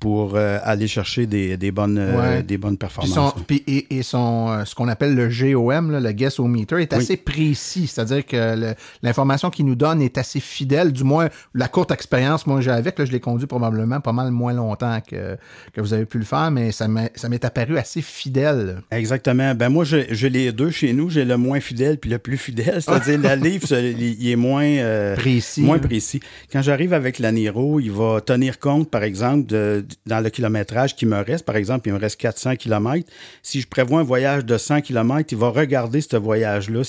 pour 0.00 0.32
euh, 0.34 0.58
aller 0.64 0.88
chercher 0.88 1.26
des, 1.26 1.56
des 1.56 1.70
bonnes, 1.70 1.98
euh, 1.98 2.12
Ouais. 2.12 2.42
des 2.42 2.58
bonnes 2.58 2.76
Puis, 2.76 2.88
performances. 2.88 3.14
son- 3.14 3.40
puis- 3.46 3.62
et, 3.66 3.98
et 3.98 4.02
son, 4.02 4.48
euh, 4.50 4.64
ce 4.64 4.74
qu'on 4.74 4.88
appelle 4.88 5.14
le 5.14 5.28
GOM, 5.28 5.90
là, 5.92 6.00
le 6.00 6.12
Guess 6.12 6.40
Meter, 6.40 6.76
est 6.82 6.92
Oui. 6.92 6.98
assez 6.98 7.16
précis. 7.16 7.86
C'est-à-dire 7.86 8.26
que 8.26 8.74
l'information 9.02 9.50
qu'il 9.50 9.64
nous 9.66 9.74
donne 9.76 9.81
est 10.00 10.18
assez 10.18 10.40
fidèle. 10.40 10.92
Du 10.92 11.04
moins, 11.04 11.28
la 11.54 11.68
courte 11.68 11.90
expérience, 11.90 12.46
moi, 12.46 12.60
j'ai 12.60 12.70
avec, 12.70 12.98
là, 12.98 13.04
je 13.04 13.12
l'ai 13.12 13.20
conduit 13.20 13.46
probablement 13.46 14.00
pas 14.00 14.12
mal 14.12 14.30
moins 14.30 14.52
longtemps 14.52 15.00
que, 15.06 15.36
que 15.72 15.80
vous 15.80 15.92
avez 15.92 16.06
pu 16.06 16.18
le 16.18 16.24
faire, 16.24 16.50
mais 16.50 16.72
ça 16.72 16.88
m'est 16.88 17.44
apparu 17.44 17.78
assez 17.78 18.02
fidèle. 18.02 18.82
Exactement. 18.90 19.54
Ben 19.54 19.68
moi, 19.68 19.84
j'ai 19.84 20.28
les 20.30 20.52
deux 20.52 20.70
chez 20.70 20.92
nous. 20.92 21.10
J'ai 21.10 21.24
le 21.24 21.36
moins 21.36 21.60
fidèle 21.60 21.98
puis 21.98 22.10
le 22.10 22.18
plus 22.18 22.36
fidèle. 22.36 22.80
C'est-à-dire, 22.82 23.18
la 23.22 23.36
livre, 23.36 23.66
il 23.72 24.28
est 24.30 24.36
moins... 24.36 24.64
euh, 24.64 25.14
Précis. 25.16 25.62
Moins 25.62 25.76
là. 25.76 25.82
précis. 25.82 26.20
Quand 26.52 26.62
j'arrive 26.62 26.92
avec 26.92 27.18
la 27.18 27.32
Niro, 27.32 27.80
il 27.80 27.90
va 27.90 28.20
tenir 28.20 28.58
compte, 28.58 28.90
par 28.90 29.02
exemple, 29.02 29.46
de, 29.46 29.84
dans 30.06 30.20
le 30.20 30.30
kilométrage 30.30 30.94
qui 30.96 31.06
me 31.06 31.20
reste. 31.20 31.44
Par 31.44 31.56
exemple, 31.56 31.88
il 31.88 31.92
me 31.94 31.98
reste 31.98 32.20
400 32.20 32.56
km. 32.56 33.06
Si 33.42 33.60
je 33.60 33.66
prévois 33.68 34.00
un 34.00 34.04
voyage 34.04 34.44
de 34.44 34.56
100 34.56 34.82
km, 34.82 35.32
il 35.32 35.38
va 35.38 35.48
regarder 35.50 36.00
ce 36.00 36.16
voyage-là, 36.16 36.82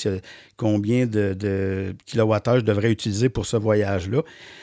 combien 0.57 1.05
de, 1.05 1.33
de 1.37 1.95
kilowattheures 2.05 2.59
je 2.59 2.65
devrais 2.73 2.91
utiliser 2.91 3.29
pour 3.29 3.45
ce 3.45 3.57
voyage-là. 3.57 4.21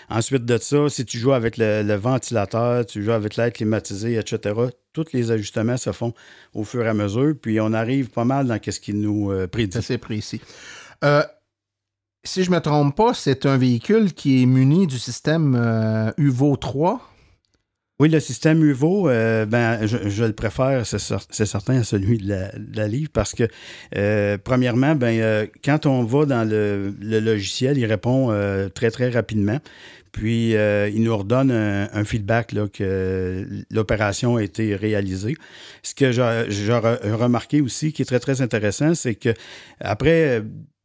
Ensuite 0.08 0.44
de 0.44 0.58
ça, 0.58 0.88
si 0.88 1.04
tu 1.04 1.18
joues 1.18 1.32
avec 1.32 1.56
le, 1.56 1.94
ventilateur, 1.94 2.84
tu 2.86 3.02
joues 3.02 3.12
avec 3.12 3.36
l'air 3.36 3.52
climatisé, 3.52 4.16
etc., 4.16 4.54
tous 4.92 5.12
les 5.12 5.30
ajustements 5.30 5.76
se 5.76 5.92
font 5.92 6.12
au 6.54 6.64
fur 6.64 6.84
et 6.84 6.88
à 6.88 6.94
mesure. 6.94 7.34
Puis 7.40 7.60
on 7.60 7.72
arrive 7.72 8.10
pas 8.10 8.24
mal 8.24 8.46
dans 8.46 8.58
ce 8.62 8.80
qu'il 8.80 9.00
nous 9.00 9.30
euh, 9.30 9.42
C'est 9.42 9.48
prédit. 9.48 9.78
assez 9.78 9.98
précis. 9.98 10.40
Euh, 11.04 11.22
si 12.24 12.44
je 12.44 12.50
me 12.50 12.60
trompe 12.60 12.96
pas, 12.96 13.14
c'est 13.14 13.46
un 13.46 13.56
véhicule 13.56 14.12
qui 14.12 14.42
est 14.42 14.46
muni 14.46 14.86
du 14.86 14.98
système 14.98 15.54
euh, 15.56 16.10
UVO 16.18 16.56
3. 16.56 17.00
Oui, 18.00 18.08
le 18.08 18.18
système 18.18 18.64
UVO, 18.64 19.10
euh, 19.10 19.44
ben, 19.44 19.86
je, 19.86 20.24
le 20.24 20.32
préfère, 20.32 20.86
c'est 20.86 20.96
cer- 20.96 21.26
c'est 21.28 21.44
certain, 21.44 21.80
à 21.80 21.84
celui 21.84 22.16
de 22.16 22.30
la, 22.30 22.50
de 22.58 22.82
livre, 22.90 23.10
parce 23.12 23.34
que, 23.34 23.44
euh, 23.94 24.38
premièrement, 24.42 24.94
ben, 24.94 25.20
euh, 25.20 25.46
quand 25.62 25.84
on 25.84 26.02
va 26.04 26.24
dans 26.24 26.48
le, 26.48 26.94
logiciel, 26.98 27.76
il 27.76 27.84
répond 27.84 28.28
très, 28.74 28.90
très 28.90 29.10
rapidement. 29.10 29.58
Puis, 30.12 30.52
il 30.52 31.02
nous 31.02 31.14
redonne 31.14 31.50
un, 31.50 31.88
un 31.92 32.04
feedback 32.04 32.52
là, 32.52 32.68
que 32.72 33.46
l'opération 33.70 34.36
a 34.36 34.42
été 34.42 34.74
réalisée. 34.76 35.36
Ce 35.82 35.94
que 35.94 36.10
j'ai 36.10 36.46
j'ai 36.48 36.72
re- 36.72 37.12
remarqué 37.12 37.60
aussi, 37.60 37.92
qui 37.92 38.00
est 38.00 38.06
très, 38.06 38.18
très 38.18 38.40
intéressant, 38.40 38.94
c'est 38.94 39.14
que 39.14 39.34
après 39.78 40.42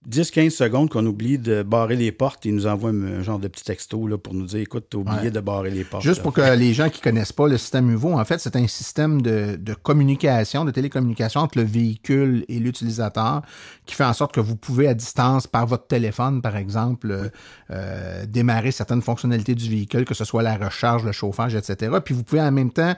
10-15 0.10 0.50
secondes 0.52 0.90
qu'on 0.90 1.06
oublie 1.06 1.38
de 1.38 1.64
barrer 1.64 1.96
les 1.96 2.12
portes, 2.12 2.46
il 2.46 2.54
nous 2.56 2.68
envoie 2.68 2.92
un, 2.92 3.20
un 3.20 3.22
genre 3.24 3.40
de 3.40 3.48
petit 3.48 3.64
texto 3.64 4.08
là, 4.08 4.18
pour 4.18 4.34
nous 4.34 4.46
dire, 4.46 4.60
écoute, 4.60 4.86
t'as 4.90 4.98
oublié 4.98 5.20
Ouais. 5.24 5.32
de 5.32 5.40
barrer 5.40 5.72
les 5.72 5.84
portes. 5.84 6.04
Juste 6.04 6.18
là. 6.18 6.24
pour 6.24 6.34
que 6.34 6.56
les 6.56 6.74
gens 6.74 6.90
qui 6.90 7.02
connaissent 7.02 7.32
pas 7.34 7.48
le 7.48 7.58
système 7.58 7.90
UVO, 7.90 8.14
en 8.14 8.26
fait, 8.26 8.40
c'est 8.40 8.56
un 8.56 8.68
système 8.68 9.22
de, 9.22 9.56
de 9.56 9.74
communication, 9.74 10.66
de 10.66 10.72
télécommunication 10.72 11.42
entre 11.42 11.58
le 11.58 11.64
véhicule 11.64 12.46
et 12.50 12.60
l'utilisateur 12.60 13.42
qui 13.86 13.96
fait 13.96 14.04
en 14.06 14.14
sorte 14.14 14.34
que 14.34 14.40
vous 14.42 14.56
pouvez 14.56 14.88
à 14.88 14.94
distance, 14.94 15.48
par 15.48 15.66
votre 15.68 15.88
téléphone, 15.88 16.42
par 16.42 16.56
exemple, 16.58 17.10
euh, 17.12 17.30
euh, 17.72 18.26
démarrer 18.26 18.72
certaines 18.72 19.02
fonctionnalités 19.02 19.56
du 19.56 19.70
véhicule, 19.70 20.06
que 20.06 20.14
ce 20.14 20.26
soit 20.26 20.44
la 20.44 20.56
recharge, 20.58 21.04
le 21.04 21.12
chauffage, 21.12 21.56
etc. 21.56 21.92
Puis 22.04 22.14
vous 22.14 22.24
pouvez 22.24 22.42
en 22.42 22.52
même 22.52 22.72
temps 22.72 22.94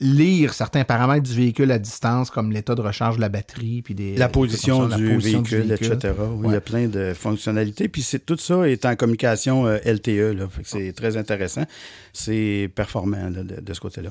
lire 0.00 0.52
certains 0.52 0.84
paramètres 0.84 1.22
du 1.26 1.34
véhicule 1.34 1.70
à 1.72 1.78
distance, 1.78 2.30
comme 2.30 2.52
l'état 2.52 2.74
de 2.74 2.82
recharge 2.82 3.16
de 3.16 3.20
la 3.22 3.30
batterie, 3.30 3.80
puis 3.82 3.94
des 3.94 4.14
la 4.16 4.28
position, 4.28 4.86
du, 4.88 4.90
la 5.08 5.14
position 5.14 5.40
véhicule, 5.42 5.72
etc. 5.72 6.14
Oui, 6.34 6.48
Il 6.48 6.52
y 6.52 6.56
a 6.56 6.60
plein 6.60 6.86
de 6.86 7.14
fonctionnalités. 7.14 7.88
Puis 7.88 8.02
c'est, 8.02 8.18
tout 8.26 8.36
ça 8.36 8.68
est 8.68 8.84
en 8.84 8.94
communication 8.96 9.66
euh, 9.66 9.78
LTE. 9.86 10.36
Là. 10.38 10.48
Fait 10.50 10.62
que 10.62 10.68
c'est 10.68 10.92
très 10.92 11.16
intéressant. 11.16 11.64
C'est 12.12 12.70
performant 12.74 13.30
là, 13.30 13.42
de, 13.42 13.60
de 13.60 13.72
ce 13.74 13.80
côté-là. 13.80 14.10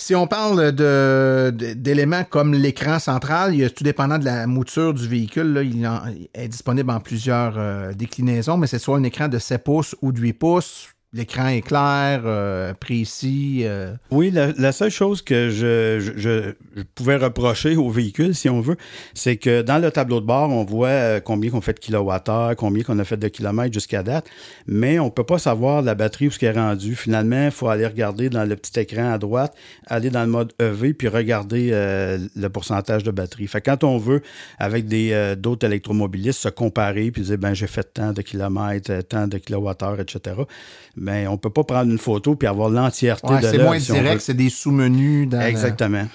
Si 0.00 0.14
on 0.14 0.28
parle 0.28 0.70
de, 0.72 1.50
de- 1.50 1.72
d'éléments 1.72 2.22
comme 2.22 2.54
l'écran 2.54 3.00
central, 3.00 3.52
il 3.54 3.60
y 3.62 3.64
a 3.64 3.70
tout 3.70 3.82
dépendant 3.82 4.16
de 4.18 4.24
la 4.24 4.46
mouture 4.46 4.94
du 4.94 5.08
véhicule, 5.08 5.52
là, 5.54 5.62
il 5.64 5.84
en- 5.88 6.06
il 6.06 6.28
est 6.34 6.46
disponible 6.46 6.90
en 6.92 7.00
plusieurs 7.00 7.54
euh, 7.58 7.92
déclinaisons, 7.94 8.56
mais 8.56 8.68
c'est 8.68 8.78
soit 8.78 8.96
un 8.96 9.02
écran 9.02 9.26
de 9.26 9.40
7 9.40 9.64
pouces 9.64 9.96
ou 10.00 10.12
de 10.12 10.20
8 10.20 10.34
pouces. 10.34 10.86
L'écran 11.14 11.48
est 11.48 11.62
clair, 11.62 12.20
euh, 12.26 12.74
précis. 12.74 13.62
euh, 13.64 13.94
Oui, 14.10 14.30
la, 14.30 14.72
seule 14.72 14.90
chose 14.90 15.22
que 15.22 15.48
je, 15.48 15.98
je, 16.18 16.52
pouvais 16.94 17.16
reprocher 17.16 17.76
au 17.76 17.88
véhicule, 17.88 18.34
si 18.34 18.50
on 18.50 18.60
veut, 18.60 18.76
c'est 19.14 19.38
que 19.38 19.62
dans 19.62 19.78
le 19.78 19.90
tableau 19.90 20.20
de 20.20 20.26
bord, 20.26 20.50
on 20.50 20.66
voit 20.66 20.88
euh, 20.88 21.20
combien 21.20 21.50
qu'on 21.50 21.62
fait 21.62 21.72
de 21.72 21.78
kilowattheures, 21.78 22.56
combien 22.56 22.82
qu'on 22.82 22.98
a 22.98 23.04
fait 23.04 23.16
de 23.16 23.28
kilomètres 23.28 23.72
jusqu'à 23.72 24.02
date, 24.02 24.28
mais 24.66 24.98
on 24.98 25.08
peut 25.08 25.24
pas 25.24 25.38
savoir 25.38 25.80
la 25.80 25.94
batterie 25.94 26.26
où 26.28 26.30
ce 26.30 26.38
qui 26.38 26.44
est 26.44 26.52
rendu. 26.52 26.94
Finalement, 26.94 27.46
il 27.46 27.52
faut 27.52 27.68
aller 27.68 27.86
regarder 27.86 28.28
dans 28.28 28.44
le 28.44 28.54
petit 28.54 28.78
écran 28.78 29.10
à 29.10 29.16
droite, 29.16 29.56
aller 29.86 30.10
dans 30.10 30.24
le 30.24 30.30
mode 30.30 30.52
EV, 30.58 30.92
puis 30.92 31.08
regarder 31.08 31.70
le 31.70 32.48
pourcentage 32.48 33.02
de 33.02 33.10
batterie. 33.10 33.46
Fait 33.46 33.62
que 33.62 33.70
quand 33.70 33.82
on 33.82 33.96
veut, 33.96 34.20
avec 34.58 34.86
des 34.86 35.34
d'autres 35.38 35.66
électromobilistes, 35.66 36.40
se 36.40 36.48
comparer, 36.50 37.10
puis 37.10 37.22
dire, 37.22 37.38
ben 37.38 37.54
j'ai 37.54 37.66
fait 37.66 37.94
tant 37.94 38.12
de 38.12 38.20
kilomètres, 38.20 38.92
tant 39.08 39.26
de 39.26 39.38
kilowattheures, 39.38 40.00
etc., 40.00 40.34
mais 41.00 41.26
on 41.26 41.36
peut 41.36 41.50
pas 41.50 41.64
prendre 41.64 41.90
une 41.90 41.98
photo 41.98 42.34
puis 42.34 42.48
avoir 42.48 42.68
l'entièreté 42.70 43.28
Ouais, 43.32 43.40
de 43.40 43.46
c'est 43.46 43.56
l'œuvre, 43.56 43.68
moins 43.70 43.78
si 43.80 43.92
direct, 43.92 44.20
c'est 44.20 44.34
des 44.34 44.50
sous-menus. 44.50 45.28
dans 45.28 45.40
Exactement. 45.40 46.06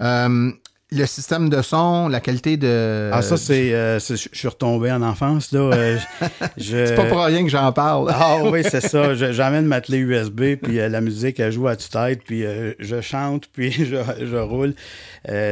Euh, 0.00 0.50
le 0.94 1.06
système 1.06 1.48
de 1.48 1.60
son, 1.62 2.08
la 2.08 2.20
qualité 2.20 2.56
de. 2.56 3.10
Ah, 3.12 3.22
ça, 3.22 3.36
c'est. 3.36 3.72
euh, 3.74 3.98
je 3.98 4.14
suis 4.32 4.48
retombé 4.48 4.90
en 4.92 5.02
enfance, 5.02 5.52
là. 5.52 5.60
euh, 5.60 5.96
je- 6.56 6.86
C'est 6.86 6.94
pas 6.94 7.04
pour 7.06 7.22
rien 7.24 7.42
que 7.44 7.50
j'en 7.50 7.72
parle. 7.72 8.10
Ah 8.12 8.38
oui, 8.44 8.62
c'est 8.68 8.80
ça. 8.80 9.14
Je- 9.14 9.32
J'emmène 9.32 9.66
ma 9.66 9.80
clé 9.80 9.98
USB, 9.98 10.56
puis 10.62 10.78
euh, 10.80 10.88
la 10.88 11.00
musique, 11.00 11.40
elle 11.40 11.52
joue 11.52 11.68
à 11.68 11.76
tue-tête, 11.76 12.20
puis 12.24 12.44
euh, 12.44 12.72
je 12.78 13.00
chante, 13.00 13.44
puis 13.52 13.70
je, 13.72 13.96
je 14.26 14.36
roule. 14.36 14.74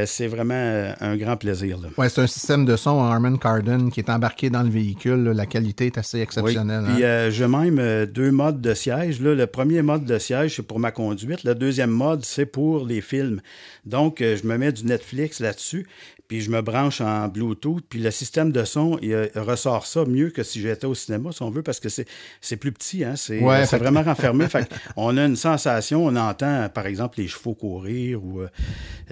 C'est 0.05 0.27
vraiment 0.27 0.93
un 1.01 1.17
grand 1.17 1.35
plaisir. 1.35 1.79
Là. 1.81 1.89
Ouais, 1.97 2.07
c'est 2.09 2.21
un 2.21 2.27
système 2.27 2.63
de 2.65 2.75
son 2.75 3.01
Harman 3.03 3.37
Kardon 3.37 3.89
qui 3.89 3.99
est 4.01 4.09
embarqué 4.09 4.49
dans 4.51 4.61
le 4.61 4.69
véhicule. 4.69 5.23
là. 5.23 5.33
La 5.33 5.45
qualité 5.47 5.87
est 5.87 5.97
assez 5.97 6.17
Oui. 6.17 6.23
exceptionnelle. 6.23 6.83
Puis 6.93 7.03
hein. 7.03 7.29
j'ai 7.31 7.47
même 7.47 8.05
deux 8.05 8.31
modes 8.31 8.61
de 8.61 8.73
siège. 8.75 9.19
Là. 9.19 9.33
Le 9.33 9.47
premier 9.47 9.81
mode 9.81 10.05
de 10.05 10.19
siège, 10.19 10.55
c'est 10.57 10.61
pour 10.67 10.79
ma 10.79 10.91
conduite. 10.91 11.43
Le 11.43 11.55
deuxième 11.55 11.89
mode, 11.89 12.23
c'est 12.23 12.45
pour 12.45 12.85
les 12.85 13.01
films. 13.01 13.41
Donc, 13.85 14.17
je 14.19 14.47
me 14.47 14.57
mets 14.57 14.71
du 14.71 14.85
Netflix 14.85 15.32
là-dessus, 15.39 15.87
puis 16.27 16.41
je 16.41 16.49
me 16.51 16.61
branche 16.61 17.01
en 17.01 17.27
Bluetooth, 17.27 17.83
puis 17.87 17.99
le 17.99 18.11
système 18.11 18.51
de 18.51 18.63
son, 18.63 18.97
il 19.01 19.13
euh, 19.13 19.27
ressort 19.35 19.85
ça 19.85 20.05
mieux 20.05 20.29
que 20.29 20.43
si 20.43 20.59
j'étais 20.61 20.85
au 20.85 20.95
cinéma, 20.95 21.31
si 21.31 21.41
on 21.41 21.49
veut, 21.49 21.63
parce 21.63 21.79
que 21.79 21.89
c'est 21.89 22.57
plus 22.57 22.71
petit, 22.71 23.03
hein? 23.03 23.15
c'est 23.15 23.39
Ouais, 23.39 23.61
euh, 23.61 23.65
fait 23.65 23.77
vraiment 23.77 24.01
renfermé. 24.03 24.47
fait 24.47 24.69
on 24.95 25.15
a 25.17 25.25
une 25.25 25.35
sensation, 25.35 26.05
on 26.05 26.15
entend, 26.15 26.69
par 26.69 26.85
exemple, 26.87 27.19
les 27.19 27.27
chevaux 27.27 27.53
courir 27.55 28.23
ou 28.23 28.41
euh, 28.41 28.47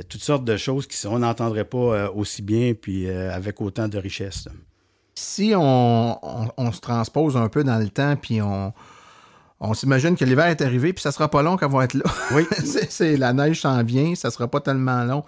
toutes 0.09 0.23
sortes 0.23 0.45
de 0.45 0.57
choses 0.57 0.87
qui 0.87 1.05
on 1.07 1.19
n'entendrait 1.19 1.65
pas 1.65 1.77
euh, 1.77 2.09
aussi 2.13 2.41
bien, 2.41 2.73
puis 2.73 3.07
euh, 3.07 3.33
avec 3.33 3.61
autant 3.61 3.87
de 3.87 3.97
richesse. 3.97 4.45
là. 4.45 4.51
Si 5.15 5.53
on, 5.55 6.17
on- 6.25 6.51
on 6.57 6.71
se 6.71 6.79
transpose 6.79 7.35
un 7.37 7.49
peu 7.49 7.63
dans 7.63 7.77
le 7.77 7.89
temps, 7.89 8.15
puis 8.15 8.41
on, 8.41 8.73
on 9.63 9.75
s'imagine 9.75 10.15
que 10.15 10.25
l'hiver 10.25 10.47
est 10.47 10.61
arrivé, 10.61 10.91
puis 10.91 11.03
ça 11.03 11.11
sera 11.11 11.29
pas 11.29 11.43
long 11.43 11.55
qu'elle 11.55 11.69
va 11.69 11.83
être 11.83 11.93
là. 11.93 12.03
Oui. 12.33 12.43
c'est, 12.89 13.15
la 13.15 13.31
neige 13.31 13.61
s'en 13.61 13.83
vient, 13.83 14.15
ça 14.15 14.31
sera 14.31 14.47
pas 14.47 14.59
tellement 14.59 15.03
long. 15.03 15.23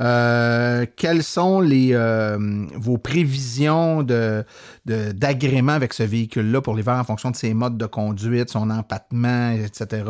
Euh, 0.00 0.86
quelles 0.96 1.22
sont 1.22 1.60
les 1.60 1.90
euh, 1.92 2.36
vos 2.74 2.98
prévisions 2.98 4.02
de, 4.02 4.44
d'agrément 4.84 5.72
avec 5.72 5.92
ce 5.92 6.02
véhicule-là 6.02 6.60
pour 6.60 6.74
l'hiver 6.74 6.94
en 6.94 7.04
fonction 7.04 7.30
de 7.30 7.36
ses 7.36 7.54
modes 7.54 7.78
de 7.78 7.86
conduite, 7.86 8.50
son 8.50 8.70
empattement, 8.70 9.52
etc. 9.52 10.02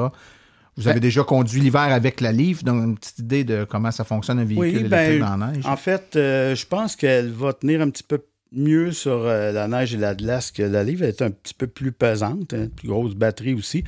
Vous 0.78 0.88
avez 0.88 0.94
Ben- 0.94 1.00
déjà 1.00 1.22
conduit 1.22 1.60
l'hiver 1.60 1.80
avec 1.82 2.22
la 2.22 2.32
Leaf, 2.32 2.64
donc 2.64 2.82
une 2.82 2.96
petite 2.96 3.18
idée 3.18 3.44
de 3.44 3.64
comment 3.64 3.90
ça 3.90 4.04
fonctionne 4.04 4.38
un 4.38 4.44
véhicule 4.44 4.86
électrique 4.86 4.90
ben, 4.90 5.20
dans 5.20 5.36
la 5.36 5.52
neige. 5.52 5.66
En 5.66 5.76
fait, 5.76 6.16
euh, 6.16 6.54
je 6.54 6.66
pense 6.66 6.96
qu'elle 6.96 7.30
va 7.30 7.52
tenir 7.52 7.82
un 7.82 7.90
petit 7.90 8.02
peu 8.02 8.22
mieux 8.52 8.92
sur 8.92 9.26
euh, 9.26 9.52
la 9.52 9.68
neige 9.68 9.94
et 9.94 9.98
la 9.98 10.14
glace 10.14 10.50
que 10.50 10.62
la 10.62 10.84
livre. 10.84 11.02
Elle 11.02 11.10
est 11.10 11.22
un 11.22 11.30
petit 11.30 11.54
peu 11.54 11.66
plus 11.66 11.92
pesante, 11.92 12.54
hein, 12.54 12.68
plus 12.74 12.88
grosse 12.88 13.14
batterie 13.14 13.54
aussi. 13.54 13.84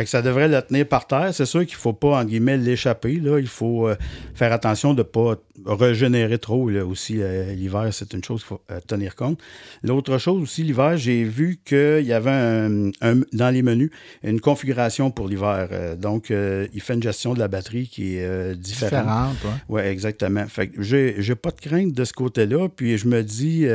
Fait 0.00 0.04
que 0.04 0.10
ça 0.10 0.22
devrait 0.22 0.48
la 0.48 0.62
tenir 0.62 0.88
par 0.88 1.06
terre. 1.06 1.28
C'est 1.34 1.44
sûr 1.44 1.66
qu'il 1.66 1.74
faut 1.76 1.92
pas, 1.92 2.18
en 2.18 2.24
guillemets, 2.24 2.56
l'échapper. 2.56 3.16
Là. 3.16 3.38
Il 3.38 3.46
faut 3.48 3.86
euh, 3.86 3.96
faire 4.34 4.50
attention 4.50 4.94
de 4.94 5.00
ne 5.00 5.02
pas 5.02 5.34
régénérer 5.66 6.38
trop. 6.38 6.70
Là, 6.70 6.86
aussi, 6.86 7.16
euh, 7.20 7.52
l'hiver, 7.52 7.86
c'est 7.92 8.14
une 8.14 8.24
chose 8.24 8.40
qu'il 8.40 8.48
faut 8.48 8.62
euh, 8.70 8.80
tenir 8.86 9.14
compte. 9.14 9.38
L'autre 9.82 10.16
chose 10.16 10.42
aussi, 10.42 10.62
l'hiver, 10.62 10.96
j'ai 10.96 11.22
vu 11.24 11.60
qu'il 11.62 12.00
y 12.06 12.14
avait 12.14 12.30
un, 12.30 12.88
un- 13.02 13.20
dans 13.34 13.50
les 13.50 13.60
menus 13.60 13.90
une 14.22 14.40
configuration 14.40 15.10
pour 15.10 15.28
l'hiver. 15.28 15.68
Donc, 15.98 16.30
il 16.30 16.80
fait 16.80 16.94
une 16.94 17.02
gestion 17.02 17.34
de 17.34 17.38
la 17.38 17.48
batterie 17.48 17.86
qui 17.86 18.16
est 18.16 18.54
différente. 18.54 19.02
Différente, 19.04 19.36
ouais. 19.44 19.50
Oui, 19.68 19.80
exactement. 19.82 20.46
Fait 20.46 20.68
que 20.68 20.80
j'ai, 20.82 21.16
j'ai 21.18 21.34
pas 21.34 21.50
de 21.50 21.60
crainte 21.60 21.92
de 21.92 22.04
ce 22.06 22.14
côté-là. 22.14 22.70
Puis 22.74 22.96
je 22.96 23.06
me 23.06 23.22
dis, 23.22 23.66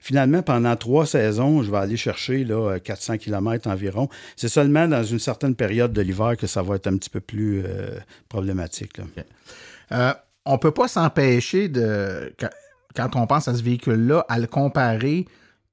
finalement, 0.00 0.42
pendant 0.42 0.74
trois 0.74 1.06
saisons, 1.06 1.62
je 1.62 1.70
vais 1.70 1.76
aller 1.78 1.96
chercher 1.96 2.42
là, 2.42 2.80
400 2.82 3.18
km 3.18 3.68
environ. 3.70 4.08
C'est 4.34 4.48
seulement 4.48 4.88
dans 4.88 5.04
une 5.04 5.20
certaine 5.20 5.54
période 5.54 5.67
de 5.68 6.00
l'hiver 6.02 6.36
que 6.36 6.46
ça 6.46 6.62
va 6.62 6.76
être 6.76 6.86
un 6.86 6.96
petit 6.96 7.10
peu 7.10 7.20
plus 7.20 7.62
euh, 7.64 7.98
problématique. 8.28 8.98
là. 8.98 9.04
Euh, 9.92 10.12
on 10.44 10.58
peut 10.58 10.70
pas 10.72 10.88
s'empêcher 10.88 11.68
de, 11.68 12.32
quand, 12.38 12.48
quand 12.94 13.16
on 13.16 13.26
pense 13.26 13.48
à 13.48 13.54
ce 13.54 13.62
véhicule-là, 13.62 14.24
à 14.28 14.38
le 14.38 14.46
comparer 14.46 15.26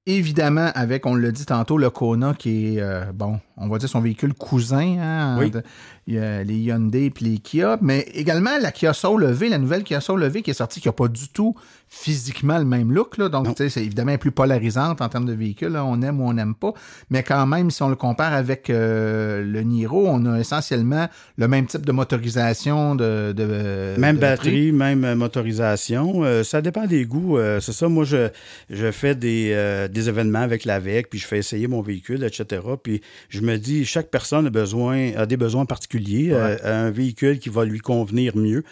évidemment 0.08 0.70
avec, 0.76 1.06
on 1.06 1.16
l'a 1.16 1.32
dit 1.32 1.46
tantôt, 1.46 1.78
le 1.78 1.90
Kona 1.90 2.34
qui 2.38 2.78
est, 2.78 2.82
euh, 2.82 3.06
bon, 3.14 3.40
on 3.58 3.68
va 3.68 3.78
dire 3.80 3.90
son 3.90 4.02
véhicule 4.02 4.34
cousin. 4.34 4.98
Hein, 5.00 5.38
Oui. 5.40 5.50
de- 5.50 5.64
il 6.08 6.16
y 6.16 6.20
a 6.20 6.44
les 6.44 6.58
Hyundai 6.58 7.10
puis 7.10 7.26
les 7.26 7.38
Kia, 7.40 7.78
mais 7.82 8.02
également 8.14 8.58
la 8.62 8.72
Kia 8.72 8.94
Soul 8.94 9.24
EV, 9.24 9.50
la 9.50 9.58
nouvelle 9.58 9.84
Kia 9.84 10.02
Soul 10.02 10.24
EV 10.24 10.42
qui 10.42 10.52
est 10.52 10.56
sortie, 10.56 10.80
qui 10.80 10.88
n'a 10.88 10.94
pas 10.94 11.08
du 11.08 11.30
tout 11.30 11.56
physiquement 11.88 12.58
le 12.58 12.66
même 12.66 12.92
look. 12.92 13.18
Là, 13.18 13.30
donc, 13.30 13.48
c'est 13.56 13.78
évidemment 13.78 14.18
plus 14.18 14.32
polarisante 14.32 15.02
en 15.02 15.10
termes 15.10 15.26
de 15.26 15.34
véhicule. 15.34 15.70
là, 15.70 15.86
on 15.86 16.02
aime 16.02 16.20
ou 16.20 16.26
on 16.28 16.34
n'aime 16.34 16.56
pas. 16.56 16.74
Mais 17.10 17.24
quand 17.24 17.46
même, 17.46 17.72
si 17.72 17.82
on 17.84 17.90
le 17.90 17.96
compare 17.96 18.34
avec 18.34 18.70
euh, 18.70 19.44
le 19.44 19.62
Niro, 19.62 20.06
on 20.08 20.26
a 20.26 20.40
essentiellement 20.40 21.08
le 21.38 21.48
même 21.48 21.68
type 21.68 21.86
de 21.86 21.92
motorisation 21.92 22.96
de, 22.96 23.34
de 23.36 23.96
Même 23.98 24.18
de 24.18 24.22
batterie, 24.22 24.72
même 24.72 25.06
euh, 25.06 25.16
motorisation. 25.16 26.24
Euh, 26.24 26.44
ça 26.44 26.62
dépend 26.62 26.86
des 26.86 27.06
goûts. 27.06 27.38
Euh, 27.38 27.60
c'est 27.60 27.74
ça, 27.74 27.88
moi, 27.88 28.04
je, 28.04 28.30
je 28.70 28.92
fais 28.92 29.16
des, 29.16 29.52
euh, 29.54 29.88
des 29.88 30.10
événements 30.10 30.42
avec 30.42 30.66
l'AVEC, 30.66 31.10
puis 31.10 31.20
je 31.20 31.28
fais 31.28 31.38
essayer 31.38 31.68
mon 31.68 31.82
véhicule, 31.82 32.24
etc. 32.24 32.62
Puis 32.82 33.02
je 33.30 33.42
me 33.42 33.58
dis, 33.58 33.86
chaque 33.86 34.10
personne 34.10 34.48
a, 34.48 34.50
besoin, 34.50 35.14
a 35.16 35.26
des 35.26 35.38
besoins 35.38 35.66
particuliers, 35.66 35.95
euh, 36.32 36.58
un 36.64 36.92
véhicule 36.92 37.40
qui 37.40 37.50
va 37.50 37.66
lui 37.66 37.80
convenir 37.80 38.36
mieux. 38.36 38.64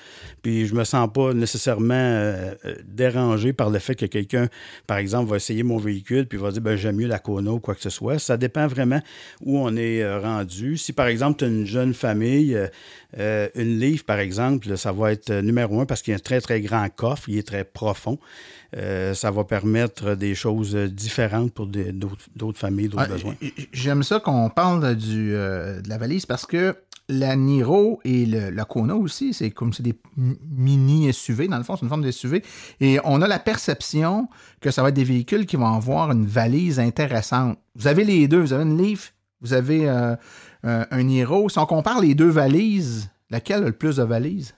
Puis 0.41 0.67
je 0.67 0.75
me 0.75 0.83
sens 0.83 1.09
pas 1.13 1.33
nécessairement 1.33 1.93
euh, 1.93 2.53
euh, 2.65 2.75
dérangé 2.85 3.53
par 3.53 3.69
le 3.69 3.79
fait 3.79 3.95
que 3.95 4.05
quelqu'un, 4.05 4.47
par 4.87 4.97
exemple, 4.97 5.29
va 5.29 5.37
essayer 5.37 5.63
mon 5.63 5.77
véhicule, 5.77 6.25
puis 6.25 6.37
va 6.37 6.51
dire, 6.51 6.61
ben, 6.61 6.75
j'aime 6.75 6.97
mieux 6.97 7.07
la 7.07 7.19
Kona 7.19 7.51
ou 7.51 7.59
quoi 7.59 7.75
que 7.75 7.81
ce 7.81 7.89
soit. 7.89 8.19
Ça 8.19 8.37
dépend 8.37 8.67
vraiment 8.67 9.01
où 9.41 9.57
on 9.57 9.75
est 9.75 10.17
rendu. 10.17 10.77
Si, 10.77 10.93
par 10.93 11.07
exemple, 11.07 11.39
tu 11.39 11.45
as 11.45 11.47
une 11.47 11.65
jeune 11.65 11.93
famille, 11.93 12.57
euh, 13.19 13.47
une 13.55 13.79
livre, 13.79 14.03
par 14.03 14.19
exemple, 14.19 14.75
ça 14.77 14.91
va 14.91 15.11
être 15.11 15.31
numéro 15.31 15.79
un 15.79 15.85
parce 15.85 16.01
qu'il 16.01 16.11
y 16.11 16.15
a 16.15 16.17
un 16.17 16.19
très, 16.19 16.41
très 16.41 16.61
grand 16.61 16.87
coffre, 16.89 17.29
il 17.29 17.37
est 17.37 17.47
très 17.47 17.63
profond. 17.63 18.17
Euh, 18.75 19.13
ça 19.13 19.29
va 19.29 19.43
permettre 19.43 20.15
des 20.15 20.33
choses 20.33 20.75
différentes 20.75 21.53
pour 21.53 21.67
d'autres 21.67 22.25
d'autres 22.35 22.57
familles, 22.57 22.89
d'autres 22.89 23.03
Ah, 23.05 23.13
besoins. 23.13 23.35
J'aime 23.71 24.01
ça 24.01 24.19
qu'on 24.19 24.49
parle 24.49 24.95
du, 24.95 25.35
euh, 25.35 25.79
de 25.79 25.89
la 25.89 25.99
valise 25.99 26.25
parce 26.25 26.47
que 26.47 26.75
la 27.09 27.35
Niro 27.35 27.99
et 28.05 28.25
la 28.25 28.65
Kona 28.65 28.95
aussi, 28.95 29.33
c'est 29.33 29.51
comme 29.51 29.73
c'est 29.73 29.83
des 29.83 29.95
mini 30.15 31.11
SUV, 31.11 31.47
dans 31.47 31.57
le 31.57 31.63
fond, 31.63 31.75
c'est 31.75 31.83
une 31.83 31.89
forme 31.89 32.03
de 32.03 32.11
SUV. 32.11 32.43
Et 32.79 32.99
on 33.03 33.21
a 33.21 33.27
la 33.27 33.39
perception 33.39 34.27
que 34.61 34.71
ça 34.71 34.81
va 34.81 34.89
être 34.89 34.95
des 34.95 35.03
véhicules 35.03 35.45
qui 35.45 35.55
vont 35.55 35.67
avoir 35.67 36.11
une 36.11 36.25
valise 36.25 36.79
intéressante. 36.79 37.57
Vous 37.75 37.87
avez 37.87 38.03
les 38.03 38.27
deux, 38.27 38.39
vous 38.39 38.53
avez 38.53 38.63
une 38.63 38.77
Leaf, 38.77 39.13
vous 39.41 39.53
avez 39.53 39.89
euh, 39.89 40.15
euh, 40.65 40.85
un 40.89 41.03
Niro. 41.03 41.49
Si 41.49 41.59
on 41.59 41.65
compare 41.65 41.99
les 41.99 42.15
deux 42.15 42.29
valises, 42.29 43.09
laquelle 43.29 43.63
a 43.63 43.67
le 43.67 43.73
plus 43.73 43.97
de 43.97 44.03
valises? 44.03 44.55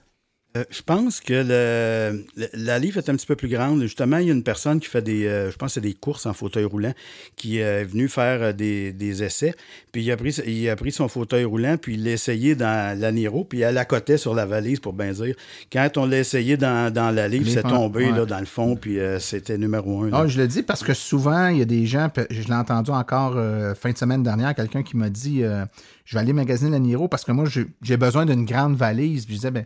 Euh, 0.56 0.64
je 0.70 0.82
pense 0.82 1.20
que 1.20 1.32
le, 1.34 2.24
le- 2.36 2.48
la 2.54 2.78
livre 2.78 2.98
est 2.98 3.08
un 3.08 3.14
petit 3.16 3.26
peu 3.26 3.36
plus 3.36 3.48
grande. 3.48 3.82
Justement, 3.82 4.18
il 4.18 4.26
y 4.26 4.30
a 4.30 4.32
une 4.32 4.42
personne 4.42 4.80
qui 4.80 4.88
fait 4.88 5.02
des, 5.02 5.26
euh, 5.26 5.50
je 5.50 5.56
pense, 5.56 5.74
c'est 5.74 5.80
des 5.80 5.94
courses 5.94 6.26
en 6.26 6.32
fauteuil 6.32 6.64
roulant, 6.64 6.92
qui 7.36 7.58
est 7.58 7.84
venu 7.84 8.08
faire 8.08 8.42
euh, 8.42 8.52
des, 8.52 8.92
des 8.92 9.22
essais. 9.22 9.54
Puis 9.92 10.02
il 10.02 10.10
a 10.10 10.16
pris, 10.16 10.30
il 10.46 10.68
a 10.68 10.76
pris 10.76 10.92
son 10.92 11.08
fauteuil 11.08 11.44
roulant, 11.44 11.76
puis 11.76 11.94
il 11.94 12.04
l'a 12.04 12.12
essayé 12.12 12.54
dans 12.54 12.98
la 12.98 13.12
Niro, 13.12 13.44
puis 13.44 13.60
elle 13.60 13.78
accotait 13.78 14.18
sur 14.18 14.34
la 14.34 14.46
valise 14.46 14.80
pour 14.80 14.92
bien 14.92 15.12
dire. 15.12 15.34
Quand 15.72 15.96
on 15.96 16.06
l'a 16.06 16.18
essayé 16.18 16.56
dans, 16.56 16.92
dans 16.92 17.10
la 17.10 17.28
livre, 17.28 17.48
c'est 17.50 17.62
tombé 17.62 18.06
ouais. 18.06 18.16
là, 18.16 18.24
dans 18.26 18.40
le 18.40 18.46
fond, 18.46 18.76
puis 18.76 18.98
euh, 18.98 19.18
c'était 19.18 19.58
numéro 19.58 20.02
un. 20.04 20.10
Ah, 20.12 20.26
je 20.26 20.38
le 20.40 20.46
dis 20.48 20.62
parce 20.62 20.82
que 20.82 20.94
souvent, 20.94 21.48
il 21.48 21.58
y 21.58 21.62
a 21.62 21.66
des 21.66 21.86
gens, 21.86 22.08
je 22.30 22.42
l'ai 22.42 22.54
entendu 22.54 22.90
encore 22.90 23.34
euh, 23.36 23.74
fin 23.74 23.90
de 23.90 23.98
semaine 23.98 24.22
dernière, 24.22 24.54
quelqu'un 24.54 24.82
qui 24.82 24.96
m'a 24.96 25.10
dit 25.10 25.42
euh, 25.42 25.64
Je 26.04 26.14
vais 26.14 26.20
aller 26.20 26.32
magasiner 26.32 26.70
la 26.70 26.78
Niro 26.78 27.08
parce 27.08 27.24
que 27.24 27.32
moi, 27.32 27.44
j'ai 27.46 27.66
j'ai 27.82 27.96
besoin 27.96 28.26
d'une 28.26 28.44
grande 28.44 28.76
valise. 28.76 29.24
Puis 29.26 29.34
je 29.34 29.38
disais 29.40 29.50
ben, 29.50 29.64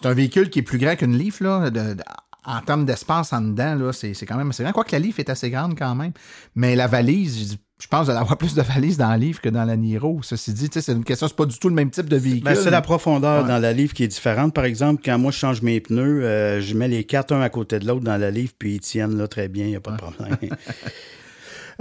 C'est 0.00 0.08
un 0.08 0.14
véhicule 0.14 0.50
qui 0.50 0.58
est 0.60 0.62
plus 0.62 0.78
grand 0.78 0.94
qu'une 0.96 1.16
Leaf, 1.16 1.40
là. 1.40 1.70
de- 1.70 1.94
de- 1.94 2.02
en 2.48 2.60
termes 2.60 2.84
d'espace 2.84 3.32
en 3.32 3.40
dedans, 3.40 3.74
là, 3.74 3.92
c'est 3.92 4.14
c'est 4.14 4.24
quand 4.24 4.36
même 4.36 4.50
assez 4.50 4.62
grand. 4.62 4.72
Quoique 4.72 4.92
la 4.92 5.00
Leaf 5.00 5.18
est 5.18 5.28
assez 5.30 5.50
grande 5.50 5.76
quand 5.76 5.94
même. 5.96 6.12
Mais 6.54 6.76
la 6.76 6.86
valise, 6.86 7.58
je 7.80 7.86
pense 7.88 8.06
d'avoir 8.06 8.22
avoir 8.22 8.38
plus 8.38 8.54
de 8.54 8.62
valises 8.62 8.96
dans 8.98 9.08
la 9.08 9.16
Leaf 9.18 9.40
que 9.40 9.48
dans 9.48 9.64
la 9.64 9.76
Niro. 9.76 10.20
Ceci 10.22 10.52
dit, 10.52 10.68
c'est 10.72 10.92
une 10.92 11.02
question, 11.02 11.26
c'est 11.26 11.34
pas 11.34 11.46
du 11.46 11.58
tout 11.58 11.68
le 11.68 11.74
même 11.74 11.90
type 11.90 12.08
de 12.08 12.16
véhicule. 12.16 12.44
Ben, 12.44 12.54
c'est 12.54 12.70
la 12.70 12.82
profondeur 12.82 13.42
Ouais. 13.42 13.48
dans 13.48 13.58
la 13.58 13.72
livre 13.72 13.94
qui 13.94 14.04
est 14.04 14.08
différente. 14.08 14.54
Par 14.54 14.64
exemple, 14.64 15.02
quand 15.04 15.18
moi 15.18 15.32
je 15.32 15.38
change 15.38 15.62
mes 15.62 15.80
pneus, 15.80 16.22
euh, 16.24 16.60
je 16.60 16.74
mets 16.76 16.86
les 16.88 17.02
quatre 17.02 17.32
un 17.34 17.40
à 17.40 17.48
côté 17.48 17.80
de 17.80 17.86
l'autre 17.88 18.04
dans 18.04 18.16
la 18.16 18.30
livre, 18.30 18.52
puis 18.56 18.74
ils 18.76 18.80
tiennent 18.80 19.16
là 19.18 19.26
très 19.26 19.48
bien, 19.48 19.64
il 19.64 19.70
n'y 19.70 19.76
a 19.76 19.80
pas 19.80 19.92
de 19.92 19.96
problème. 19.96 20.36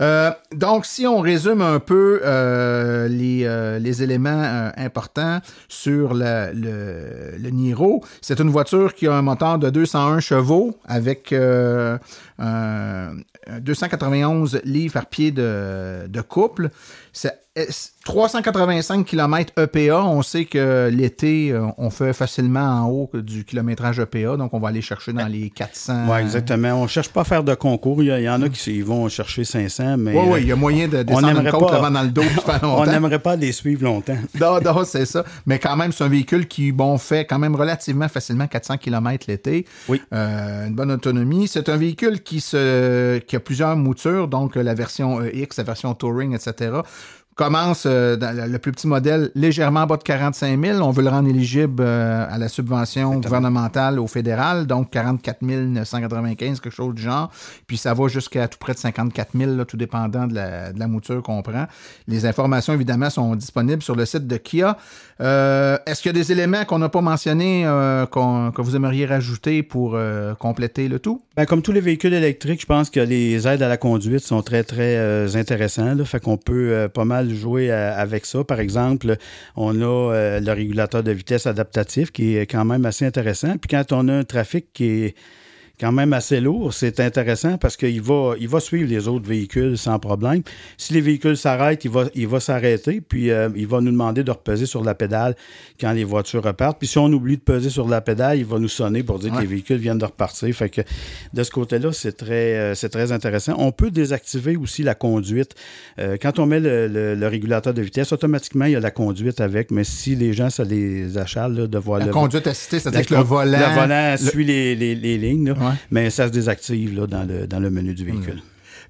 Euh, 0.02 0.32
donc, 0.54 0.86
si 0.86 1.08
on 1.08 1.20
résume 1.20 1.62
un 1.62 1.80
peu 1.80 2.20
euh, 2.24 3.08
les, 3.08 3.46
euh, 3.46 3.80
les 3.80 4.04
éléments 4.04 4.30
euh, 4.44 4.70
importants 4.78 5.40
sur 5.70 6.14
le, 6.14 6.52
le, 7.40 7.50
Niro, 7.50 8.04
c'est 8.22 8.40
une 8.40 8.50
voiture 8.50 8.94
qui 8.94 9.08
a 9.08 9.14
un 9.14 9.22
moteur 9.22 9.58
de 9.58 9.70
201 9.70 10.20
chevaux 10.20 10.78
avec 10.86 11.32
euh, 11.32 11.98
un- 12.40 13.14
un 13.48 13.60
291 13.62 14.60
livres 14.66 14.94
par 14.96 15.06
pied 15.06 15.32
de, 15.32 16.08
de 16.08 16.22
couple. 16.22 16.70
385 18.04 19.06
km 19.06 19.54
EPA. 19.58 20.04
On 20.04 20.22
sait 20.22 20.44
que 20.44 20.90
l'été, 20.92 21.52
euh, 21.52 21.68
on 21.78 21.90
fait 21.90 22.12
facilement 22.12 22.84
en 22.84 22.90
haut 22.90 23.10
du 23.14 23.46
kilométrage 23.46 24.00
EPA, 24.00 24.36
donc 24.36 24.54
on 24.54 24.60
va 24.60 24.68
aller 24.70 24.82
chercher 24.82 25.14
dans 25.14 25.26
les 25.28 25.50
400. 25.52 26.08
Oui, 26.10 26.20
exactement. 26.20 26.74
On 26.74 26.88
cherche 26.88 27.10
pas 27.10 27.22
à 27.22 27.24
faire 27.24 27.46
de 27.46 27.56
concours. 27.56 28.04
Il 28.04 28.10
y, 28.10 28.30
en 28.30 28.42
a 28.42 28.50
qui 28.50 28.82
vont 28.82 29.08
chercher 29.08 29.46
500, 29.46 29.98
mais... 29.98 30.14
Oui, 30.14 30.26
oui, 30.28 30.42
il 30.42 30.48
y 30.48 30.52
a 30.52 30.58
moyen 30.58 30.90
de 30.90 31.04
descendre 31.04 31.40
une 31.40 31.50
côte 31.50 31.72
avant 31.72 31.92
dans 31.92 32.04
le 32.04 32.10
dos 32.10 32.24
On 32.64 32.86
n'aimerait 32.86 33.20
pas 33.20 33.38
les 33.38 33.54
suivre 33.54 33.86
longtemps. 33.86 34.18
non, 34.40 34.60
non, 34.60 34.84
c'est 34.84 35.06
ça. 35.06 35.24
Mais 35.46 35.58
quand 35.58 35.78
même, 35.78 35.94
c'est 35.94 36.04
un 36.04 36.10
véhicule 36.10 36.48
qui, 36.48 36.74
bon, 36.74 36.98
fait 36.98 37.26
quand 37.26 37.40
même 37.40 37.56
relativement 37.56 38.10
facilement 38.10 38.48
400 38.48 38.78
km 38.78 39.26
l'été. 39.30 39.66
Oui. 39.88 40.02
Euh, 40.14 40.68
une 40.68 40.76
bonne 40.76 40.92
autonomie. 40.92 41.48
C'est 41.48 41.70
un 41.70 41.78
véhicule 41.78 42.22
qui, 42.22 42.42
se, 42.42 43.20
qui 43.20 43.38
a 43.38 43.40
plusieurs 43.40 43.78
moutures, 43.78 44.28
donc 44.28 44.56
la 44.56 44.74
version 44.74 45.24
X, 45.24 45.58
la 45.58 45.64
version 45.64 45.94
Touring, 45.94 46.36
etc 46.36 46.82
commence 47.36 47.84
euh, 47.86 48.16
dans 48.16 48.50
le 48.50 48.60
plus 48.60 48.72
petit 48.72 48.88
modèle 48.88 49.30
légèrement 49.36 49.86
bas 49.86 49.98
de 49.98 50.04
45 50.04 50.60
000. 50.60 50.80
On 50.80 50.92
veut 50.92 51.04
le 51.04 51.10
rendre 51.10 51.30
éligible 51.30 51.84
euh, 51.86 52.26
à 52.30 52.38
la 52.38 52.48
subvention 52.48 53.20
gouvernementale 53.20 54.00
au 54.00 54.08
fédéral, 54.08 54.66
donc 54.66 54.90
44 54.92 55.42
995, 55.42 56.62
quelque 56.62 56.74
chose 56.74 56.96
du 56.96 57.02
genre. 57.02 57.30
Puis 57.68 57.76
ça 57.76 57.94
va 57.94 58.08
jusqu'à 58.08 58.48
tout 58.48 58.58
près 58.58 58.74
de 58.74 58.78
54 58.78 59.32
000, 59.38 59.66
tout 59.66 59.76
dépendant 59.76 60.28
de 60.28 60.34
la, 60.34 60.72
de 60.72 60.80
la 60.80 60.88
mouture 60.88 61.22
qu'on 61.22 61.42
prend. 61.42 61.66
Les 62.08 62.26
informations, 62.26 62.74
évidemment, 62.74 63.10
sont 63.10 63.36
disponibles 63.36 63.84
sur 63.84 63.96
le 63.96 64.06
site 64.06 64.28
de 64.28 64.38
Kia. 64.38 64.78
Euh, 65.20 65.78
est-ce 65.86 66.02
qu'il 66.02 66.10
y 66.10 66.16
a 66.16 66.18
des 66.18 66.32
éléments 66.32 66.64
qu'on 66.64 66.80
n'a 66.80 66.90
pas 66.90 67.02
mentionnés 67.02 67.64
que 67.64 68.62
vous 68.62 68.76
aimeriez 68.78 69.06
rajouter 69.06 69.62
pour 69.62 69.98
compléter 70.40 70.88
le 70.88 71.00
tout? 71.00 71.22
Ben, 71.36 71.46
comme 71.46 71.62
tous 71.62 71.74
les 71.74 71.82
véhicules 71.82 72.14
électriques, 72.14 72.62
je 72.62 72.66
pense 72.66 72.90
que 72.90 73.02
les 73.02 73.46
aides 73.48 73.62
à 73.62 73.68
la 73.68 73.78
conduite 73.78 74.22
sont 74.22 74.42
très, 74.42 74.64
très 74.64 75.36
intéressants. 75.36 75.96
Là, 75.96 76.06
fait 76.06 76.22
qu'on 76.22 76.38
peut 76.38 76.90
pas 76.94 77.06
mal 77.06 77.25
jouer 77.34 77.72
euh, 77.72 77.96
avec 77.96 78.26
ça. 78.26 78.44
Par 78.44 78.60
exemple, 78.60 79.16
on 79.56 79.82
a 79.82 79.86
euh, 79.86 80.40
le 80.40 80.52
régulateur 80.52 81.04
de 81.04 81.12
vitesse 81.12 81.48
adaptatif 81.48 82.12
qui 82.12 82.38
est 82.38 82.46
quand 82.46 82.66
même 82.66 82.86
assez 82.86 83.06
intéressant. 83.06 83.58
Puis 83.58 83.70
quand 83.70 83.92
on 83.92 84.08
a 84.08 84.14
un 84.14 84.24
trafic 84.24 84.68
qui 84.74 84.86
est 84.86 85.16
quand 85.80 85.92
même 85.92 86.14
assez 86.14 86.40
lourd. 86.40 86.74
C'est 86.74 87.00
intéressant 87.00 87.58
parce 87.58 87.78
qu'il 87.78 88.02
va, 88.02 88.34
il 88.40 88.48
va 88.48 88.60
suivre 88.60 88.90
les 88.90 89.08
autres 89.08 89.28
véhicules 89.28 89.78
sans 89.78 90.00
problème. 90.00 90.42
Si 90.78 90.94
les 90.94 91.02
véhicules 91.02 91.38
s'arrêtent, 91.38 91.86
il 91.86 91.92
va, 91.92 92.06
il 92.16 92.28
va 92.28 92.40
s'arrêter, 92.40 93.02
puis 93.02 93.32
euh, 93.32 93.50
il 93.56 93.68
va 93.68 93.82
nous 93.82 93.92
demander 93.92 94.24
de 94.24 94.32
repeser 94.32 94.66
sur 94.66 94.84
la 94.84 94.96
pédale 94.96 95.36
quand 95.80 95.92
les 95.92 96.04
voitures 96.04 96.44
repartent. 96.44 96.80
Puis 96.80 96.88
si 96.88 96.98
on 96.98 97.08
oublie 97.08 97.38
de 97.38 97.42
peser 97.42 97.70
sur 97.70 97.88
la 97.88 98.02
pédale, 98.02 98.38
il 98.38 98.46
va 98.46 98.60
nous 98.60 98.70
sonner 98.70 99.04
pour 99.04 99.20
dire 99.20 99.34
que 99.34 99.40
les 99.40 99.48
véhicules 99.48 99.78
viennent 99.78 99.98
de 99.98 100.06
repartir. 100.06 100.54
Fait 100.56 100.70
que 100.70 100.82
de 101.34 101.44
ce 101.44 101.52
côté-là, 101.52 101.92
c'est 101.92 102.16
très, 102.16 102.56
euh, 102.56 102.76
c'est 102.76 102.90
très 102.90 103.12
intéressant. 103.12 103.56
On 103.58 103.72
peut 103.72 103.92
désactiver 103.92 104.56
aussi 104.56 104.84
la 104.84 104.96
conduite. 104.96 105.56
Euh, 106.00 106.18
quand 106.22 106.40
on 106.40 106.46
met 106.46 106.60
le, 106.60 107.28
régulateur 107.28 107.74
de 107.74 107.82
vitesse, 107.82 108.14
automatiquement, 108.14 108.66
il 108.66 108.74
y 108.74 108.76
a 108.76 108.80
la 108.80 108.92
conduite 108.92 109.42
avec, 109.42 109.72
mais 109.72 109.84
si 109.84 110.16
les 110.16 110.34
gens, 110.34 110.50
ça 110.50 110.64
les 110.64 111.18
achale 111.18 111.68
de 111.68 111.78
voir 111.78 112.00
la 112.00 112.08
conduite 112.08 112.48
assistée, 112.48 112.80
c'est-à-dire 112.80 113.06
que 113.06 113.16
le 113.16 113.22
volant... 113.22 113.58
Le 113.58 113.80
volant 113.80 114.16
suit 114.18 114.46
les, 114.46 114.76
les, 114.76 114.96
les 114.96 115.18
lignes. 115.18 115.54
Mais 115.92 116.10
ça 116.10 116.28
se 116.28 116.32
désactive 116.32 116.96
là, 116.96 117.08
dans, 117.08 117.24
le, 117.24 117.48
dans 117.48 117.60
le 117.60 117.70
menu 117.70 117.94
du 117.94 118.06
véhicule. 118.06 118.42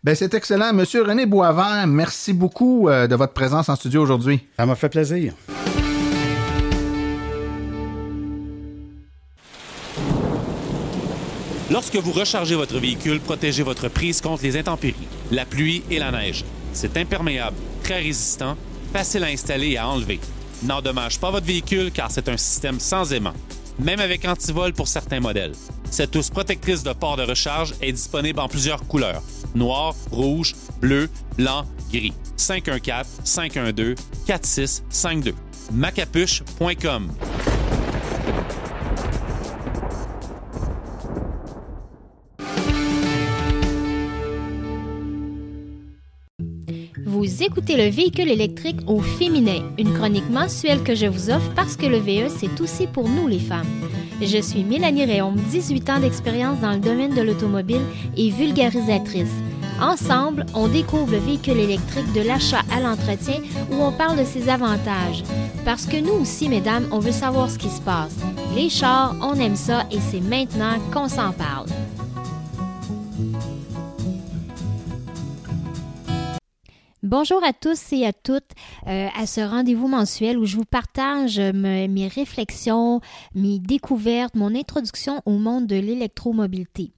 Ben, 0.03 0.13
c'est 0.13 0.34
excellent. 0.34 0.71
Monsieur 0.73 1.03
René 1.03 1.26
Boisvert, 1.26 1.86
merci 1.88 2.32
beaucoup 2.34 2.89
euh, 2.89 3.07
de 3.07 3.15
votre 3.15 3.34
présence 3.34 3.69
en 3.69 3.76
studio 3.76 4.03
aujourd'hui. 4.03 4.39
Ça 4.57 4.65
m'a 4.65 4.76
fait 4.76 4.89
plaisir. 4.89 5.34
Lorsque 11.71 11.95
vous 11.95 12.11
rechargez 12.11 12.55
votre 12.55 12.78
véhicule, 12.80 13.19
protégez 13.19 13.63
votre 13.63 13.89
prise 13.89 14.21
contre 14.21 14.43
les 14.43 14.55
intempéries, 14.57 15.07
la 15.32 15.45
pluie 15.45 15.82
et 15.89 15.97
la 15.97 16.11
neige. 16.11 16.45
C'est 16.73 16.95
imperméable, 16.97 17.57
très 17.82 18.01
résistant, 18.01 18.55
facile 18.93 19.23
à 19.23 19.28
installer 19.28 19.71
et 19.71 19.78
à 19.78 19.88
enlever. 19.88 20.19
N'endommage 20.61 21.19
pas 21.19 21.32
votre 21.32 21.47
véhicule 21.47 21.91
car 21.91 22.11
c'est 22.11 22.30
un 22.30 22.38
système 22.38 22.80
sans 22.80 23.11
aimant 23.11 23.34
même 23.80 23.99
avec 23.99 24.26
antivol 24.26 24.73
pour 24.73 24.88
certains 24.88 25.19
modèles. 25.19 25.53
Cette 25.91 26.15
housse 26.15 26.30
protectrice 26.30 26.84
de 26.84 26.93
port 26.93 27.17
de 27.17 27.23
recharge 27.23 27.73
est 27.82 27.91
disponible 27.91 28.39
en 28.39 28.47
plusieurs 28.47 28.86
couleurs 28.88 29.21
noir, 29.55 29.95
rouge, 30.11 30.53
bleu, 30.80 31.09
blanc, 31.38 31.65
gris. 31.91 32.13
514 32.36 33.07
512 33.23 33.95
4652. 34.28 35.34
macapuche.com. 35.71 37.11
Vous 47.26 47.41
écoutez 47.41 47.76
le 47.76 47.89
véhicule 47.89 48.30
électrique 48.30 48.82
au 48.86 48.99
féminin, 48.99 49.63
une 49.80 49.91
chronique 49.95 50.30
mensuelle 50.30 50.84
que 50.84 50.93
je 50.93 51.07
vous 51.07 51.32
offre 51.32 51.49
parce 51.55 51.76
que 51.76 51.88
le 51.88 51.97
VE, 51.97 52.30
c'est 52.30 52.61
aussi 52.61 52.86
pour 52.86 53.09
nous 53.09 53.28
les 53.28 53.39
femmes. 53.39 53.65
Je 54.21 54.39
suis 54.39 54.63
Mélanie 54.63 55.05
Réaume, 55.05 55.36
18 55.49 55.89
ans 55.89 55.99
d'expérience 55.99 56.59
dans 56.59 56.73
le 56.73 56.78
domaine 56.78 57.15
de 57.15 57.23
l'automobile 57.23 57.82
et 58.15 58.30
vulgarisatrice. 58.30 59.34
Ensemble, 59.82 60.45
on 60.53 60.67
découvre 60.67 61.13
le 61.13 61.17
véhicule 61.17 61.57
électrique 61.57 62.13
de 62.13 62.21
l'achat 62.21 62.61
à 62.71 62.80
l'entretien 62.80 63.41
où 63.71 63.82
on 63.82 63.91
parle 63.91 64.19
de 64.19 64.23
ses 64.23 64.47
avantages. 64.47 65.23
Parce 65.65 65.88
que 65.88 65.97
nous 65.97 66.21
aussi, 66.21 66.47
mesdames, 66.47 66.88
on 66.91 66.99
veut 66.99 67.11
savoir 67.11 67.49
ce 67.49 67.57
qui 67.57 67.69
se 67.71 67.82
passe. 67.82 68.15
Les 68.55 68.69
chars, 68.69 69.15
on 69.23 69.34
aime 69.34 69.55
ça 69.55 69.88
et 69.91 69.99
c'est 70.11 70.21
maintenant 70.21 70.78
qu'on 70.93 71.09
s'en 71.09 71.32
parle. 71.32 71.65
Bonjour 77.06 77.43
à 77.43 77.53
tous 77.53 77.93
et 77.93 78.03
à 78.03 78.14
toutes 78.14 78.49
euh, 78.88 79.10
à 79.16 79.28
ce 79.28 79.39
rendez-vous 79.39 79.88
mensuel 79.88 80.39
où 80.39 80.45
je 80.45 80.56
vous 80.56 80.66
partage 80.66 81.39
mes 81.39 82.08
réflexions, 82.08 82.99
mes 83.36 83.60
découvertes, 83.60 84.34
mon 84.34 84.56
introduction 84.56 85.22
au 85.28 85.38
monde 85.38 85.68
de 85.68 85.76
l'électromobilité. 85.76 86.93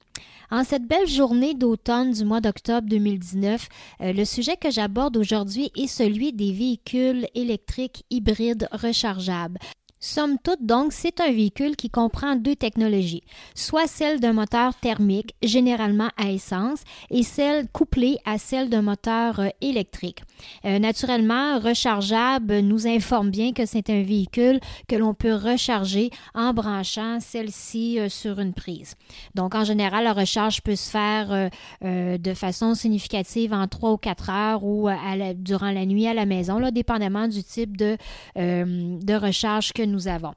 En 0.49 0.63
cette 0.63 0.87
belle 0.87 1.09
journée 1.09 1.55
d'automne 1.55 2.11
du 2.11 2.23
mois 2.23 2.39
d'octobre 2.39 2.87
2019, 2.87 3.67
euh, 3.99 4.13
le 4.13 4.23
sujet 4.23 4.55
que 4.55 4.71
j'aborde 4.71 5.17
aujourd'hui 5.17 5.71
est 5.75 5.87
celui 5.87 6.31
des 6.31 6.53
véhicules 6.53 7.27
électriques 7.35 8.05
hybrides 8.09 8.69
rechargeables. 8.71 9.59
Somme 9.99 10.37
toute, 10.43 10.63
donc, 10.63 10.93
c'est 10.93 11.19
un 11.21 11.31
véhicule 11.31 11.75
qui 11.75 11.89
comprend 11.89 12.35
deux 12.35 12.55
technologies, 12.55 13.23
soit 13.55 13.87
celle 13.87 14.19
d'un 14.19 14.33
moteur 14.33 14.75
thermique, 14.75 15.33
généralement 15.41 16.09
à 16.17 16.29
essence, 16.29 16.83
et 17.09 17.23
celle 17.23 17.67
couplée 17.67 18.17
à 18.23 18.37
celle 18.37 18.69
d'un 18.69 18.83
moteur 18.83 19.39
euh, 19.39 19.49
électrique. 19.59 20.21
Euh, 20.65 20.77
naturellement, 20.77 21.57
rechargeable 21.57 22.59
nous 22.59 22.85
informe 22.85 23.31
bien 23.31 23.53
que 23.53 23.65
c'est 23.65 23.89
un 23.89 24.03
véhicule 24.03 24.59
que 24.87 24.95
l'on 24.95 25.15
peut 25.15 25.33
recharger 25.33 26.11
en 26.35 26.53
branchant 26.53 27.19
celle-ci 27.19 27.99
euh, 27.99 28.07
sur 28.07 28.39
une 28.39 28.53
prise. 28.53 28.93
Donc, 29.33 29.55
en 29.55 29.63
général, 29.63 30.03
la 30.03 30.13
recharge 30.13 30.61
peut 30.61 30.75
se 30.75 30.91
faire 30.91 31.49
de 31.81 32.33
façon 32.33 32.75
significative 32.75 33.53
en 33.53 33.67
trois 33.67 33.93
ou 33.93 33.97
quatre 33.97 34.29
heures 34.29 34.63
ou 34.63 34.89
durant 35.35 35.71
la 35.71 35.85
nuit 35.85 36.07
à 36.07 36.13
la 36.13 36.25
maison, 36.25 36.59
là, 36.59 36.71
dépendamment 36.71 37.27
du 37.27 37.43
type 37.43 37.77
de, 37.77 37.97
de 38.35 39.13
recharge 39.15 39.73
que 39.73 39.86
nous 39.87 40.07
avons. 40.07 40.33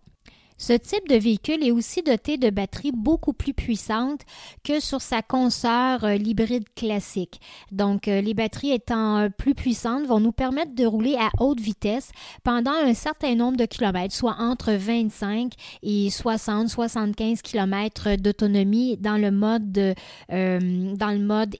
Ce 0.60 0.74
type 0.74 1.08
de 1.08 1.16
véhicule 1.16 1.66
est 1.66 1.70
aussi 1.70 2.02
doté 2.02 2.36
de 2.36 2.50
batteries 2.50 2.92
beaucoup 2.92 3.32
plus 3.32 3.54
puissantes 3.54 4.20
que 4.62 4.78
sur 4.78 5.00
sa 5.00 5.22
consoeur 5.22 6.04
euh, 6.04 6.16
l'hybride 6.16 6.66
classique. 6.76 7.40
Donc, 7.72 8.08
euh, 8.08 8.20
les 8.20 8.34
batteries 8.34 8.72
étant 8.72 9.16
euh, 9.16 9.28
plus 9.30 9.54
puissantes 9.54 10.06
vont 10.06 10.20
nous 10.20 10.32
permettre 10.32 10.74
de 10.74 10.84
rouler 10.84 11.16
à 11.18 11.30
haute 11.42 11.60
vitesse 11.60 12.10
pendant 12.44 12.74
un 12.74 12.92
certain 12.92 13.34
nombre 13.36 13.56
de 13.56 13.64
kilomètres, 13.64 14.14
soit 14.14 14.36
entre 14.38 14.72
25 14.72 15.54
et 15.82 16.08
60-75 16.10 17.40
kilomètres 17.40 18.16
d'autonomie 18.16 18.98
dans 18.98 19.16
le 19.16 19.30
mode 19.30 19.96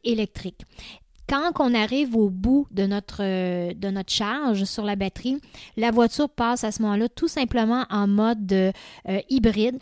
électrique 0.05 0.61
quand 1.31 1.53
on 1.61 1.75
arrive 1.75 2.17
au 2.17 2.29
bout 2.29 2.67
de 2.73 2.87
notre, 2.87 3.23
charge 4.09 4.65
sur 4.65 4.85
la 4.85 4.97
batterie, 4.97 5.41
la 5.77 5.93
voiture 5.93 6.29
passe 6.29 6.65
à 6.65 6.73
ce 6.73 6.83
moment-là 6.83 7.09
tout 7.09 7.29
simplement 7.29 7.85
en 7.89 8.09
mode 8.09 8.53
euh, 8.53 8.73
hybride. 9.29 9.79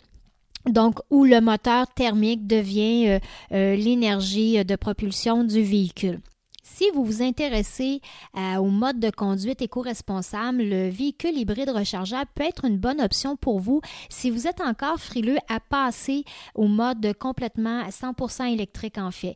Donc, 0.67 0.99
où 1.09 1.25
le 1.25 1.41
moteur 1.41 1.87
thermique 1.87 2.45
devient 2.45 3.07
euh, 3.07 3.19
euh, 3.53 3.75
l'énergie 3.75 4.63
de 4.63 4.75
propulsion 4.75 5.43
du 5.43 5.63
véhicule. 5.63 6.19
Si 6.61 6.85
vous 6.93 7.03
vous 7.03 7.23
intéressez 7.23 7.99
au 8.35 8.67
mode 8.67 8.99
de 8.99 9.09
conduite 9.09 9.61
éco-responsable, 9.61 10.61
le 10.61 10.89
véhicule 10.89 11.35
hybride 11.35 11.71
rechargeable 11.71 12.29
peut 12.35 12.43
être 12.43 12.63
une 12.63 12.77
bonne 12.77 13.01
option 13.01 13.35
pour 13.35 13.59
vous 13.59 13.81
si 14.07 14.29
vous 14.29 14.47
êtes 14.47 14.61
encore 14.61 14.99
frileux 14.99 15.39
à 15.49 15.59
passer 15.59 16.23
au 16.53 16.67
mode 16.67 17.13
complètement 17.19 17.81
100% 17.89 18.53
électrique 18.53 18.99
en 18.99 19.11
fait. 19.11 19.35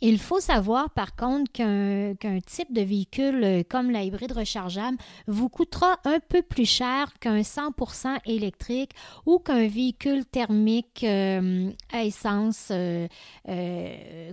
Il 0.00 0.20
faut 0.20 0.38
savoir 0.38 0.90
par 0.90 1.16
contre 1.16 1.50
qu'un 1.50 2.38
type 2.46 2.72
de 2.72 2.82
véhicule 2.82 3.42
euh, 3.42 3.62
comme 3.68 3.90
la 3.90 4.04
hybride 4.04 4.30
rechargeable 4.30 4.96
vous 5.26 5.48
coûtera 5.48 5.98
un 6.04 6.20
peu 6.20 6.40
plus 6.42 6.66
cher 6.66 7.12
qu'un 7.18 7.40
100% 7.40 8.18
électrique 8.26 8.92
ou 9.26 9.40
qu'un 9.40 9.66
véhicule 9.66 10.24
thermique 10.24 11.02
euh, 11.02 11.70
à 11.92 12.04
essence 12.04 12.68
euh, 12.70 13.08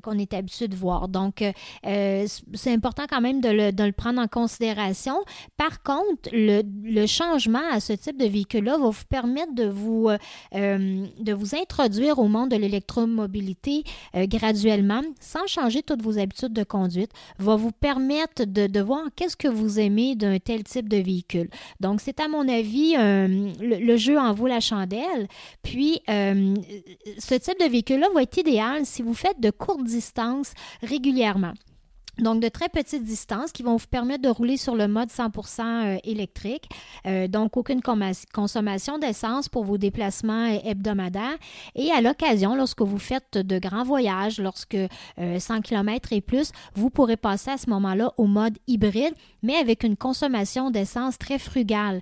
qu'on 0.04 0.20
est 0.20 0.36
habitué 0.36 0.68
de 0.68 0.76
voir. 0.76 1.08
Donc, 1.08 1.44
c'est 1.84 2.72
important 2.72 3.06
quand 3.10 3.22
même 3.22 3.42
de 3.42 3.50
le, 3.50 3.92
prendre 3.92 4.22
en 4.22 4.28
considération. 4.28 5.16
Par 5.58 5.82
contre, 5.82 6.30
le, 6.32 6.62
le 6.84 7.08
changement 7.08 7.62
à 7.72 7.80
ce 7.80 7.94
type 7.94 8.18
de 8.18 8.26
véhicule-là 8.26 8.78
va 8.78 8.90
vous 8.90 9.06
permettre 9.10 9.56
de 9.56 9.68
vous, 9.68 10.10
de 10.54 11.34
vous 11.34 11.56
introduire 11.56 12.20
au 12.20 12.28
monde 12.28 12.52
de 12.52 12.58
l'électromobilité 12.58 13.84
graduellement 14.14 15.02
sans 15.20 15.48
changer 15.56 15.82
toutes 15.82 16.02
vos 16.02 16.18
habitudes 16.18 16.54
de 16.54 16.64
conduite, 16.64 17.12
va 17.40 17.56
vous 17.56 17.72
permettre 17.72 18.44
de, 18.46 18.82
voir 18.82 19.06
qu'est-ce 19.16 19.38
que 19.38 19.48
vous 19.48 19.80
aimez 19.80 20.16
d'un 20.16 20.38
tel 20.40 20.64
type 20.64 20.90
de 20.90 20.98
véhicule. 20.98 21.50
Donc, 21.80 22.02
c'est 22.02 22.20
à 22.20 22.28
mon 22.28 22.48
avis, 22.48 22.96
euh, 22.98 23.52
le, 23.60 23.98
jeu 23.98 24.18
en 24.18 24.34
vaut 24.34 24.48
la 24.48 24.60
chandelle. 24.60 25.28
Puis, 25.64 26.02
euh, 26.10 26.54
ce 27.18 27.36
type 27.36 27.60
de 27.60 27.70
véhicule-là 27.70 28.08
va 28.14 28.24
être 28.24 28.38
idéal 28.38 28.86
si 28.86 29.02
vous 29.02 29.14
faites 29.14 29.40
de 29.40 29.50
courtes 29.50 29.84
distances 29.84 30.54
régulièrement. 30.82 31.54
Donc, 32.20 32.42
de 32.42 32.48
très 32.48 32.70
petites 32.70 33.04
distances 33.04 33.52
qui 33.52 33.64
vont 33.64 33.76
vous 33.76 33.88
permettre 33.88 34.22
de 34.22 34.30
rouler 34.30 34.58
sur 34.58 34.76
le 34.76 34.88
mode 34.88 35.10
100% 35.10 35.62
euh, 35.62 35.98
électrique. 36.04 36.70
Euh, 37.06 37.28
donc, 37.28 37.58
aucune 37.58 37.82
consommation 37.82 38.98
d'essence 38.98 39.50
pour 39.50 39.66
vos 39.66 39.78
déplacements 39.78 40.50
euh, 40.50 40.60
hebdomadaires. 40.64 41.38
Et 41.76 41.92
à 41.92 42.02
l'occasion, 42.02 42.56
lorsque 42.56 42.82
vous 42.82 43.00
faites 43.00 43.38
de 43.38 43.60
grands 43.60 43.84
voyages, 43.84 44.40
lorsque 44.40 44.78
100 45.18 45.62
km 45.62 46.14
et 46.14 46.22
plus, 46.22 46.52
vous 46.74 46.90
pourrez 46.90 47.18
passer 47.18 47.52
à 47.52 47.58
ce 47.58 47.70
moment-là 47.70 48.14
au 48.18 48.26
mode 48.26 48.58
hybride, 48.68 49.14
mais 49.44 49.56
avec 49.56 49.84
une 49.84 49.98
consommation 49.98 50.72
d'essence 50.72 51.18
très 51.18 51.40
frugale. 51.40 52.02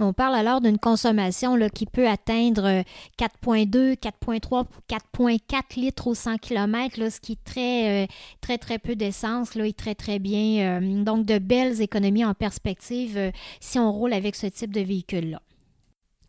On 0.00 0.14
parle 0.14 0.34
alors 0.34 0.62
d'une 0.62 0.78
consommation 0.78 1.54
là, 1.54 1.68
qui 1.68 1.84
peut 1.84 2.08
atteindre 2.08 2.82
4,2, 3.18 3.96
4,3, 3.96 4.64
4,4 4.88 5.80
litres 5.80 6.06
au 6.06 6.14
100 6.14 6.38
km, 6.38 6.98
là, 6.98 7.10
ce 7.10 7.20
qui 7.20 7.32
est 7.32 7.44
très, 7.44 8.04
euh, 8.04 8.06
très, 8.40 8.56
très 8.56 8.78
peu 8.78 8.96
d'essence 8.96 9.54
là, 9.54 9.66
et 9.66 9.74
très, 9.74 9.94
très 9.94 10.18
bien. 10.18 10.80
Euh, 10.80 11.04
donc, 11.04 11.26
de 11.26 11.38
belles 11.38 11.82
économies 11.82 12.24
en 12.24 12.32
perspective 12.32 13.18
euh, 13.18 13.30
si 13.60 13.78
on 13.78 13.92
roule 13.92 14.14
avec 14.14 14.34
ce 14.34 14.46
type 14.46 14.72
de 14.72 14.80
véhicule-là. 14.80 15.42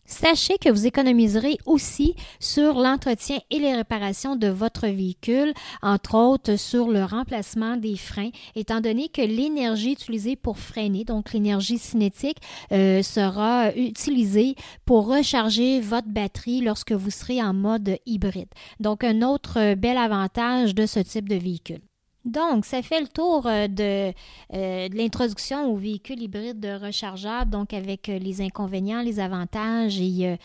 Sachez 0.06 0.58
que 0.58 0.70
vous 0.70 0.86
économiserez 0.86 1.58
aussi 1.66 2.16
sur 2.39 2.74
l'entretien 2.74 3.39
et 3.49 3.60
les 3.60 3.74
réparations 3.74 4.36
de 4.36 4.47
votre 4.47 4.88
véhicule, 4.88 5.54
entre 5.82 6.16
autres 6.16 6.58
sur 6.58 6.89
le 6.89 7.04
remplacement 7.06 7.78
des 7.78 7.95
freins, 7.95 8.32
étant 8.56 8.82
donné 8.82 9.08
que 9.08 9.22
l'énergie 9.22 9.93
utilisée 9.93 10.36
pour 10.36 10.58
freiner, 10.58 11.06
donc 11.06 11.32
l'énergie 11.32 11.78
cinétique, 11.78 12.39
euh, 12.72 13.01
sera 13.01 13.74
utilisée 13.76 14.56
pour 14.86 15.08
recharger 15.08 15.80
votre 15.80 16.10
batterie 16.10 16.62
lorsque 16.62 16.91
vous 16.91 17.12
serez 17.12 17.41
en 17.41 17.54
mode 17.54 17.97
hybride. 18.06 18.49
Donc 18.80 19.04
un 19.04 19.22
autre 19.22 19.76
bel 19.76 19.97
avantage 19.97 20.76
de 20.76 20.86
ce 20.86 20.99
type 20.99 21.30
de 21.30 21.36
véhicule. 21.36 21.82
Donc, 22.26 22.65
ça 22.65 22.82
fait 22.82 23.01
le 23.01 23.07
tour 23.07 23.45
euh, 23.47 23.67
de, 23.67 24.13
euh, 24.53 24.88
de 24.88 24.95
l'introduction 24.95 25.71
au 25.71 25.76
véhicule 25.76 26.21
hybride 26.21 26.65
rechargeable, 26.82 27.51
donc 27.51 27.74
avec 27.74 28.07
euh, 28.07 28.17
les 28.17 28.41
inconvénients, 28.41 29.01
les 29.01 29.19
avantages 29.19 29.99
et 29.99 30.38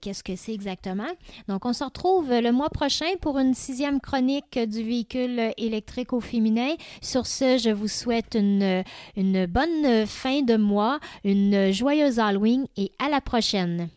qu'est-ce 0.00 0.22
que 0.22 0.36
c'est 0.36 0.52
exactement. 0.52 1.08
Donc, 1.48 1.64
on 1.64 1.72
se 1.72 1.84
retrouve 1.84 2.30
le 2.30 2.52
mois 2.52 2.70
prochain 2.70 3.06
pour 3.20 3.38
une 3.38 3.54
sixième 3.54 4.00
chronique 4.00 4.58
du 4.58 4.82
véhicule 4.82 5.52
électrique 5.56 6.12
au 6.12 6.20
féminin. 6.20 6.74
Sur 7.00 7.26
ce, 7.26 7.58
je 7.58 7.70
vous 7.70 7.88
souhaite 7.88 8.36
une 8.36 9.46
bonne 9.46 10.06
fin 10.06 10.42
de 10.42 10.56
mois, 10.56 10.98
une 11.24 11.72
joyeuse 11.72 12.18
Halloween 12.18 12.66
et 12.76 12.92
à 12.98 13.08
la 13.08 13.20
prochaine. 13.20 13.88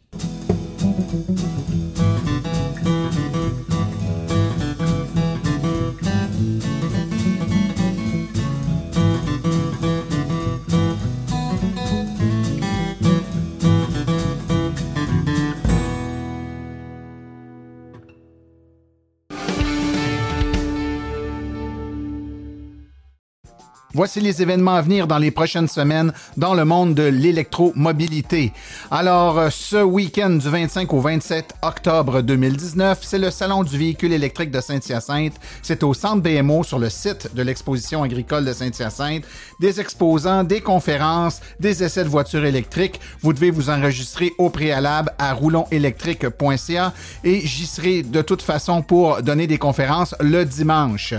Voici 23.95 24.19
les 24.19 24.41
événements 24.41 24.75
à 24.75 24.81
venir 24.81 25.07
dans 25.07 25.17
les 25.17 25.31
prochaines 25.31 25.69
semaines 25.69 26.11
dans 26.35 26.53
le 26.53 26.65
monde 26.65 26.95
de 26.95 27.03
l'électromobilité. 27.03 28.51
Alors, 28.91 29.39
euh, 29.39 29.49
ce 29.49 29.81
week-end 29.81 30.31
du 30.31 30.49
25 30.49 30.91
au 30.91 30.99
27 30.99 31.53
octobre 31.61 32.19
2019, 32.19 32.99
c'est 33.01 33.17
le 33.17 33.31
Salon 33.31 33.63
du 33.63 33.77
véhicule 33.77 34.11
électrique 34.11 34.51
de 34.51 34.59
Saint-Hyacinthe. 34.59 35.35
C'est 35.61 35.81
au 35.81 35.93
Centre 35.93 36.21
BMO 36.21 36.65
sur 36.65 36.77
le 36.77 36.89
site 36.89 37.33
de 37.33 37.41
l'exposition 37.41 38.03
agricole 38.03 38.43
de 38.43 38.51
Saint-Hyacinthe. 38.51 39.23
Des 39.61 39.79
exposants, 39.79 40.43
des 40.43 40.59
conférences, 40.59 41.39
des 41.61 41.81
essais 41.81 42.03
de 42.03 42.09
voitures 42.09 42.43
électriques. 42.43 42.99
Vous 43.21 43.31
devez 43.31 43.49
vous 43.49 43.69
enregistrer 43.69 44.33
au 44.37 44.49
préalable 44.49 45.13
à 45.17 45.31
roulonsélectrique.ca 45.31 46.91
et 47.23 47.47
j'y 47.47 47.65
serai 47.65 48.03
de 48.03 48.21
toute 48.21 48.41
façon 48.41 48.81
pour 48.81 49.21
donner 49.21 49.47
des 49.47 49.57
conférences 49.57 50.15
le 50.19 50.43
dimanche. 50.43 51.13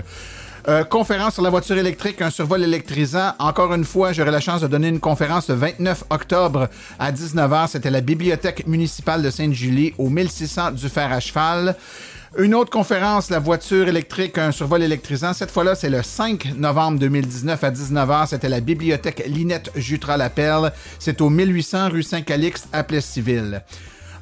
Euh, 0.69 0.83
conférence 0.83 1.35
sur 1.35 1.45
la 1.45 1.51
voiture 1.51 1.79
électrique, 1.79 2.21
un 2.21 2.31
survol 2.31 2.61
électrisant. 2.64 3.35
Encore 3.39 3.73
une 3.73 3.85
fois, 3.85 4.12
j'aurai 4.12 4.33
la 4.33 4.41
chance 4.41 4.62
de 4.62 4.67
donner 4.67 4.89
une 4.89 4.99
conférence 4.99 5.49
le 5.49 5.55
29 5.55 6.03
octobre 6.11 6.69
à 6.99 7.12
19h. 7.12 7.69
C'était 7.69 7.91
la 7.91 8.01
Bibliothèque 8.01 8.67
municipale 8.67 9.23
de 9.23 9.31
Sainte-Julie 9.31 9.95
au 9.97 10.09
1600 10.09 10.73
du 10.73 10.89
fer 10.89 11.12
à 11.12 11.21
cheval. 11.21 11.77
Une 12.37 12.53
autre 12.53 12.71
conférence, 12.71 13.31
la 13.31 13.39
voiture 13.39 13.87
électrique, 13.87 14.39
un 14.39 14.51
survol 14.51 14.83
électrisant. 14.83 15.33
Cette 15.35 15.53
fois-là, 15.53 15.77
c'est 15.77 15.89
le 15.89 16.03
5 16.03 16.57
novembre 16.57 16.99
2019 16.99 17.62
à 17.62 17.71
19h. 17.71 18.27
C'était 18.27 18.49
la 18.49 18.61
bibliothèque 18.61 19.23
Linette 19.29 19.71
Jutras-Lapelle. 19.77 20.73
C'est 20.99 21.21
au 21.21 21.31
1800 21.31 21.91
rue 21.91 22.03
Saint-Calixte 22.03 22.67
à 22.73 22.83
Plessis-Ville. 22.83 23.62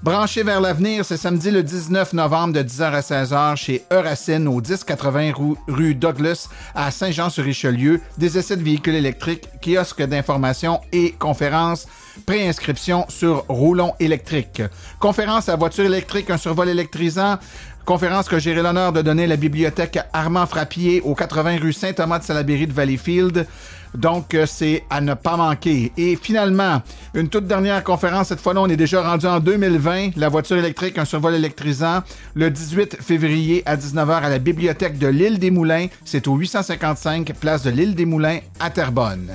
Branché 0.04 0.42
vers 0.42 0.60
l'avenir, 0.60 1.02
c'est 1.02 1.16
samedi 1.16 1.50
le 1.50 1.62
19 1.62 2.12
novembre 2.12 2.52
de 2.52 2.62
10h 2.62 2.92
à 2.92 3.00
16h 3.00 3.56
chez 3.56 3.84
Euracine 3.90 4.46
au 4.48 4.60
1080 4.60 5.32
rue 5.66 5.94
Douglas 5.94 6.50
à 6.74 6.90
Saint-Jean-sur-Richelieu. 6.90 8.02
Des 8.18 8.36
essais 8.36 8.58
de 8.58 8.62
véhicules 8.62 8.96
électriques, 8.96 9.48
kiosques 9.62 10.02
d'information 10.02 10.82
et 10.92 11.12
conférences. 11.12 11.86
Préinscription 12.26 13.06
sur 13.08 13.46
Roulon 13.48 13.94
électrique. 13.98 14.60
Conférence 14.98 15.48
à 15.48 15.56
voiture 15.56 15.86
électrique, 15.86 16.28
un 16.28 16.36
survol 16.36 16.68
électrisant. 16.68 17.38
Conférence 17.86 18.28
que 18.28 18.38
j'ai 18.38 18.54
l'honneur 18.54 18.92
de 18.92 19.00
donner 19.00 19.24
à 19.24 19.28
la 19.28 19.36
bibliothèque 19.36 19.98
Armand 20.12 20.44
Frappier 20.44 21.00
au 21.00 21.14
80 21.14 21.56
rue 21.62 21.72
Saint-Thomas 21.72 22.18
de 22.18 22.24
Salaberry 22.24 22.66
de 22.66 22.74
Valleyfield. 22.74 23.46
Donc, 23.94 24.34
euh, 24.34 24.46
c'est 24.46 24.84
à 24.90 25.00
ne 25.00 25.14
pas 25.14 25.36
manquer. 25.36 25.92
Et 25.96 26.16
finalement, 26.16 26.82
une 27.14 27.28
toute 27.28 27.46
dernière 27.46 27.82
conférence. 27.84 28.28
Cette 28.28 28.40
fois-là, 28.40 28.62
on 28.62 28.68
est 28.68 28.76
déjà 28.76 29.02
rendu 29.02 29.26
en 29.26 29.40
2020. 29.40 30.16
La 30.16 30.28
voiture 30.28 30.56
électrique, 30.56 30.98
un 30.98 31.04
survol 31.04 31.34
électrisant. 31.34 32.02
Le 32.34 32.50
18 32.50 33.00
février 33.00 33.62
à 33.66 33.76
19h 33.76 34.22
à 34.22 34.28
la 34.28 34.38
bibliothèque 34.38 34.98
de 34.98 35.06
l'île 35.06 35.38
des 35.38 35.50
Moulins. 35.50 35.86
C'est 36.04 36.28
au 36.28 36.34
855 36.34 37.32
place 37.34 37.62
de 37.62 37.70
l'île 37.70 37.94
des 37.94 38.06
Moulins 38.06 38.38
à 38.60 38.70
Terrebonne. 38.70 39.30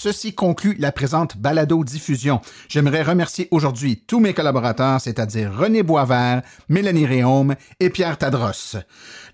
Ceci 0.00 0.32
conclut 0.32 0.76
la 0.78 0.92
présente 0.92 1.38
balado-diffusion. 1.38 2.40
J'aimerais 2.68 3.02
remercier 3.02 3.48
aujourd'hui 3.50 4.00
tous 4.06 4.20
mes 4.20 4.32
collaborateurs, 4.32 5.00
c'est-à-dire 5.00 5.52
René 5.52 5.82
Boisvert, 5.82 6.42
Mélanie 6.68 7.04
Réaume 7.04 7.56
et 7.80 7.90
Pierre 7.90 8.16
Tadros. 8.16 8.76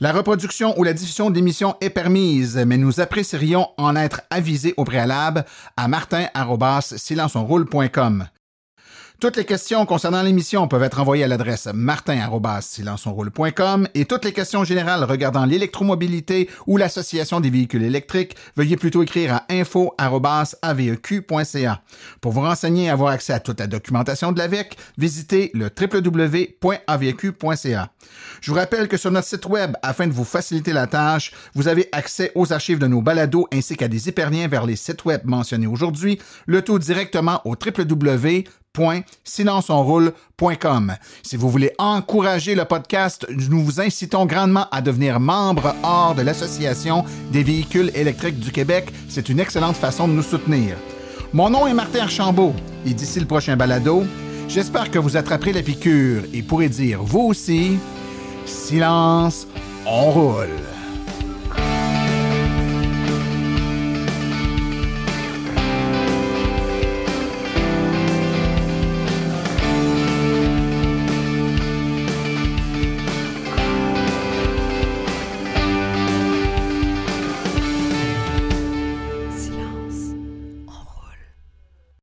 La 0.01 0.12
reproduction 0.12 0.73
ou 0.79 0.83
la 0.83 0.95
diffusion 0.95 1.29
d'émissions 1.29 1.75
est 1.83 1.91
permise, 1.91 2.57
mais 2.67 2.79
nous 2.79 2.99
apprécierions 2.99 3.69
en 3.77 3.95
être 3.95 4.23
avisés 4.31 4.73
au 4.79 4.85
préalable 4.85 5.45
à 5.77 5.87
martin-silenceonroule.com. 5.87 8.29
Toutes 9.25 9.39
les 9.39 9.47
questions 9.47 9.87
concernant 9.87 10.22
l'émission 10.22 10.68
peuvent 10.68 10.83
être 10.83 11.01
envoyées 11.01 11.25
à 11.25 11.29
l'adresse 11.29 11.66
martin.silenceonroule.com 11.72 13.89
et 13.95 14.05
toutes 14.05 14.27
les 14.27 14.35
questions 14.35 14.64
générales 14.64 15.03
regardant 15.03 15.47
l'électromobilité 15.47 16.51
ou 16.66 16.77
l'association 16.77 17.41
des 17.41 17.49
véhicules 17.49 17.85
électriques, 17.85 18.37
veuillez 18.55 18.77
plutôt 18.77 19.03
écrire 19.03 19.33
à 19.33 19.47
info.aveq.ca. 19.49 21.81
Pour 22.20 22.33
vous 22.33 22.43
renseigner 22.43 22.85
et 22.85 22.91
avoir 22.91 23.12
accès 23.12 23.33
à 23.33 23.41
toute 23.41 23.61
la 23.61 23.66
documentation 23.66 24.31
de 24.31 24.39
l'AVEC, 24.39 24.77
visitez 24.99 25.51
le 25.55 25.70
www.aveq.ca. 25.70 27.89
Je 28.43 28.51
vous 28.51 28.57
rappelle 28.59 28.89
que 28.89 28.99
sur 28.99 29.11
notre 29.11 29.27
site 29.27 29.47
web, 29.47 29.75
afin 29.83 30.07
de 30.07 30.12
vous 30.12 30.25
faciliter 30.25 30.75
la 30.75 30.87
tâche, 30.87 31.33
vous 31.55 31.68
avez 31.68 31.89
accès 31.93 32.31
aux 32.35 32.53
archives 32.53 32.79
de 32.79 32.89
nos 32.89 33.01
balados 33.01 33.49
ainsi 33.51 33.75
qu'à 33.75 33.89
des 33.89 34.07
hyperliens 34.07 34.49
vers 34.49 34.66
les 34.66 34.77
sites 34.77 35.07
web 35.07 35.22
mentionnés 35.25 35.66
aujourd'hui, 35.66 36.20
le 36.45 36.61
tout 36.61 36.79
directement 36.79 37.41
au 37.47 37.53
www 37.53 38.45
www.silenceonroule.com. 38.77 40.95
Si 41.22 41.37
vous 41.37 41.51
voulez 41.51 41.72
encourager 41.79 42.55
le 42.55 42.64
podcast, 42.64 43.27
nous 43.31 43.62
vous 43.62 43.81
incitons 43.81 44.27
grandement 44.27 44.66
à 44.70 44.83
devenir 44.83 45.20
membre 45.20 45.75
hors 45.83 46.14
de 46.14 46.22
l'Association 46.22 47.05
des 47.31 47.43
véhicules 47.43 47.91
électriques 47.95 48.39
du 48.39 48.51
Québec. 48.51 48.93
C'est 49.09 49.29
une 49.29 49.41
excellente 49.41 49.77
façon 49.77 50.09
de 50.09 50.12
nous 50.12 50.22
soutenir. 50.22 50.77
Mon 51.33 51.51
nom 51.51 51.66
est 51.66 51.75
Martin 51.75 52.01
Archambault 52.01 52.55
et 52.87 52.95
d'ici 52.95 53.20
le 53.20 53.27
prochain 53.27 53.57
balado, 53.57 54.05
j'espère 54.49 54.91
que 54.91 54.99
vous 54.99 55.16
attraperez 55.16 55.53
la 55.53 55.62
piqûre 55.62 56.22
et 56.33 56.43
pourrez 56.43 56.68
dire 56.68 57.03
vous 57.03 57.20
aussi, 57.20 57.79
silence, 58.47 59.47
on 59.87 60.11
roule. 60.11 60.74